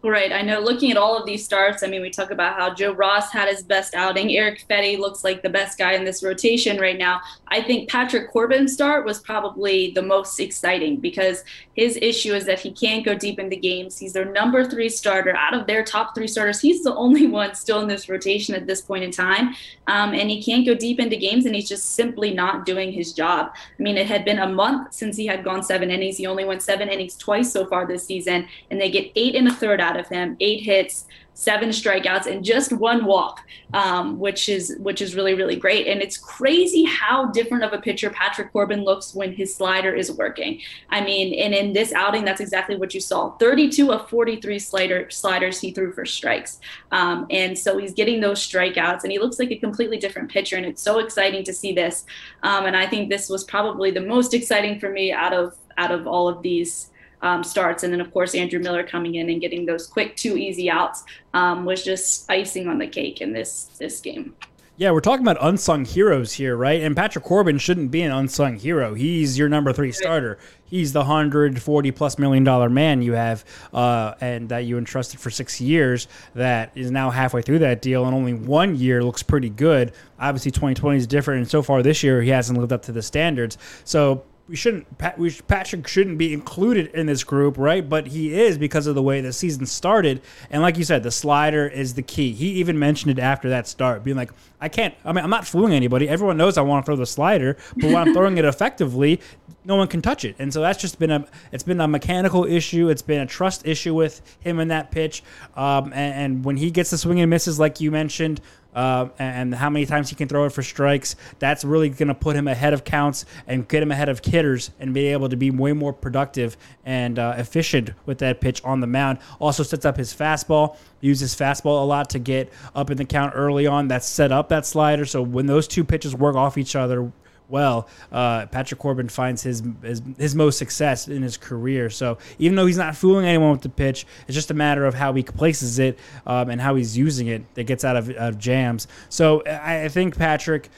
Right. 0.04 0.32
I 0.32 0.42
know 0.42 0.58
looking 0.58 0.90
at 0.90 0.96
all 0.96 1.16
of 1.16 1.26
these 1.26 1.44
starts, 1.44 1.84
I 1.84 1.86
mean, 1.86 2.02
we 2.02 2.10
talk 2.10 2.32
about 2.32 2.58
how 2.58 2.74
Joe 2.74 2.92
Ross 2.92 3.30
had 3.30 3.48
his 3.48 3.62
best 3.62 3.94
outing. 3.94 4.36
Eric 4.36 4.64
Fedde 4.68 4.98
looks 4.98 5.22
like 5.22 5.42
the 5.42 5.48
best 5.48 5.78
guy 5.78 5.92
in 5.92 6.04
this 6.04 6.24
rotation 6.24 6.80
right 6.80 6.98
now. 6.98 7.20
I 7.46 7.62
think 7.62 7.88
Patrick 7.88 8.32
Corbin's 8.32 8.72
start 8.72 9.04
was 9.04 9.20
probably 9.20 9.92
the 9.92 10.02
most 10.02 10.40
exciting 10.40 10.96
because 10.96 11.44
his 11.76 11.96
issue 12.02 12.34
is 12.34 12.46
that 12.46 12.58
he 12.58 12.72
can't 12.72 13.04
go 13.04 13.14
deep 13.14 13.38
into 13.38 13.54
games. 13.54 13.96
He's 13.96 14.12
their 14.12 14.24
number 14.24 14.64
three 14.64 14.88
starter. 14.88 15.36
Out 15.36 15.54
of 15.54 15.68
their 15.68 15.84
top 15.84 16.16
three 16.16 16.26
starters, 16.26 16.60
he's 16.60 16.82
the 16.82 16.94
only 16.96 17.26
one 17.28 17.54
still 17.54 17.80
in 17.80 17.86
this 17.86 18.08
rotation 18.08 18.56
at 18.56 18.66
this 18.66 18.80
point 18.80 19.04
in 19.04 19.12
time. 19.12 19.54
Um, 19.86 20.14
and 20.14 20.28
he 20.28 20.42
can't 20.42 20.66
go 20.66 20.74
deep 20.74 20.98
into 20.98 21.16
games, 21.16 21.46
and 21.46 21.54
he's 21.54 21.68
just 21.68 21.90
simply 21.94 22.34
not 22.34 22.66
doing 22.66 22.90
his 22.90 23.12
job. 23.12 23.52
I 23.78 23.82
mean, 23.82 23.96
it 23.96 24.06
had 24.06 24.24
been 24.24 24.40
a 24.40 24.48
month 24.48 24.94
since 24.94 25.16
he 25.16 25.26
had 25.26 25.44
gone 25.44 25.62
seven 25.62 25.90
innings. 25.92 26.16
He 26.16 26.26
only 26.26 26.44
went 26.44 26.62
seven 26.62 26.88
innings 26.88 27.16
twice 27.16 27.52
so 27.52 27.66
far 27.66 27.86
this 27.86 28.04
season, 28.04 28.48
and 28.70 28.80
they 28.80 28.90
get 28.90 29.12
eight 29.14 29.36
and 29.36 29.46
a 29.46 29.52
third 29.52 29.80
out 29.80 29.91
out 29.92 30.00
of 30.00 30.08
him, 30.08 30.36
eight 30.40 30.62
hits, 30.62 31.06
seven 31.34 31.70
strikeouts, 31.70 32.26
and 32.26 32.44
just 32.44 32.72
one 32.72 33.04
walk, 33.04 33.40
um, 33.72 34.18
which 34.18 34.48
is 34.48 34.76
which 34.80 35.00
is 35.00 35.14
really 35.14 35.34
really 35.34 35.56
great. 35.56 35.86
And 35.86 36.02
it's 36.02 36.16
crazy 36.16 36.84
how 36.84 37.26
different 37.26 37.64
of 37.64 37.72
a 37.72 37.78
pitcher 37.78 38.10
Patrick 38.10 38.52
Corbin 38.52 38.84
looks 38.84 39.14
when 39.14 39.32
his 39.32 39.54
slider 39.54 39.94
is 39.94 40.12
working. 40.12 40.60
I 40.90 41.02
mean, 41.02 41.34
and 41.38 41.54
in 41.54 41.72
this 41.72 41.92
outing, 41.92 42.24
that's 42.24 42.40
exactly 42.40 42.76
what 42.76 42.94
you 42.94 43.00
saw. 43.00 43.30
32 43.38 43.92
of 43.92 44.08
43 44.08 44.58
slider 44.58 45.10
sliders 45.10 45.60
he 45.60 45.72
threw 45.72 45.92
for 45.92 46.04
strikes, 46.04 46.60
um, 46.90 47.26
and 47.30 47.58
so 47.58 47.78
he's 47.78 47.94
getting 47.94 48.20
those 48.20 48.46
strikeouts, 48.46 49.02
and 49.02 49.12
he 49.12 49.18
looks 49.18 49.38
like 49.38 49.50
a 49.50 49.56
completely 49.56 49.98
different 49.98 50.30
pitcher. 50.30 50.56
And 50.56 50.66
it's 50.66 50.82
so 50.82 50.98
exciting 50.98 51.44
to 51.44 51.52
see 51.52 51.72
this. 51.72 52.04
Um, 52.42 52.66
and 52.66 52.76
I 52.76 52.86
think 52.86 53.08
this 53.08 53.28
was 53.28 53.44
probably 53.44 53.90
the 53.90 54.00
most 54.00 54.34
exciting 54.34 54.78
for 54.80 54.90
me 54.90 55.12
out 55.12 55.32
of 55.32 55.56
out 55.78 55.90
of 55.90 56.06
all 56.06 56.28
of 56.28 56.42
these 56.42 56.90
um, 57.22 57.42
starts. 57.42 57.82
And 57.82 57.92
then, 57.92 58.00
of 58.00 58.12
course, 58.12 58.34
Andrew 58.34 58.60
Miller 58.60 58.82
coming 58.84 59.14
in 59.14 59.30
and 59.30 59.40
getting 59.40 59.64
those 59.64 59.86
quick 59.86 60.16
two 60.16 60.36
easy 60.36 60.70
outs 60.70 61.04
um, 61.34 61.64
was 61.64 61.82
just 61.84 62.30
icing 62.30 62.68
on 62.68 62.78
the 62.78 62.86
cake 62.86 63.20
in 63.20 63.32
this 63.32 63.64
this 63.78 64.00
game. 64.00 64.34
Yeah, 64.78 64.90
we're 64.90 65.00
talking 65.00 65.24
about 65.24 65.36
unsung 65.40 65.84
heroes 65.84 66.32
here, 66.32 66.56
right? 66.56 66.82
And 66.82 66.96
Patrick 66.96 67.24
Corbin 67.24 67.58
shouldn't 67.58 67.90
be 67.90 68.02
an 68.02 68.10
unsung 68.10 68.58
hero. 68.58 68.94
He's 68.94 69.38
your 69.38 69.48
number 69.50 69.72
three 69.72 69.92
starter. 69.92 70.38
He's 70.64 70.94
the 70.94 71.04
hundred 71.04 71.60
forty 71.60 71.90
plus 71.90 72.18
million 72.18 72.42
dollar 72.42 72.70
man 72.70 73.02
you 73.02 73.12
have, 73.12 73.44
uh, 73.74 74.14
and 74.20 74.48
that 74.48 74.60
you 74.60 74.78
entrusted 74.78 75.20
for 75.20 75.30
six 75.30 75.60
years. 75.60 76.08
That 76.34 76.72
is 76.74 76.90
now 76.90 77.10
halfway 77.10 77.42
through 77.42 77.58
that 77.60 77.82
deal, 77.82 78.06
and 78.06 78.14
only 78.14 78.32
one 78.32 78.74
year 78.74 79.04
looks 79.04 79.22
pretty 79.22 79.50
good. 79.50 79.92
Obviously, 80.18 80.50
twenty 80.50 80.74
twenty 80.74 80.96
is 80.96 81.06
different, 81.06 81.42
and 81.42 81.50
so 81.50 81.62
far 81.62 81.82
this 81.82 82.02
year 82.02 82.22
he 82.22 82.30
hasn't 82.30 82.58
lived 82.58 82.72
up 82.72 82.82
to 82.84 82.92
the 82.92 83.02
standards. 83.02 83.58
So 83.84 84.24
we 84.52 84.56
shouldn't 84.56 84.86
we, 85.16 85.30
Patrick 85.48 85.88
shouldn't 85.88 86.18
be 86.18 86.34
included 86.34 86.88
in 86.88 87.06
this 87.06 87.24
group, 87.24 87.56
right? 87.56 87.88
But 87.88 88.08
he 88.08 88.38
is 88.38 88.58
because 88.58 88.86
of 88.86 88.94
the 88.94 89.02
way 89.02 89.22
the 89.22 89.32
season 89.32 89.64
started. 89.64 90.20
And 90.50 90.60
like 90.60 90.76
you 90.76 90.84
said, 90.84 91.02
the 91.02 91.10
slider 91.10 91.66
is 91.66 91.94
the 91.94 92.02
key. 92.02 92.34
He 92.34 92.48
even 92.50 92.78
mentioned 92.78 93.18
it 93.18 93.22
after 93.22 93.48
that 93.48 93.66
start, 93.66 94.04
being 94.04 94.18
like, 94.18 94.30
I 94.60 94.68
can't 94.68 94.94
I 95.06 95.12
mean, 95.12 95.24
I'm 95.24 95.30
not 95.30 95.46
fooling 95.46 95.72
anybody. 95.72 96.06
Everyone 96.06 96.36
knows 96.36 96.58
I 96.58 96.60
want 96.60 96.84
to 96.84 96.86
throw 96.86 96.96
the 96.96 97.06
slider, 97.06 97.56
but 97.76 97.86
when 97.86 97.96
I'm 97.96 98.12
throwing 98.12 98.36
it 98.36 98.44
effectively, 98.44 99.22
no 99.64 99.76
one 99.76 99.88
can 99.88 100.02
touch 100.02 100.26
it. 100.26 100.36
And 100.38 100.52
so 100.52 100.60
that's 100.60 100.78
just 100.78 100.98
been 100.98 101.10
a 101.10 101.26
it's 101.50 101.64
been 101.64 101.80
a 101.80 101.88
mechanical 101.88 102.44
issue. 102.44 102.90
It's 102.90 103.00
been 103.00 103.22
a 103.22 103.26
trust 103.26 103.66
issue 103.66 103.94
with 103.94 104.20
him 104.40 104.60
in 104.60 104.68
that 104.68 104.90
pitch. 104.90 105.22
Um, 105.56 105.94
and, 105.94 106.14
and 106.14 106.44
when 106.44 106.58
he 106.58 106.70
gets 106.70 106.90
the 106.90 106.98
swing 106.98 107.22
and 107.22 107.30
misses, 107.30 107.58
like 107.58 107.80
you 107.80 107.90
mentioned, 107.90 108.42
uh, 108.74 109.08
and 109.18 109.54
how 109.54 109.70
many 109.70 109.86
times 109.86 110.10
he 110.10 110.16
can 110.16 110.28
throw 110.28 110.44
it 110.44 110.52
for 110.52 110.62
strikes. 110.62 111.16
That's 111.38 111.64
really 111.64 111.88
going 111.88 112.08
to 112.08 112.14
put 112.14 112.36
him 112.36 112.48
ahead 112.48 112.72
of 112.72 112.84
counts 112.84 113.24
and 113.46 113.66
get 113.68 113.82
him 113.82 113.90
ahead 113.90 114.08
of 114.08 114.24
hitters 114.24 114.70
and 114.80 114.94
be 114.94 115.06
able 115.08 115.28
to 115.28 115.36
be 115.36 115.50
way 115.50 115.72
more 115.72 115.92
productive 115.92 116.56
and 116.84 117.18
uh, 117.18 117.34
efficient 117.36 117.90
with 118.06 118.18
that 118.18 118.40
pitch 118.40 118.62
on 118.64 118.80
the 118.80 118.86
mound. 118.86 119.18
Also 119.40 119.62
sets 119.62 119.84
up 119.84 119.96
his 119.96 120.14
fastball, 120.14 120.76
uses 121.00 121.34
fastball 121.34 121.82
a 121.82 121.84
lot 121.84 122.10
to 122.10 122.18
get 122.18 122.52
up 122.74 122.90
in 122.90 122.96
the 122.96 123.04
count 123.04 123.32
early 123.34 123.66
on. 123.66 123.88
That's 123.88 124.06
set 124.06 124.32
up 124.32 124.48
that 124.48 124.66
slider. 124.66 125.04
So 125.04 125.22
when 125.22 125.46
those 125.46 125.68
two 125.68 125.84
pitches 125.84 126.14
work 126.14 126.36
off 126.36 126.56
each 126.58 126.76
other 126.76 127.12
well, 127.52 127.86
uh, 128.10 128.46
Patrick 128.46 128.80
Corbin 128.80 129.10
finds 129.10 129.42
his, 129.42 129.62
his, 129.82 130.00
his 130.16 130.34
most 130.34 130.56
success 130.56 131.06
in 131.06 131.22
his 131.22 131.36
career. 131.36 131.90
So 131.90 132.16
even 132.38 132.56
though 132.56 132.64
he's 132.64 132.78
not 132.78 132.96
fooling 132.96 133.26
anyone 133.26 133.52
with 133.52 133.60
the 133.60 133.68
pitch, 133.68 134.06
it's 134.26 134.34
just 134.34 134.50
a 134.50 134.54
matter 134.54 134.86
of 134.86 134.94
how 134.94 135.12
he 135.12 135.22
places 135.22 135.78
it 135.78 135.98
um, 136.26 136.48
and 136.48 136.60
how 136.60 136.74
he's 136.74 136.96
using 136.96 137.26
it 137.26 137.42
that 137.54 137.64
gets 137.64 137.84
out 137.84 137.96
of, 137.96 138.08
of 138.10 138.38
jams. 138.38 138.88
So 139.10 139.42
I, 139.42 139.84
I 139.84 139.88
think 139.88 140.16
Patrick 140.16 140.70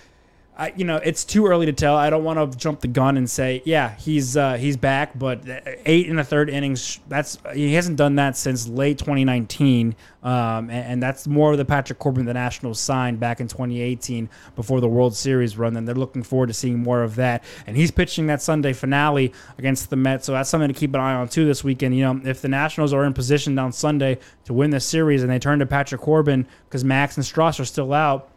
I, 0.57 0.73
you 0.77 0.85
know, 0.85 0.97
it's 0.97 1.25
too 1.25 1.47
early 1.47 1.67
to 1.67 1.73
tell. 1.73 1.97
I 1.97 2.11
don't 2.11 2.23
want 2.23 2.53
to 2.53 2.57
jump 2.57 2.81
the 2.81 2.87
gun 2.87 3.17
and 3.17 3.29
say, 3.29 3.61
yeah, 3.65 3.97
he's 3.97 4.37
uh, 4.37 4.55
he's 4.55 4.77
back, 4.77 5.19
but 5.19 5.41
eight 5.85 6.07
in 6.07 6.15
the 6.15 6.23
third 6.23 6.49
innings. 6.49 7.01
That's 7.09 7.39
he 7.53 7.75
hasn't 7.75 7.97
done 7.97 8.15
that 8.17 8.37
since 8.37 8.69
late 8.69 8.99
2019, 8.99 9.97
um, 10.23 10.71
and, 10.71 10.71
and, 10.71 11.03
that's 11.03 11.27
more 11.27 11.51
of 11.51 11.59
the 11.59 11.65
Patrick 11.65 11.99
Corbin 11.99 12.25
the 12.25 12.35
Nationals 12.35 12.79
signed 12.79 13.19
back 13.19 13.41
in 13.41 13.49
2018 13.49 14.29
before 14.55 14.81
the 14.81 14.89
World 14.89 15.17
Series 15.17 15.59
run. 15.59 15.77
And 15.77 15.89
they're 15.89 15.95
looking 15.95 16.23
forward 16.23 16.47
to 16.47 16.55
seeing 16.55 16.79
more 16.79 17.03
of 17.03 17.17
that. 17.17 17.43
And 17.67 17.77
he's 17.77 17.91
pitching 17.91 18.29
that 18.29 18.41
Sunday 18.41 18.73
finale 18.73 19.33
against 19.59 19.91
the 19.91 19.97
Mets, 19.97 20.25
so 20.27 20.33
that's 20.33 20.49
something 20.49 20.69
to 20.69 20.79
keep 20.79 20.95
an 20.95 21.01
eye 21.01 21.15
on 21.15 21.29
too 21.29 21.47
this 21.47 21.65
weekend. 21.65 21.97
You 21.97 22.05
know, 22.05 22.21
if 22.25 22.43
the 22.43 22.49
Nationals 22.49 22.93
are 22.93 23.05
in 23.05 23.13
position 23.13 23.59
on 23.59 23.73
Sunday 23.73 24.19
to 24.45 24.53
win 24.53 24.71
the 24.71 24.81
series 24.81 25.25
and 25.25 25.33
they 25.33 25.41
turn 25.41 25.59
to 25.59 25.67
Patrick 25.67 26.01
Corbin 26.01 26.47
because 26.69 26.85
Max 26.85 27.17
and 27.17 27.27
Stras 27.27 27.59
are 27.59 27.65
still 27.65 27.93
out 27.93 28.31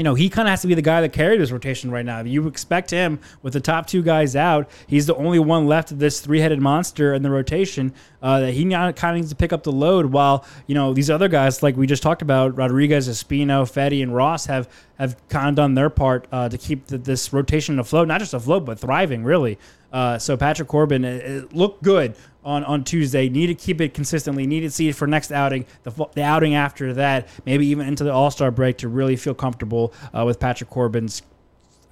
you 0.00 0.04
know, 0.04 0.14
he 0.14 0.30
kind 0.30 0.48
of 0.48 0.50
has 0.50 0.62
to 0.62 0.66
be 0.66 0.72
the 0.72 0.80
guy 0.80 1.02
that 1.02 1.12
carried 1.12 1.42
this 1.42 1.50
rotation 1.50 1.90
right 1.90 2.06
now. 2.06 2.22
You 2.22 2.48
expect 2.48 2.90
him 2.90 3.20
with 3.42 3.52
the 3.52 3.60
top 3.60 3.86
two 3.86 4.02
guys 4.02 4.34
out. 4.34 4.70
He's 4.86 5.04
the 5.04 5.14
only 5.14 5.38
one 5.38 5.66
left 5.66 5.92
of 5.92 5.98
this 5.98 6.22
three-headed 6.22 6.58
monster 6.58 7.12
in 7.12 7.20
the 7.22 7.28
rotation 7.28 7.92
uh, 8.22 8.40
that 8.40 8.52
he 8.52 8.64
kind 8.64 8.94
of 8.96 9.14
needs 9.14 9.28
to 9.28 9.36
pick 9.36 9.52
up 9.52 9.62
the 9.62 9.72
load. 9.72 10.06
While 10.06 10.46
you 10.66 10.74
know 10.74 10.94
these 10.94 11.10
other 11.10 11.28
guys, 11.28 11.62
like 11.62 11.76
we 11.76 11.86
just 11.86 12.02
talked 12.02 12.22
about, 12.22 12.56
Rodriguez, 12.56 13.10
Espino, 13.10 13.70
Fedde, 13.70 14.02
and 14.02 14.14
Ross 14.14 14.46
have 14.46 14.70
have 14.98 15.16
kind 15.28 15.50
of 15.50 15.54
done 15.54 15.74
their 15.74 15.90
part 15.90 16.26
uh, 16.32 16.48
to 16.48 16.56
keep 16.56 16.86
the, 16.86 16.96
this 16.96 17.30
rotation 17.30 17.78
afloat, 17.78 18.08
not 18.08 18.20
just 18.20 18.32
afloat 18.32 18.64
but 18.64 18.78
thriving, 18.78 19.22
really. 19.22 19.58
Uh, 19.92 20.18
so 20.18 20.34
Patrick 20.34 20.68
Corbin 20.68 21.04
it, 21.04 21.24
it 21.24 21.52
looked 21.52 21.82
good 21.82 22.16
on, 22.44 22.64
on 22.64 22.84
Tuesday. 22.84 23.28
Need 23.28 23.48
to 23.48 23.54
keep 23.54 23.80
it 23.80 23.94
consistently. 23.94 24.46
Need 24.46 24.60
to 24.60 24.70
see 24.70 24.88
it 24.88 24.94
for 24.94 25.06
next 25.06 25.32
outing, 25.32 25.66
the, 25.82 25.90
the 26.14 26.22
outing 26.22 26.54
after 26.54 26.94
that, 26.94 27.28
maybe 27.44 27.66
even 27.66 27.86
into 27.86 28.04
the 28.04 28.12
All 28.12 28.30
Star 28.30 28.50
break 28.50 28.78
to 28.78 28.88
really 28.88 29.16
feel 29.16 29.34
comfortable 29.34 29.92
uh, 30.16 30.24
with 30.24 30.38
Patrick 30.40 30.70
Corbin's 30.70 31.22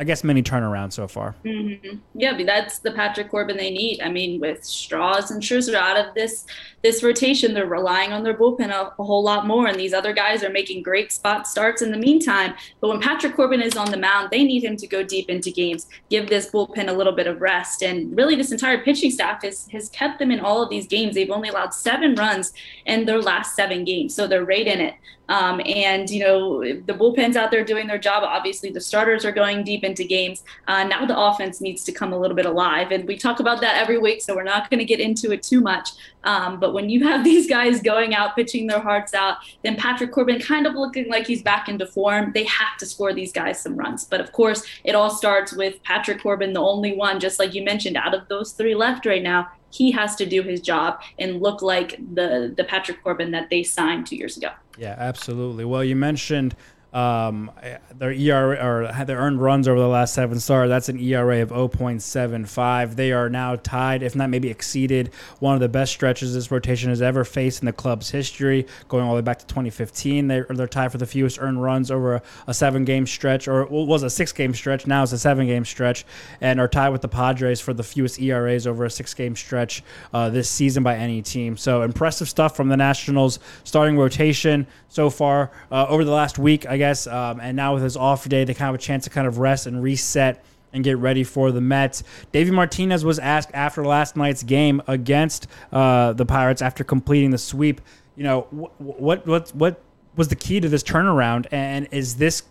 I 0.01 0.05
guess 0.05 0.23
many 0.23 0.45
turnarounds 0.45 0.93
so 0.93 1.09
far. 1.09 1.35
Mm-hmm. 1.45 1.99
Yeah, 2.15 2.37
but 2.37 2.47
that's 2.47 2.79
the 2.79 2.93
Patrick 2.93 3.31
Corbin 3.31 3.57
they 3.57 3.71
need. 3.71 4.01
I 4.01 4.09
mean, 4.09 4.39
with 4.39 4.61
Stras 4.61 5.33
and 5.33 5.43
Scherzer 5.43 5.75
out 5.75 5.97
of 5.97 6.15
this 6.15 6.47
this 6.85 7.03
rotation, 7.03 7.53
they're 7.53 7.67
relying 7.67 8.13
on 8.13 8.23
their 8.23 8.35
bullpen 8.35 8.71
a, 8.71 8.93
a, 8.97 9.05
whole 9.05 9.25
lot 9.25 9.49
more, 9.49 9.67
and 9.67 9.79
these 9.79 9.93
other 9.93 10.13
guys 10.13 10.45
are 10.45 10.51
making 10.51 10.85
great 10.85 11.11
spot 11.11 11.49
starts 11.49 11.83
in 11.83 11.91
the 11.91 11.99
meantime. 11.99 12.55
But 12.81 12.91
when 12.91 13.01
Patrick 13.01 13.35
Corbin 13.35 13.61
is 13.61 13.77
on 13.77 13.91
the 13.91 13.97
mound, 13.97 14.29
they 14.31 14.45
need 14.45 14.63
him 14.63 14.77
to 14.77 14.87
go 14.87 15.03
deep 15.03 15.29
into 15.29 15.51
games, 15.51 15.89
give 16.09 16.29
this 16.29 16.49
bullpen 16.49 16.89
a 16.89 16.93
little 16.93 17.15
bit 17.15 17.27
of 17.27 17.41
rest, 17.41 17.83
and 17.83 18.17
really 18.17 18.37
this 18.37 18.53
entire 18.53 18.79
pitching 18.79 19.11
staff 19.11 19.43
has 19.43 19.69
has 19.73 19.89
kept 19.89 20.21
them 20.21 20.31
in 20.31 20.39
all 20.39 20.63
of 20.63 20.71
these 20.71 20.87
games. 20.87 21.17
They've 21.17 21.31
only 21.31 21.49
allowed 21.49 21.75
seven 21.75 22.15
runs 22.15 22.53
in 22.87 23.05
their 23.05 23.21
last 23.21 23.57
seven 23.57 23.83
games, 23.85 24.15
so 24.15 24.29
they're 24.29 24.45
right 24.45 24.67
in 24.67 24.81
it. 24.81 24.95
Um, 25.29 25.61
and 25.67 26.09
you 26.09 26.21
know 26.21 26.61
the 26.63 26.95
bullpen's 26.95 27.37
out 27.37 27.51
there 27.51 27.65
doing 27.65 27.87
their 27.87 27.99
job. 27.99 28.23
Obviously, 28.25 28.71
the 28.71 28.81
starters 28.81 29.25
are 29.25 29.33
going 29.33 29.65
deep 29.65 29.85
into 29.85 30.05
games. 30.05 30.43
Uh, 30.67 30.85
now 30.85 31.05
the 31.05 31.19
offense 31.19 31.61
needs 31.61 31.85
to 31.85 31.93
come 31.93 32.13
a 32.13 32.19
little 32.19 32.37
bit 32.37 32.47
alive, 32.47 32.91
and 32.91 33.07
we 33.07 33.17
talk 33.17 33.41
about 33.41 33.61
that 33.61 33.77
every 33.77 33.99
week. 33.99 34.23
So 34.23 34.35
we're 34.35 34.43
not 34.43 34.71
going 34.71 34.79
to 34.79 34.85
get 34.85 35.01
into 35.01 35.33
it 35.33 35.43
too 35.43 35.61
much. 35.61 35.91
Um, 36.25 36.59
but 36.61 36.73
when 36.73 36.89
you 36.89 37.05
have 37.05 37.25
these 37.31 37.49
guys 37.49 37.81
going 37.81 38.15
out 38.15 38.37
pitching 38.37 38.67
their 38.67 38.81
hearts 38.81 39.15
out, 39.15 39.39
then 39.63 39.77
Patrick 39.77 40.13
Corbin 40.13 40.41
kind 40.41 40.67
of 40.67 40.75
looking 40.75 41.09
like 41.09 41.27
he's 41.27 41.43
back 41.43 41.69
into 41.69 41.87
form. 41.87 42.33
They 42.33 42.45
have 42.45 42.77
to 42.79 42.87
score 42.87 43.13
these 43.13 43.33
guys 43.33 43.61
some 43.61 43.77
runs. 43.77 44.05
But 44.05 44.21
of 44.21 44.33
course, 44.33 44.65
it 44.85 44.95
all 44.95 45.11
starts 45.11 45.53
with 45.53 45.83
Patrick 45.83 46.23
Corbin, 46.23 46.53
the 46.53 46.61
only 46.61 46.97
one, 46.97 47.21
just 47.21 47.39
like 47.39 47.55
you 47.55 47.63
mentioned, 47.63 47.97
out 47.97 48.15
of 48.15 48.29
those 48.29 48.53
three 48.53 48.75
left 48.75 49.07
right 49.07 49.23
now 49.23 49.49
he 49.71 49.91
has 49.93 50.17
to 50.17 50.27
do 50.27 50.43
his 50.43 50.61
job 50.61 51.01
and 51.19 51.41
look 51.41 51.63
like 51.63 51.99
the 52.15 52.53
the 52.57 52.65
Patrick 52.65 53.03
Corbin 53.03 53.31
that 53.33 53.51
they 53.51 53.63
signed 53.63 54.07
two 54.07 54.17
years 54.17 54.37
ago. 54.37 54.51
Yeah, 54.77 54.95
absolutely. 54.99 55.65
Well, 55.65 55.85
you 55.85 55.97
mentioned 55.97 56.55
um, 56.93 57.51
their 57.95 58.13
ERA 58.13 58.57
or 58.57 59.05
their 59.05 59.19
earned 59.19 59.43
runs 59.43 59.69
over 59.69 59.79
the 59.79 59.89
last 59.89 60.15
seven 60.15 60.41
starts. 60.41 60.71
That's 60.71 60.89
an 60.89 60.99
ERA 60.99 61.43
of 61.43 61.51
0.75. 61.51 62.97
They 62.97 63.13
are 63.13 63.29
now 63.29 63.57
tied, 63.57 64.03
if 64.03 64.17
not 64.17 64.31
maybe 64.31 64.49
exceeded, 64.49 65.13
one 65.41 65.55
of 65.55 65.61
the 65.61 65.69
best 65.69 65.93
stretches 65.93 66.35
this 66.35 66.51
rotation 66.51 66.89
has 66.89 67.03
ever 67.03 67.25
faced 67.25 67.61
in 67.61 67.67
the 67.67 67.73
club's 67.73 68.11
history, 68.11 68.67
going 68.89 69.05
all 69.05 69.11
the 69.11 69.17
way 69.17 69.23
back 69.23 69.39
to 69.41 69.47
2015. 69.47 70.29
They're, 70.29 70.47
they're 70.49 70.67
tied 70.67 70.93
for 70.93 70.99
the 70.99 71.07
fewest 71.07 71.39
earned 71.41 71.63
runs 71.63 71.91
over 71.91 72.17
a, 72.17 72.23
a 72.47 72.55
seven 72.55 72.85
game 72.85 73.07
stretch, 73.07 73.49
or 73.49 73.63
it 73.63 73.71
was 73.71 74.03
a 74.03 74.11
six 74.11 74.33
game 74.33 74.55
stretch. 74.55 74.87
Now 74.87 75.03
it's 75.03 75.13
a 75.13 75.19
seven 75.19 75.47
game 75.47 75.65
stretch, 75.65 76.07
and 76.41 76.59
are 76.59 76.69
tied 76.69 76.91
with 76.91 77.03
the 77.03 77.09
Padres 77.09 77.61
for 77.61 77.75
the 77.75 77.83
fewest 77.83 78.21
ERAs 78.21 78.67
over 78.67 78.85
a 78.85 78.91
six 78.91 79.13
game 79.13 79.37
stretch 79.37 79.83
uh, 80.15 80.31
this 80.31 80.49
season 80.49 80.83
by 80.83 80.97
any 80.97 81.21
team. 81.21 81.57
So 81.57 81.83
impressive 81.83 82.29
stuff 82.29 82.57
from 82.57 82.69
the 82.69 82.77
Nationals 82.77 83.39
starting 83.65 83.99
rotation 83.99 84.67
so 84.89 85.11
far 85.11 85.51
uh, 85.71 85.87
over 85.89 86.05
the 86.05 86.13
last 86.13 86.39
week. 86.39 86.67
I 86.67 86.78
guess. 86.79 87.07
Um, 87.07 87.41
and 87.41 87.57
now 87.57 87.75
with 87.75 87.83
his 87.83 87.97
off 87.97 88.29
day, 88.29 88.45
they 88.45 88.55
kind 88.55 88.69
of 88.69 88.75
have 88.75 88.75
a 88.77 88.79
chance 88.79 89.05
to 89.05 89.11
kind 89.11 89.27
of 89.27 89.39
rest 89.39 89.67
and 89.67 89.83
reset 89.83 90.45
and 90.73 90.85
get 90.85 90.99
ready 90.99 91.25
for 91.25 91.51
the 91.51 91.61
Mets. 91.61 92.03
Davey 92.33 92.51
Martinez 92.51 93.05
was 93.05 93.19
asked 93.19 93.51
after 93.55 93.85
last 93.85 94.17
night's 94.17 94.43
game 94.43 94.83
against 94.87 95.47
uh, 95.73 96.13
the 96.13 96.27
Pirates 96.27 96.63
after 96.63 96.85
completing 96.85 97.31
the 97.31 97.39
sweep. 97.39 97.81
you 98.17 98.25
know, 98.25 98.43
wh- 98.51 98.81
what 98.81 99.27
what 99.27 99.51
what 99.55 99.81
was 100.17 100.29
the 100.29 100.37
key 100.37 100.61
to 100.61 100.69
this 100.69 100.83
turnaround, 100.83 101.47
and 101.53 101.89
is 101.93 102.17
this 102.17 102.43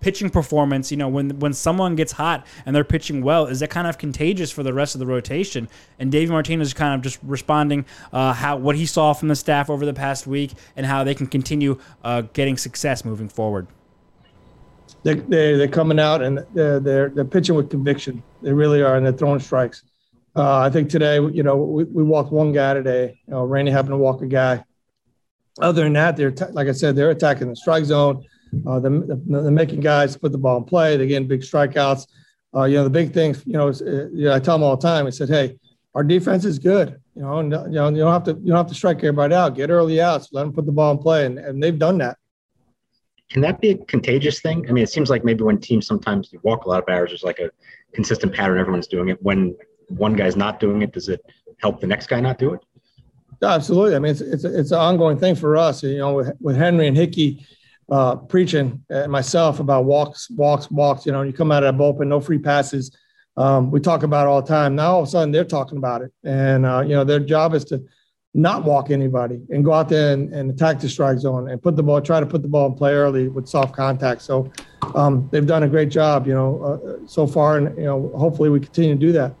pitching 0.00 0.30
performance, 0.30 0.90
you 0.90 0.96
know, 0.96 1.08
when 1.08 1.38
when 1.40 1.52
someone 1.52 1.96
gets 1.96 2.12
hot 2.12 2.46
and 2.64 2.76
they're 2.76 2.84
pitching 2.84 3.22
well, 3.22 3.46
is 3.46 3.60
that 3.60 3.70
kind 3.70 3.86
of 3.88 3.98
contagious 3.98 4.52
for 4.52 4.62
the 4.62 4.72
rest 4.72 4.94
of 4.94 5.00
the 5.00 5.06
rotation? 5.06 5.68
And 5.98 6.12
Davey 6.12 6.30
Martinez 6.30 6.68
is 6.68 6.74
kind 6.74 6.94
of 6.94 7.00
just 7.02 7.18
responding 7.22 7.84
uh, 8.12 8.32
how 8.32 8.56
what 8.56 8.76
he 8.76 8.86
saw 8.86 9.12
from 9.12 9.28
the 9.28 9.36
staff 9.36 9.68
over 9.68 9.84
the 9.84 9.94
past 9.94 10.26
week 10.26 10.52
and 10.76 10.86
how 10.86 11.02
they 11.02 11.14
can 11.14 11.26
continue 11.26 11.78
uh, 12.04 12.22
getting 12.32 12.56
success 12.56 13.04
moving 13.04 13.28
forward. 13.28 13.66
They 15.02 15.14
they 15.14 15.56
they're 15.56 15.68
coming 15.68 15.98
out 15.98 16.22
and 16.22 16.44
they're 16.54 16.80
they're, 16.80 17.08
they're 17.10 17.24
pitching 17.24 17.54
with 17.54 17.70
conviction. 17.70 18.22
They 18.42 18.52
really 18.52 18.82
are, 18.82 18.96
and 18.96 19.04
they're 19.04 19.12
throwing 19.12 19.40
strikes. 19.40 19.82
Uh, 20.34 20.58
I 20.58 20.70
think 20.70 20.90
today, 20.90 21.14
you 21.14 21.42
know, 21.42 21.56
we, 21.56 21.84
we 21.84 22.02
walked 22.02 22.30
one 22.30 22.52
guy 22.52 22.74
today. 22.74 23.18
You 23.26 23.34
know, 23.34 23.44
Randy 23.44 23.70
happened 23.70 23.92
to 23.92 23.96
walk 23.96 24.22
a 24.22 24.26
guy. 24.26 24.62
Other 25.60 25.84
than 25.84 25.94
that, 25.94 26.16
they're 26.16 26.34
like 26.50 26.68
I 26.68 26.72
said, 26.72 26.94
they're 26.96 27.10
attacking 27.10 27.48
the 27.48 27.56
strike 27.56 27.84
zone 27.84 28.24
uh, 28.66 28.80
they're, 28.80 28.90
they're, 29.00 29.50
making 29.50 29.80
guys 29.80 30.16
put 30.16 30.32
the 30.32 30.38
ball 30.38 30.58
in 30.58 30.64
play. 30.64 30.96
They're 30.96 31.06
getting 31.06 31.28
big 31.28 31.40
strikeouts. 31.40 32.06
Uh, 32.54 32.64
you 32.64 32.76
know, 32.76 32.84
the 32.84 32.90
big 32.90 33.12
thing, 33.12 33.36
you 33.44 33.54
know, 33.54 33.68
is, 33.68 33.82
uh, 33.82 34.08
you 34.12 34.26
know, 34.26 34.34
I 34.34 34.38
tell 34.38 34.56
them 34.56 34.62
all 34.62 34.76
the 34.76 34.82
time. 34.82 35.06
I 35.06 35.10
said, 35.10 35.28
hey, 35.28 35.58
our 35.94 36.04
defense 36.04 36.44
is 36.44 36.58
good. 36.58 37.00
You 37.14 37.22
know, 37.22 37.38
and, 37.38 37.52
you 37.52 37.58
know, 37.72 37.88
you 37.88 37.98
don't 37.98 38.12
have 38.12 38.24
to 38.24 38.32
you 38.32 38.48
don't 38.48 38.56
have 38.56 38.66
to 38.68 38.74
strike 38.74 38.98
everybody 38.98 39.34
out. 39.34 39.54
Get 39.54 39.70
early 39.70 40.00
outs. 40.00 40.28
Let 40.32 40.42
them 40.42 40.52
put 40.52 40.66
the 40.66 40.72
ball 40.72 40.92
in 40.92 40.98
play, 40.98 41.26
and, 41.26 41.38
and 41.38 41.62
they've 41.62 41.78
done 41.78 41.98
that. 41.98 42.18
Can 43.30 43.42
that 43.42 43.60
be 43.60 43.70
a 43.70 43.76
contagious 43.76 44.40
thing? 44.40 44.68
I 44.68 44.72
mean, 44.72 44.84
it 44.84 44.90
seems 44.90 45.10
like 45.10 45.24
maybe 45.24 45.42
when 45.42 45.58
teams 45.58 45.86
sometimes 45.86 46.32
walk 46.42 46.64
a 46.64 46.68
lot 46.68 46.82
of 46.82 46.88
hours, 46.88 47.10
there's 47.10 47.24
like 47.24 47.40
a 47.40 47.50
consistent 47.92 48.32
pattern. 48.32 48.58
Everyone's 48.58 48.86
doing 48.86 49.08
it. 49.08 49.20
When 49.22 49.56
one 49.88 50.14
guy's 50.14 50.36
not 50.36 50.60
doing 50.60 50.82
it, 50.82 50.92
does 50.92 51.08
it 51.08 51.24
help 51.58 51.80
the 51.80 51.86
next 51.86 52.06
guy 52.06 52.20
not 52.20 52.38
do 52.38 52.54
it? 52.54 52.60
Absolutely. 53.42 53.96
I 53.96 53.98
mean, 53.98 54.12
it's 54.12 54.20
it's 54.20 54.44
it's 54.44 54.70
an 54.70 54.78
ongoing 54.78 55.18
thing 55.18 55.34
for 55.34 55.56
us. 55.56 55.82
You 55.82 55.98
know, 55.98 56.14
with, 56.14 56.32
with 56.40 56.56
Henry 56.56 56.86
and 56.86 56.96
Hickey, 56.96 57.44
uh, 57.90 58.16
preaching 58.16 58.84
and 58.88 59.12
myself 59.12 59.60
about 59.60 59.84
walks, 59.84 60.30
walks, 60.30 60.70
walks. 60.70 61.04
You 61.04 61.12
know, 61.12 61.22
you 61.22 61.32
come 61.32 61.52
out 61.52 61.62
of 61.62 61.76
that 61.76 61.82
bullpen, 61.82 62.06
no 62.06 62.20
free 62.20 62.38
passes. 62.38 62.96
Um, 63.36 63.70
we 63.70 63.80
talk 63.80 64.02
about 64.02 64.26
it 64.26 64.30
all 64.30 64.40
the 64.40 64.48
time. 64.48 64.74
Now 64.74 64.94
all 64.94 65.02
of 65.02 65.08
a 65.08 65.10
sudden 65.10 65.32
they're 65.32 65.44
talking 65.44 65.76
about 65.76 66.02
it, 66.02 66.12
and 66.24 66.64
uh, 66.64 66.80
you 66.80 66.94
know 66.94 67.04
their 67.04 67.20
job 67.20 67.54
is 67.54 67.64
to 67.66 67.84
not 68.36 68.64
walk 68.64 68.90
anybody 68.90 69.40
and 69.48 69.64
go 69.64 69.72
out 69.72 69.88
there 69.88 70.12
and, 70.12 70.32
and, 70.32 70.50
attack 70.50 70.78
the 70.78 70.88
strike 70.88 71.18
zone 71.18 71.48
and 71.48 71.60
put 71.60 71.74
the 71.74 71.82
ball, 71.82 72.00
try 72.02 72.20
to 72.20 72.26
put 72.26 72.42
the 72.42 72.48
ball 72.48 72.66
in 72.66 72.74
play 72.74 72.92
early 72.92 73.28
with 73.28 73.48
soft 73.48 73.74
contact. 73.74 74.20
So 74.20 74.52
um, 74.94 75.26
they've 75.32 75.46
done 75.46 75.62
a 75.62 75.68
great 75.68 75.88
job, 75.88 76.26
you 76.26 76.34
know, 76.34 76.62
uh, 76.62 77.06
so 77.06 77.26
far, 77.26 77.56
and 77.56 77.76
you 77.78 77.84
know 77.84 78.12
hopefully 78.14 78.50
we 78.50 78.60
continue 78.60 78.94
to 78.94 79.00
do 79.00 79.10
that. 79.12 79.34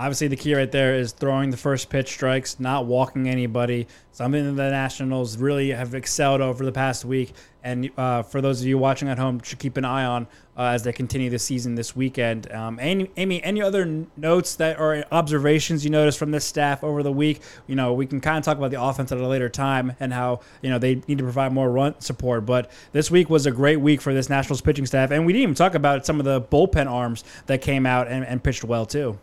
Obviously, 0.00 0.28
the 0.28 0.36
key 0.36 0.54
right 0.54 0.72
there 0.72 0.94
is 0.94 1.12
throwing 1.12 1.50
the 1.50 1.58
first 1.58 1.90
pitch 1.90 2.08
strikes, 2.08 2.58
not 2.58 2.86
walking 2.86 3.28
anybody. 3.28 3.86
Something 4.12 4.46
that 4.46 4.52
the 4.52 4.70
Nationals 4.70 5.36
really 5.36 5.72
have 5.72 5.94
excelled 5.94 6.40
over 6.40 6.64
the 6.64 6.72
past 6.72 7.04
week. 7.04 7.34
And 7.62 7.90
uh, 7.98 8.22
for 8.22 8.40
those 8.40 8.62
of 8.62 8.66
you 8.66 8.78
watching 8.78 9.08
at 9.10 9.18
home, 9.18 9.42
should 9.42 9.58
keep 9.58 9.76
an 9.76 9.84
eye 9.84 10.06
on 10.06 10.26
uh, 10.56 10.68
as 10.68 10.84
they 10.84 10.94
continue 10.94 11.28
the 11.28 11.38
season 11.38 11.74
this 11.74 11.94
weekend. 11.94 12.50
Um, 12.50 12.78
Amy, 12.80 13.10
Amy, 13.18 13.42
any 13.42 13.60
other 13.60 14.06
notes 14.16 14.54
that 14.54 14.80
or 14.80 15.04
observations 15.12 15.84
you 15.84 15.90
noticed 15.90 16.18
from 16.18 16.30
this 16.30 16.46
staff 16.46 16.82
over 16.82 17.02
the 17.02 17.12
week? 17.12 17.42
You 17.66 17.76
know, 17.76 17.92
we 17.92 18.06
can 18.06 18.22
kind 18.22 18.38
of 18.38 18.44
talk 18.44 18.56
about 18.56 18.70
the 18.70 18.82
offense 18.82 19.12
at 19.12 19.18
a 19.18 19.26
later 19.26 19.50
time 19.50 19.92
and 20.00 20.14
how 20.14 20.40
you 20.62 20.70
know 20.70 20.78
they 20.78 21.02
need 21.08 21.18
to 21.18 21.24
provide 21.24 21.52
more 21.52 21.70
run 21.70 22.00
support. 22.00 22.46
But 22.46 22.70
this 22.92 23.10
week 23.10 23.28
was 23.28 23.44
a 23.44 23.50
great 23.50 23.82
week 23.82 24.00
for 24.00 24.14
this 24.14 24.30
Nationals 24.30 24.62
pitching 24.62 24.86
staff, 24.86 25.10
and 25.10 25.26
we 25.26 25.34
didn't 25.34 25.42
even 25.42 25.54
talk 25.54 25.74
about 25.74 26.06
some 26.06 26.18
of 26.18 26.24
the 26.24 26.40
bullpen 26.40 26.90
arms 26.90 27.22
that 27.44 27.60
came 27.60 27.84
out 27.84 28.08
and, 28.08 28.24
and 28.24 28.42
pitched 28.42 28.64
well 28.64 28.86
too. 28.86 29.18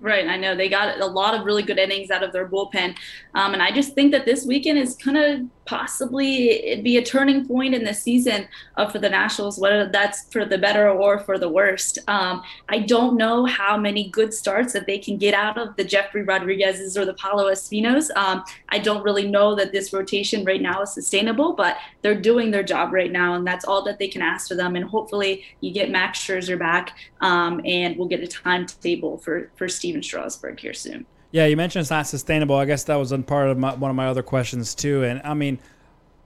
Right, 0.00 0.28
I 0.28 0.36
know 0.36 0.54
they 0.54 0.68
got 0.68 1.00
a 1.00 1.06
lot 1.06 1.34
of 1.34 1.44
really 1.44 1.64
good 1.64 1.78
innings 1.78 2.12
out 2.12 2.22
of 2.22 2.32
their 2.32 2.48
bullpen, 2.48 2.96
um, 3.34 3.52
and 3.52 3.60
I 3.60 3.72
just 3.72 3.94
think 3.94 4.12
that 4.12 4.26
this 4.26 4.46
weekend 4.46 4.78
is 4.78 4.94
kind 4.94 5.16
of 5.16 5.48
possibly 5.68 6.64
it'd 6.64 6.82
be 6.82 6.96
a 6.96 7.04
turning 7.04 7.46
point 7.46 7.74
in 7.74 7.84
the 7.84 7.92
season 7.92 8.48
uh, 8.78 8.88
for 8.88 8.98
the 8.98 9.08
Nationals, 9.08 9.58
whether 9.58 9.86
that's 9.86 10.24
for 10.32 10.46
the 10.46 10.56
better 10.56 10.88
or 10.88 11.18
for 11.18 11.38
the 11.38 11.48
worst. 11.48 11.98
Um, 12.08 12.42
I 12.70 12.78
don't 12.78 13.18
know 13.18 13.44
how 13.44 13.76
many 13.76 14.08
good 14.08 14.32
starts 14.32 14.72
that 14.72 14.86
they 14.86 14.98
can 14.98 15.18
get 15.18 15.34
out 15.34 15.58
of 15.58 15.76
the 15.76 15.84
Jefry 15.84 16.26
Rodriguez's 16.26 16.96
or 16.96 17.04
the 17.04 17.12
Paolo 17.12 17.50
Espinos. 17.52 18.08
Um, 18.16 18.44
I 18.70 18.78
don't 18.78 19.02
really 19.02 19.28
know 19.28 19.54
that 19.56 19.72
this 19.72 19.92
rotation 19.92 20.42
right 20.44 20.62
now 20.62 20.80
is 20.80 20.94
sustainable, 20.94 21.52
but 21.52 21.76
they're 22.00 22.18
doing 22.18 22.50
their 22.50 22.62
job 22.62 22.94
right 22.94 23.12
now, 23.12 23.34
and 23.34 23.46
that's 23.46 23.66
all 23.66 23.82
that 23.84 23.98
they 23.98 24.08
can 24.08 24.22
ask 24.22 24.48
for 24.48 24.54
them. 24.54 24.74
And 24.74 24.86
hopefully, 24.86 25.44
you 25.60 25.70
get 25.70 25.90
Max 25.90 26.18
Scherzer 26.18 26.58
back, 26.58 26.96
um, 27.20 27.60
and 27.66 27.94
we'll 27.98 28.08
get 28.08 28.22
a 28.22 28.26
timetable 28.26 29.18
for 29.18 29.50
for 29.56 29.68
Stephen 29.88 30.02
Strasburg 30.02 30.60
here 30.60 30.74
soon. 30.74 31.06
Yeah, 31.30 31.46
you 31.46 31.56
mentioned 31.56 31.80
it's 31.80 31.90
not 31.90 32.06
sustainable. 32.06 32.56
I 32.56 32.66
guess 32.66 32.84
that 32.84 32.96
was 32.96 33.10
part 33.26 33.48
of 33.48 33.56
my, 33.56 33.74
one 33.74 33.90
of 33.90 33.96
my 33.96 34.06
other 34.06 34.22
questions 34.22 34.74
too. 34.74 35.02
And 35.02 35.22
I 35.24 35.32
mean, 35.32 35.58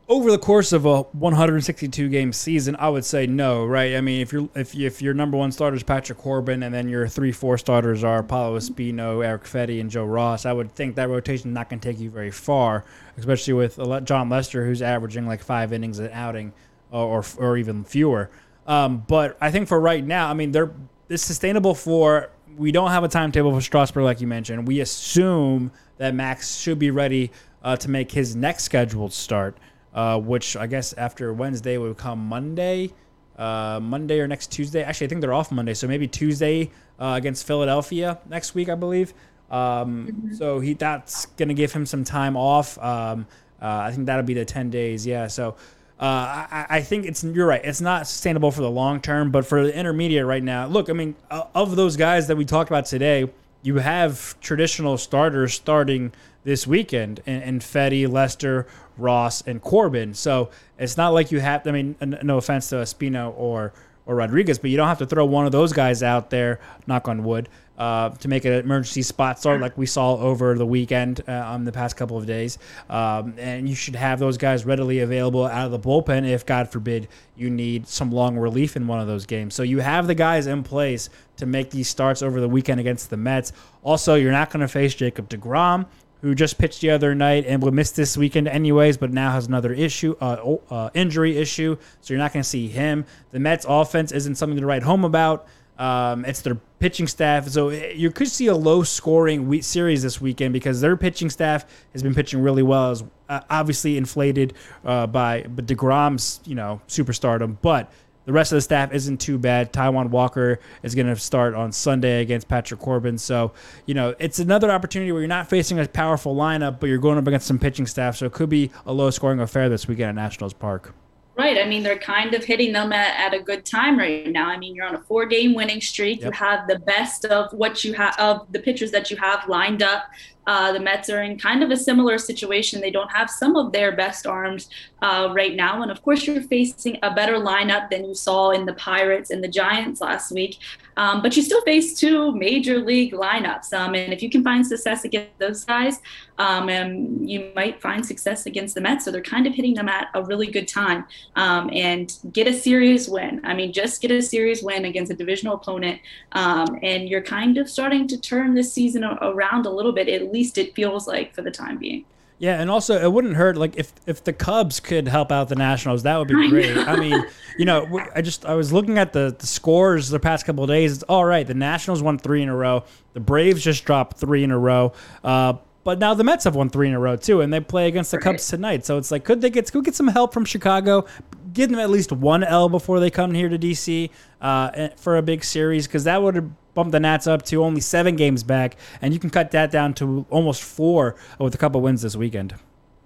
over 0.09 0.33
the 0.33 0.39
course 0.39 0.73
of 0.73 0.85
a 0.85 1.03
162 1.03 2.09
game 2.09 2.33
season, 2.33 2.75
I 2.75 2.89
would 2.89 3.05
say 3.05 3.29
no, 3.29 3.65
right? 3.65 3.95
I 3.95 4.01
mean, 4.01 4.21
if 4.21 4.33
you're 4.33 4.49
if 4.57 4.75
you, 4.75 4.89
if 4.89 5.01
your 5.01 5.15
number 5.15 5.37
one 5.37 5.53
starter 5.53 5.77
is 5.77 5.85
Patrick 5.85 6.19
Corbin, 6.19 6.65
and 6.65 6.75
then 6.75 6.89
your 6.89 7.07
three 7.07 7.31
four 7.31 7.57
starters 7.57 8.03
are 8.03 8.21
Paolo 8.25 8.59
Espino, 8.59 9.25
Eric 9.25 9.45
Fedde, 9.45 9.81
and 9.81 9.89
Joe 9.89 10.07
Ross, 10.07 10.45
I 10.45 10.53
would 10.53 10.75
think 10.75 10.97
that 10.97 11.09
rotation 11.09 11.51
is 11.51 11.55
not 11.55 11.71
going 11.71 11.79
to 11.79 11.89
take 11.89 12.01
you 12.01 12.11
very 12.11 12.33
far, 12.33 12.85
especially 13.17 13.53
with 13.53 13.79
Jon 14.03 14.29
Lester, 14.29 14.67
who's 14.67 14.83
averaging 14.83 15.29
like 15.29 15.41
five 15.41 15.73
innings 15.73 16.01
an 16.01 16.11
outing, 16.13 16.53
or 16.91 17.25
or 17.39 17.57
even 17.57 17.85
fewer. 17.85 18.29
Um, 18.67 19.05
but 19.07 19.37
I 19.41 19.53
think 19.53 19.69
for 19.69 19.81
right 19.81 20.05
now, 20.05 20.29
I 20.29 20.35
mean, 20.35 20.51
they're 20.51 20.73
it's 21.09 21.23
sustainable 21.23 21.75
for 21.75 22.31
we 22.57 22.73
don't 22.73 22.91
have 22.91 23.05
a 23.05 23.09
timetable 23.09 23.53
for 23.53 23.61
Strasburg, 23.61 24.05
like 24.05 24.21
you 24.21 24.27
mentioned. 24.27 24.67
We 24.67 24.81
assume 24.81 25.73
that 25.99 26.15
Max 26.15 26.57
should 26.57 26.79
be 26.79 26.91
ready 26.91 27.31
uh, 27.63 27.77
to 27.77 27.91
make 27.91 28.11
his 28.13 28.35
next 28.35 28.65
scheduled 28.65 29.13
start, 29.13 29.57
uh, 29.95 30.19
which 30.19 30.57
I 30.57 30.67
guess 30.67 30.93
after 30.95 31.33
Wednesday 31.33 31.79
would 31.79 31.97
come 31.97 32.19
Monday, 32.19 32.93
uh, 33.37 33.81
Monday 33.83 34.21
or 34.21 34.29
next 34.29 34.51
Tuesday. 34.51 34.83
Actually, 34.83 35.07
I 35.07 35.09
think 35.09 35.21
they're 35.21 35.35
off 35.35 35.51
Monday, 35.51 35.75
so 35.75 35.87
maybe 35.87 36.09
Tuesday 36.09 36.71
uh, 36.99 37.15
against 37.17 37.47
Philadelphia 37.47 38.19
next 38.29 38.55
week, 38.55 38.69
I 38.69 38.75
believe. 38.75 39.15
Um, 39.51 40.07
mm-hmm. 40.07 40.35
So 40.35 40.61
he 40.61 40.75
that's 40.75 41.27
gonna 41.27 41.55
give 41.55 41.73
him 41.73 41.87
some 41.87 42.05
time 42.05 42.37
off. 42.37 42.79
Um, 42.79 43.27
uh, 43.61 43.83
I 43.85 43.93
think 43.93 44.07
that'll 44.07 44.25
be 44.25 44.35
the 44.35 44.45
ten 44.45 44.71
days. 44.71 45.07
Yeah. 45.07 45.27
So 45.27 45.57
uh, 46.03 46.49
I, 46.51 46.67
I, 46.69 46.81
think 46.81 47.07
it's 47.07 47.23
you're 47.23 47.47
right. 47.47 47.65
It's 47.65 47.81
not 47.81 48.09
sustainable 48.09 48.51
for 48.51 48.61
the 48.61 48.71
long 48.71 49.01
term, 49.01 49.31
but 49.31 49.47
for 49.47 49.65
the 49.65 49.73
intermediate 49.73 50.27
right 50.27 50.43
now. 50.43 50.67
Look, 50.67 50.91
I 50.91 50.95
mean, 50.95 51.15
uh, 51.31 51.45
of 51.55 51.77
those 51.77 51.97
guys 51.97 52.27
that 52.27 52.37
we 52.37 52.45
talked 52.45 52.69
about 52.69 52.87
today, 52.87 53.31
you 53.63 53.77
have 53.77 54.35
traditional 54.41 54.99
starters 54.99 55.55
starting 55.55 56.11
this 56.43 56.67
weekend, 56.67 57.23
and, 57.25 57.45
and 57.45 57.61
Fedde, 57.61 58.11
Lester, 58.11 58.67
Ross, 58.99 59.43
and 59.43 59.63
Corbin. 59.63 60.13
So 60.13 60.51
it's 60.77 60.97
not 60.97 61.11
like 61.11 61.31
you 61.31 61.39
have. 61.39 61.65
I 61.69 61.71
mean, 61.71 61.95
no 62.01 62.37
offense 62.37 62.69
to 62.71 62.77
Espino 62.77 63.33
or 63.37 63.73
or 64.05 64.17
Rodriguez, 64.17 64.59
but 64.59 64.71
you 64.71 64.77
don't 64.77 64.89
have 64.89 64.99
to 64.99 65.07
throw 65.07 65.25
one 65.25 65.47
of 65.47 65.53
those 65.53 65.73
guys 65.73 66.03
out 66.03 66.31
there. 66.31 66.59
Knock 66.89 67.07
on 67.07 67.23
wood 67.23 67.49
uh, 67.83 68.11
to 68.11 68.29
make 68.29 68.45
an 68.45 68.53
emergency 68.53 69.03
spot 69.03 69.41
start 69.41 69.61
like 69.61 69.77
we 69.77 69.87
saw 69.87 70.15
over 70.15 70.55
the 70.55 70.65
weekend 70.65 71.21
uh, 71.27 71.33
on 71.33 71.65
the 71.65 71.73
past 71.73 71.97
couple 71.97 72.17
of 72.17 72.27
days. 72.27 72.57
Um, 72.89 73.35
and 73.39 73.69
you 73.69 73.75
should 73.75 73.97
have 73.97 74.21
those 74.21 74.39
guys 74.39 74.65
readily 74.65 75.01
available 75.01 75.45
out 75.45 75.67
of 75.67 75.73
the 75.73 75.81
bullpen 75.81 76.25
if, 76.29 76.47
God 76.47 76.69
forbid, 76.69 77.09
you 77.35 77.51
need 77.51 77.89
some 77.89 78.13
long 78.13 78.39
relief 78.39 78.77
in 78.77 78.87
one 78.87 79.01
of 79.01 79.09
those 79.09 79.27
games. 79.27 79.57
So 79.57 79.65
you 79.65 79.81
have 79.81 80.07
the 80.07 80.15
guys 80.15 80.47
in 80.47 80.63
place 80.63 81.11
to 81.39 81.47
make 81.47 81.71
these 81.71 81.89
starts 81.89 82.23
over 82.23 82.41
the 82.41 82.49
weekend 82.49 82.79
against 82.79 83.11
the 83.11 83.17
Mets. 83.17 83.53
Also, 83.83 84.15
you're 84.15 84.31
not 84.31 84.51
going 84.51 84.61
to 84.61 84.69
face 84.69 84.95
Jacob 84.95 85.29
deGrom 85.29 85.87
who 86.21 86.37
just 86.37 86.57
pitched 86.59 86.83
the 86.83 86.91
other 86.91 87.17
night 87.17 87.45
and 87.49 87.61
will 87.61 87.73
miss 87.73 87.91
this 87.91 88.17
weekend 88.17 88.47
anyways, 88.47 88.97
but 88.97 89.13
now 89.13 89.33
has 89.33 89.49
another 89.49 89.73
issue, 89.73 90.15
uh, 90.21 90.55
uh, 90.71 90.89
injury 90.95 91.37
issue. 91.37 91.77
So 92.01 92.15
you're 92.15 92.23
not 92.23 92.33
going 92.33 92.45
to 92.45 92.49
see 92.49 92.69
him. 92.69 93.05
The 93.33 93.41
Mets 93.41 93.67
offense 93.69 94.13
isn't 94.13 94.37
something 94.37 94.61
to 94.61 94.67
write 94.67 94.85
home 94.85 95.05
about. 95.05 95.49
Um, 95.79 96.25
it's 96.25 96.43
their 96.43 96.57
pitching 96.79 97.07
staff. 97.07 97.49
So 97.49 97.71
eh, 97.71 97.93
you 97.95 98.11
could 98.11 98.29
see 98.29 98.47
a 98.47 98.55
low 98.55 98.83
scoring 98.83 99.63
series 99.63 100.03
this 100.03 100.21
weekend 100.21 100.53
because 100.53 100.81
their 100.81 100.97
pitching 100.97 101.31
staff 101.31 101.65
has 101.93 102.03
been 102.03 102.15
pitching 102.15 102.43
really 102.43 102.63
well, 102.63 102.91
as 102.91 103.05
uh, 103.29 103.41
obviously 103.51 103.97
inflated 103.97 104.55
uh, 104.85 105.07
by 105.07 105.43
deGrom's, 105.43 106.41
you 106.45 106.55
know, 106.55 106.81
superstardom. 106.89 107.57
But 107.63 107.91
the 108.25 108.33
rest 108.33 108.53
of 108.53 108.57
the 108.57 108.63
staff 108.63 108.93
isn't 108.93 109.19
too 109.21 109.39
bad. 109.39 109.73
Taijuan 109.73 110.11
Walker 110.11 110.61
is 110.83 110.95
going 110.95 111.09
to 111.09 111.17
start 111.17 111.55
on 111.55 111.73
Sunday 111.73 112.21
against 112.21 112.47
Patrick 112.49 112.79
Corbin. 112.79 113.19
So, 113.19 113.53
you 113.87 113.95
know, 113.95 114.15
it's 114.19 114.39
another 114.39 114.71
opportunity 114.71 115.11
where 115.11 115.23
you're 115.23 115.29
not 115.29 115.49
facing 115.49 115.81
a 115.81 115.89
powerful 115.89 116.37
lineup, 116.37 116.79
but 116.79 116.89
you're 116.89 116.99
going 116.99 117.19
up 117.19 117.27
against 117.27 117.47
some 117.47 117.59
pitching 117.59 117.87
staff. 117.87 118.17
So 118.17 118.27
it 118.27 118.33
could 118.33 118.49
be 118.49 118.71
a 118.87 118.93
low 118.93 119.11
scoring 119.11 119.41
affair 119.41 119.69
this 119.69 119.89
weekend 119.89 120.11
at 120.11 120.15
Nationals 120.15 120.53
Park. 120.53 120.95
Right. 121.35 121.57
I 121.57 121.67
mean, 121.67 121.83
they're 121.83 121.99
kind 121.99 122.35
of 122.35 122.45
hitting 122.45 122.73
them 122.73 122.93
at, 122.93 123.19
at 123.19 123.39
a 123.39 123.43
good 123.43 123.65
time 123.65 123.99
right 123.99 124.31
now. 124.31 124.49
I 124.49 124.59
mean, 124.59 124.75
you're 124.75 124.87
on 124.87 124.95
a 124.95 125.03
four 125.03 125.25
game 125.25 125.55
winning 125.55 125.81
streak. 125.81 126.21
Yep. 126.21 126.27
You 126.27 126.39
have 126.39 126.69
the 126.69 126.79
best 126.81 127.25
of 127.25 127.53
what 127.53 127.85
you 127.85 127.95
have, 127.95 128.15
of 128.19 128.47
the 128.53 128.59
pitchers 128.59 128.91
that 128.91 129.11
you 129.11 129.17
have 129.17 129.49
lined 129.49 129.83
up 129.83 130.05
Uh, 130.45 130.73
the 130.73 130.81
Mets 130.81 131.09
are 131.09 131.23
in 131.23 131.39
kind 131.39 131.63
of 131.63 131.71
a 131.71 131.77
similar 131.77 132.19
situation. 132.19 132.81
They 132.81 132.91
don't 132.91 133.13
have 133.13 133.31
some 133.31 133.55
of 133.55 133.71
their 133.73 133.95
best 133.95 134.27
arms 134.27 134.69
uh, 135.01 135.29
right 135.33 135.55
now. 135.55 135.83
And 135.83 135.91
of 135.91 136.03
course, 136.03 136.27
you're 136.27 136.43
facing 136.43 136.99
a 137.03 137.15
better 137.15 137.37
lineup 137.39 137.91
than 137.91 138.05
you 138.05 138.15
saw 138.15 138.51
in 138.51 138.67
the 138.67 138.75
Pirates 138.75 139.31
and 139.31 139.43
the 139.43 139.49
Giants 139.49 140.01
last 140.01 140.33
week. 140.33 140.59
Um, 140.97 141.23
but 141.23 141.37
you 141.37 141.43
still 141.43 141.63
face 141.63 141.99
two 141.99 142.33
major 142.33 142.79
league 142.79 143.13
lineups. 143.13 143.73
Um, 143.73 143.95
and 143.95 144.13
if 144.13 144.23
you 144.23 144.31
can 144.31 144.43
find 144.43 144.67
success 144.67 145.05
against 145.05 145.39
those 145.39 145.65
guys, 145.65 146.01
um, 146.39 146.69
and 146.69 147.29
you 147.29 147.53
might 147.55 147.81
find 147.81 148.05
success 148.05 148.47
against 148.47 148.75
the 148.75 148.81
Mets. 148.81 149.05
So 149.05 149.11
they're 149.11 149.23
kind 149.23 149.47
of 149.47 149.55
hitting 149.55 149.75
them 149.75 149.89
at 149.89 150.09
a 150.15 150.23
really 150.23 150.47
good 150.47 150.69
time 150.69 151.05
um, 151.37 151.71
and 151.73 152.15
get 152.33 152.47
a 152.47 152.53
series 152.53 153.09
win. 153.09 153.41
I 153.45 153.55
mean, 153.55 153.73
just 153.73 154.01
get 154.03 154.11
a 154.11 154.23
series 154.23 154.63
win 154.63 154.85
against 154.85 155.13
a 155.13 155.15
divisional 155.15 155.55
opponent. 155.55 156.01
Um, 156.33 156.79
and 156.83 157.09
you're 157.09 157.23
kind 157.23 157.59
of 157.59 157.69
starting 157.69 158.07
to 158.09 158.21
turn 158.21 158.55
this 158.55 158.73
season 158.73 159.05
around 159.05 159.67
a 159.67 159.71
little 159.71 159.93
bit. 159.93 160.09
At 160.09 160.33
least 160.33 160.59
it 160.59 160.75
feels 160.75 161.07
like 161.07 161.35
for 161.35 161.43
the 161.43 161.51
time 161.51 161.79
being. 161.79 162.05
Yeah, 162.43 162.61
and 162.61 162.69
also 162.69 163.01
it 163.01 163.13
wouldn't 163.13 163.37
hurt 163.37 163.57
like 163.57 163.77
if 163.77 163.93
if 164.05 164.25
the 164.25 164.33
Cubs 164.33 164.81
could 164.81 165.07
help 165.07 165.31
out 165.31 165.49
the 165.49 165.55
Nationals, 165.55 166.03
that 166.03 166.19
would 166.19 166.27
be 166.27 166.49
great. 166.51 166.77
I 166.77 166.97
mean, 166.97 167.25
you 167.57 167.65
know, 167.65 168.05
I 168.17 168.21
just 168.21 168.45
I 168.45 168.55
was 168.55 168.73
looking 168.73 168.99
at 168.99 169.13
the, 169.13 169.37
the 169.39 169.47
scores 169.47 170.09
the 170.09 170.19
past 170.19 170.45
couple 170.45 170.65
of 170.65 170.69
days. 170.69 170.93
It's 170.93 171.03
all 171.05 171.25
right. 171.25 171.47
The 171.47 171.55
Nationals 171.55 172.03
won 172.03 172.19
three 172.19 172.43
in 172.43 172.49
a 172.49 172.57
row. 172.57 172.83
The 173.13 173.21
Braves 173.21 173.63
just 173.63 173.85
dropped 173.85 174.19
three 174.19 174.43
in 174.43 174.51
a 174.51 174.59
row. 174.59 174.93
Uh, 175.23 175.55
but 175.85 176.01
now 176.01 176.15
the 176.15 176.25
Mets 176.25 176.43
have 176.43 176.57
won 176.57 176.69
three 176.69 176.89
in 176.89 176.95
a 176.95 176.99
row 176.99 177.15
too, 177.15 177.43
and 177.43 177.53
they 177.53 177.61
play 177.61 177.87
against 177.87 178.11
the 178.11 178.19
Cubs 178.19 178.49
tonight. 178.49 178.85
So 178.85 178.99
it's 178.99 179.13
like, 179.13 179.23
could 179.23 179.41
they 179.41 179.51
get 179.51 179.71
could 179.71 179.85
get 179.85 179.95
some 179.95 180.09
help 180.09 180.35
from 180.35 180.45
Chicago? 180.45 181.07
Give 181.53 181.71
them 181.71 181.79
at 181.79 181.91
least 181.91 182.13
one 182.13 182.43
L 182.45 182.69
before 182.69 183.01
they 183.01 183.11
come 183.11 183.35
here 183.35 183.49
to 183.49 183.59
DC 183.59 184.11
uh, 184.41 184.71
eh, 184.75 184.89
for 184.97 185.17
a 185.17 185.23
big 185.23 185.45
series, 185.45 185.87
because 185.87 186.05
that 186.05 186.23
would 186.23 186.53
bumped 186.75 186.93
the 186.93 187.01
Nats 187.01 187.27
up 187.27 187.43
to 187.43 187.63
only 187.63 187.81
seven 187.81 188.17
games 188.17 188.43
back, 188.43 188.77
and 189.01 189.13
you 189.13 189.21
can 189.21 189.31
cut 189.31 189.51
that 189.51 189.71
down 189.71 189.95
to 189.95 190.25
almost 190.31 190.63
four 190.63 191.17
with 191.39 191.55
a 191.55 191.59
couple 191.59 191.81
wins 191.81 192.03
this 192.03 192.17
weekend. 192.17 192.55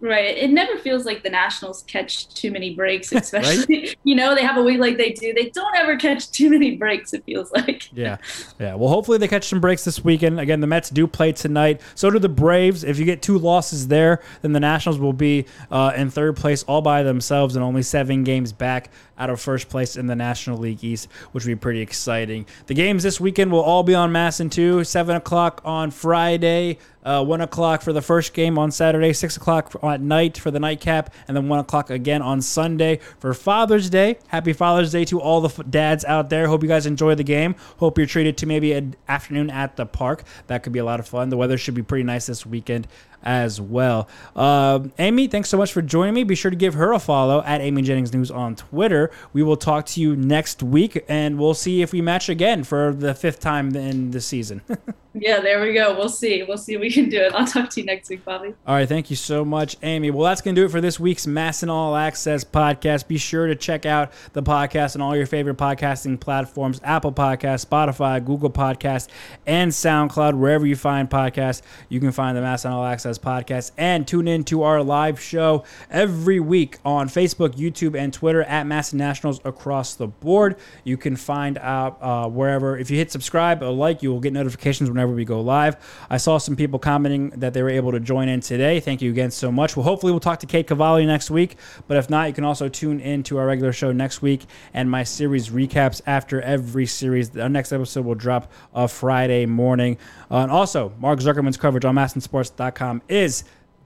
Right. 0.01 0.37
It 0.37 0.51
never 0.51 0.77
feels 0.77 1.07
like 1.07 1.23
the 1.23 1.31
Nationals 1.31 1.83
catch 1.87 2.29
too 2.29 2.51
many 2.51 2.75
breaks, 2.75 3.13
especially, 3.13 3.81
right? 3.81 3.97
you 4.05 4.15
know, 4.15 4.35
they 4.35 4.43
have 4.43 4.57
a 4.57 4.63
week 4.63 4.79
like 4.79 4.97
they 4.97 5.13
do. 5.13 5.33
They 5.33 5.51
don't 5.51 5.75
ever 5.77 5.97
catch 5.97 6.31
too 6.31 6.51
many 6.51 6.77
breaks, 6.77 7.13
it 7.15 7.25
feels 7.25 7.51
like. 7.53 7.89
Yeah. 7.97 8.19
Yeah. 8.59 8.75
Well, 8.75 8.91
hopefully 8.91 9.17
they 9.17 9.29
catch 9.29 9.45
some 9.45 9.61
breaks 9.61 9.85
this 9.85 10.05
weekend. 10.05 10.39
Again, 10.39 10.61
the 10.61 10.67
Mets 10.67 10.91
do 10.91 11.07
play 11.07 11.33
tonight. 11.33 11.81
So 11.95 12.11
do 12.11 12.19
the 12.19 12.29
Braves. 12.29 12.85
If 12.85 12.99
you 12.99 13.05
get 13.05 13.23
two 13.23 13.39
losses 13.39 13.89
there, 13.89 14.21
then 14.43 14.53
the 14.53 14.61
Nationals 14.61 14.99
will 14.99 15.15
be 15.15 15.47
uh, 15.71 15.93
in 15.97 16.11
third 16.11 16.37
place 16.37 16.63
all 16.65 16.83
by 16.83 17.03
themselves 17.03 17.57
and 17.57 17.65
only 17.65 17.83
seven 17.83 18.23
games 18.23 18.53
back 18.53 18.91
out 19.19 19.31
of 19.31 19.41
first 19.41 19.69
place 19.69 19.97
in 19.97 20.07
the 20.07 20.17
National 20.17 20.59
League 20.59 20.83
East, 20.83 21.09
which 21.33 21.45
will 21.45 21.53
be 21.53 21.57
pretty 21.57 21.81
exciting. 21.81 22.47
The 22.67 22.75
games 22.75 23.03
this 23.03 23.21
weekend 23.21 23.53
will 23.53 23.63
all 23.63 23.83
be 23.83 23.95
on 23.95 24.13
MASN 24.13 24.51
2, 24.51 24.85
7 24.85 25.17
o'clock 25.17 25.61
on 25.65 25.91
Friday 25.91 26.79
uh, 27.07 27.23
1 27.23 27.41
o'clock 27.41 27.83
for 27.83 27.93
the 27.93 28.03
first 28.03 28.35
game 28.35 28.59
on 28.59 28.73
Saturday, 28.73 29.13
6 29.13 29.37
o'clock 29.37 29.73
at 29.83 30.01
night 30.01 30.37
for 30.37 30.51
the 30.51 30.59
nightcap, 30.59 31.15
and 31.29 31.37
then 31.37 31.49
1 31.49 31.61
o'clock 31.61 31.89
again 31.89 32.21
on 32.21 32.43
Sunday 32.43 32.99
for 33.21 33.33
Father's 33.33 33.89
Day. 33.89 34.19
Happy 34.27 34.53
Father's 34.53 34.91
Day 34.91 35.05
to 35.05 35.21
all 35.21 35.41
the 35.41 35.63
dads 35.63 36.05
out 36.05 36.31
there. 36.31 36.49
Hope 36.49 36.65
you 36.65 36.69
guys 36.69 36.85
enjoy 36.85 37.15
the 37.15 37.23
game. 37.23 37.55
Hope 37.79 37.97
you're 37.97 38.09
treated 38.09 38.37
to 38.39 38.47
maybe 38.47 38.73
an 38.73 38.97
afternoon 39.09 39.51
at 39.51 39.77
the 39.77 39.87
park. 39.87 40.25
That 40.49 40.65
could 40.65 40.73
be 40.73 40.81
a 40.81 40.85
lot 40.85 40.99
of 40.99 41.07
fun. 41.07 41.29
The 41.29 41.37
weather 41.37 41.57
should 41.57 41.75
be 41.75 41.83
pretty 41.83 42.05
nice 42.05 42.27
this 42.27 42.45
weekend 42.45 42.89
as 43.23 43.61
well. 43.61 44.09
Uh, 44.35 44.81
Amy, 44.99 45.29
thanks 45.29 45.49
so 45.49 45.59
much 45.59 45.73
for 45.73 45.83
joining 45.83 46.15
me. 46.15 46.25
Be 46.25 46.35
sure 46.35 46.51
to 46.51 46.57
give 46.57 46.75
her 46.75 46.93
a 46.93 46.99
follow 46.99 47.43
at 47.45 47.61
Amy 47.61 47.83
Jennings 47.83 48.13
News 48.13 48.31
on 48.31 48.57
Twitter. 48.57 49.11
We 49.33 49.43
will 49.43 49.57
talk 49.57 49.87
to 49.87 50.01
you 50.01 50.17
next 50.17 50.63
week, 50.63 51.05
and 51.09 51.39
we'll 51.39 51.55
see 51.55 51.83
if 51.83 51.93
we 51.93 52.01
match 52.01 52.29
again 52.29 52.65
for 52.65 52.93
the 52.93 53.15
fifth 53.15 53.41
time 53.41 53.75
in 53.75 54.11
the 54.11 54.21
season. 54.21 54.63
yeah, 55.19 55.41
there 55.41 55.61
we 55.63 55.73
go. 55.73 55.97
We'll 55.97 56.09
see. 56.09 56.43
We'll 56.43 56.59
see 56.59 56.75
if 56.75 56.81
we 56.81 56.91
can 56.91 57.09
do 57.09 57.19
it. 57.19 57.33
I'll 57.35 57.47
talk 57.47 57.71
to 57.71 57.81
you 57.81 57.87
next 57.87 58.11
week, 58.11 58.25
Bobby. 58.25 58.55
All 58.67 58.75
right. 58.75 58.89
Thank 58.89 59.11
you 59.11 59.17
so 59.17 59.45
much, 59.45 59.77
Amy. 59.83 60.11
Well, 60.11 60.25
that's 60.25 60.41
going 60.41 60.55
to 60.55 60.61
do 60.61 60.67
it 60.67 60.71
for 60.71 60.81
this 60.81 61.01
week's 61.01 61.27
MASN 61.27 61.69
All 61.69 61.97
Access 61.97 62.45
podcast. 62.45 63.09
Be 63.09 63.19
sure 63.19 63.47
to 63.47 63.57
check 63.57 63.87
out 63.87 64.13
the 64.35 64.43
podcast 64.43 64.95
on 64.95 65.01
all 65.01 65.17
your 65.17 65.27
favorite 65.27 65.57
podcasting 65.57 66.21
platforms 66.21 66.81
Apple 66.85 67.13
Podcasts, 67.13 67.67
Spotify, 67.67 68.25
Google 68.25 68.51
Podcasts, 68.51 69.09
and 69.47 69.73
SoundCloud. 69.73 70.35
Wherever 70.35 70.67
you 70.67 70.77
find 70.77 71.09
podcasts, 71.09 71.63
you 71.89 72.01
can 72.01 72.13
find 72.13 72.37
the 72.37 72.43
MASN 72.43 72.71
All 72.71 72.85
Access 72.85 73.19
podcast. 73.19 73.73
And 73.79 74.07
tune 74.07 74.29
in 74.29 74.45
to 74.45 74.63
our 74.63 74.83
live 74.83 75.21
show 75.21 75.65
every 75.91 76.41
week 76.41 76.79
on 76.85 77.09
Facebook, 77.09 77.57
YouTube, 77.57 77.99
and 77.99 78.13
Twitter 78.13 78.43
at 78.43 78.67
MASN 78.67 78.95
Nationals 78.95 79.41
across 79.45 79.95
the 79.95 80.07
board. 80.07 80.57
You 80.85 80.97
can 80.97 81.17
find 81.17 81.59
out 81.59 81.99
uh, 82.03 82.29
wherever. 82.29 82.77
If 82.77 82.91
you 82.91 82.99
hit 82.99 83.11
subscribe 83.11 83.63
or 83.63 83.71
like, 83.73 84.03
you 84.03 84.13
will 84.13 84.21
get 84.21 84.33
notifications 84.33 84.91
whenever 84.91 85.06
we 85.15 85.25
go 85.25 85.41
live. 85.41 85.77
I 86.11 86.17
saw 86.17 86.39
some 86.39 86.57
people 86.57 86.79
commenting 86.79 87.31
that 87.31 87.55
they 87.55 87.63
were 87.63 87.71
able 87.71 87.93
to 87.93 88.01
join 88.01 88.29
in 88.29 88.41
today. 88.41 88.81
Thank 88.81 89.03
you 89.03 89.11
again 89.11 89.31
so 89.31 89.51
much. 89.53 89.77
Well, 89.77 89.85
hopefully 89.85 90.13
we'll 90.13 90.21
talk 90.21 90.41
to 90.41 90.47
Kate 90.47 90.67
Cavalli 90.67 91.07
next 91.07 91.31
week. 91.31 91.57
But 91.87 91.97
if 91.97 92.11
not, 92.11 92.29
you 92.29 92.35
can 92.35 92.45
also 92.45 92.69
tune 92.69 93.01
in 93.01 93.23
to 93.25 93.39
our 93.39 93.47
regular 93.47 93.73
show 93.73 93.93
next 93.93 94.23
week 94.23 94.45
and 94.75 94.91
my 94.91 95.05
series 95.05 95.51
recaps 95.51 96.01
after 96.07 96.41
every 96.41 96.87
series. 96.87 97.37
Our 97.37 97.49
next 97.49 97.73
episode 97.73 98.05
will 98.05 98.15
drop 98.15 98.51
a 98.75 98.89
Friday 98.89 99.47
morning. 99.47 99.99
Uh, 100.31 100.39
and 100.39 100.51
also, 100.51 100.93
Mark 100.99 101.21
Zuckerman's 101.21 101.57
coverage 101.57 101.85
on 101.85 101.95
masnsports.com 101.95 103.03
is 103.09 103.45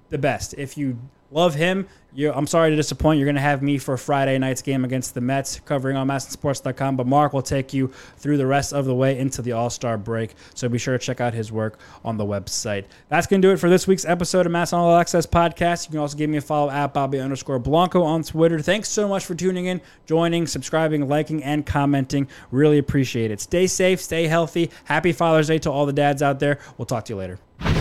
the 0.09 0.18
best. 0.18 0.55
If 0.55 0.77
you 0.77 0.99
love 1.31 1.55
him, 1.55 1.87
you, 2.12 2.33
I'm 2.33 2.47
sorry 2.47 2.70
to 2.70 2.76
disappoint. 2.76 3.18
You're 3.18 3.26
going 3.26 3.37
to 3.37 3.41
have 3.41 3.62
me 3.62 3.78
for 3.78 3.97
Friday 3.97 4.37
night's 4.39 4.62
game 4.62 4.85
against 4.85 5.14
the 5.14 5.20
Mets 5.20 5.61
covering 5.61 5.97
on 5.97 6.09
MASNsports.com. 6.09 6.97
but 6.97 7.07
Mark 7.07 7.33
will 7.33 7.43
take 7.43 7.72
you 7.72 7.89
through 8.16 8.37
the 8.37 8.47
rest 8.47 8.72
of 8.72 8.85
the 8.85 8.95
way 8.95 9.18
into 9.18 9.43
the 9.43 9.53
All 9.53 9.70
Star 9.70 9.97
break. 9.97 10.35
So 10.55 10.68
be 10.68 10.78
sure 10.78 10.99
to 10.99 11.05
check 11.05 11.20
out 11.20 11.35
his 11.35 11.53
work 11.53 11.78
on 12.05 12.16
the 12.16 12.24
website. 12.24 12.87
That's 13.09 13.26
going 13.26 13.41
to 13.43 13.49
do 13.49 13.53
it 13.53 13.59
for 13.59 13.70
this 13.70 13.87
week's 13.87 14.05
episode 14.05 14.47
of 14.47 14.53
MASN 14.53 14.74
All 14.74 14.97
Access 14.97 15.26
Podcast. 15.26 15.87
You 15.87 15.93
can 15.93 16.01
also 16.01 16.16
give 16.16 16.31
me 16.31 16.39
a 16.39 16.41
follow 16.41 16.70
at 16.70 16.93
Bobby 16.93 17.20
underscore 17.20 17.59
Blanco 17.59 18.03
on 18.03 18.22
Twitter. 18.22 18.61
Thanks 18.61 18.89
so 18.89 19.07
much 19.07 19.24
for 19.24 19.35
tuning 19.35 19.66
in, 19.66 19.81
joining, 20.07 20.47
subscribing, 20.47 21.09
liking, 21.09 21.43
and 21.45 21.64
commenting. 21.64 22.28
Really 22.51 22.78
appreciate 22.78 23.31
it. 23.31 23.41
Stay 23.41 23.66
safe, 23.66 24.01
stay 24.01 24.26
healthy. 24.26 24.70
Happy 24.85 25.12
Father's 25.12 25.47
Day 25.47 25.59
to 25.59 25.70
all 25.70 25.87
the 25.87 25.93
dads 25.93 26.22
out 26.22 26.41
there. 26.41 26.59
We'll 26.76 26.87
talk 26.87 27.05
to 27.05 27.12
you 27.12 27.18
later. 27.18 27.80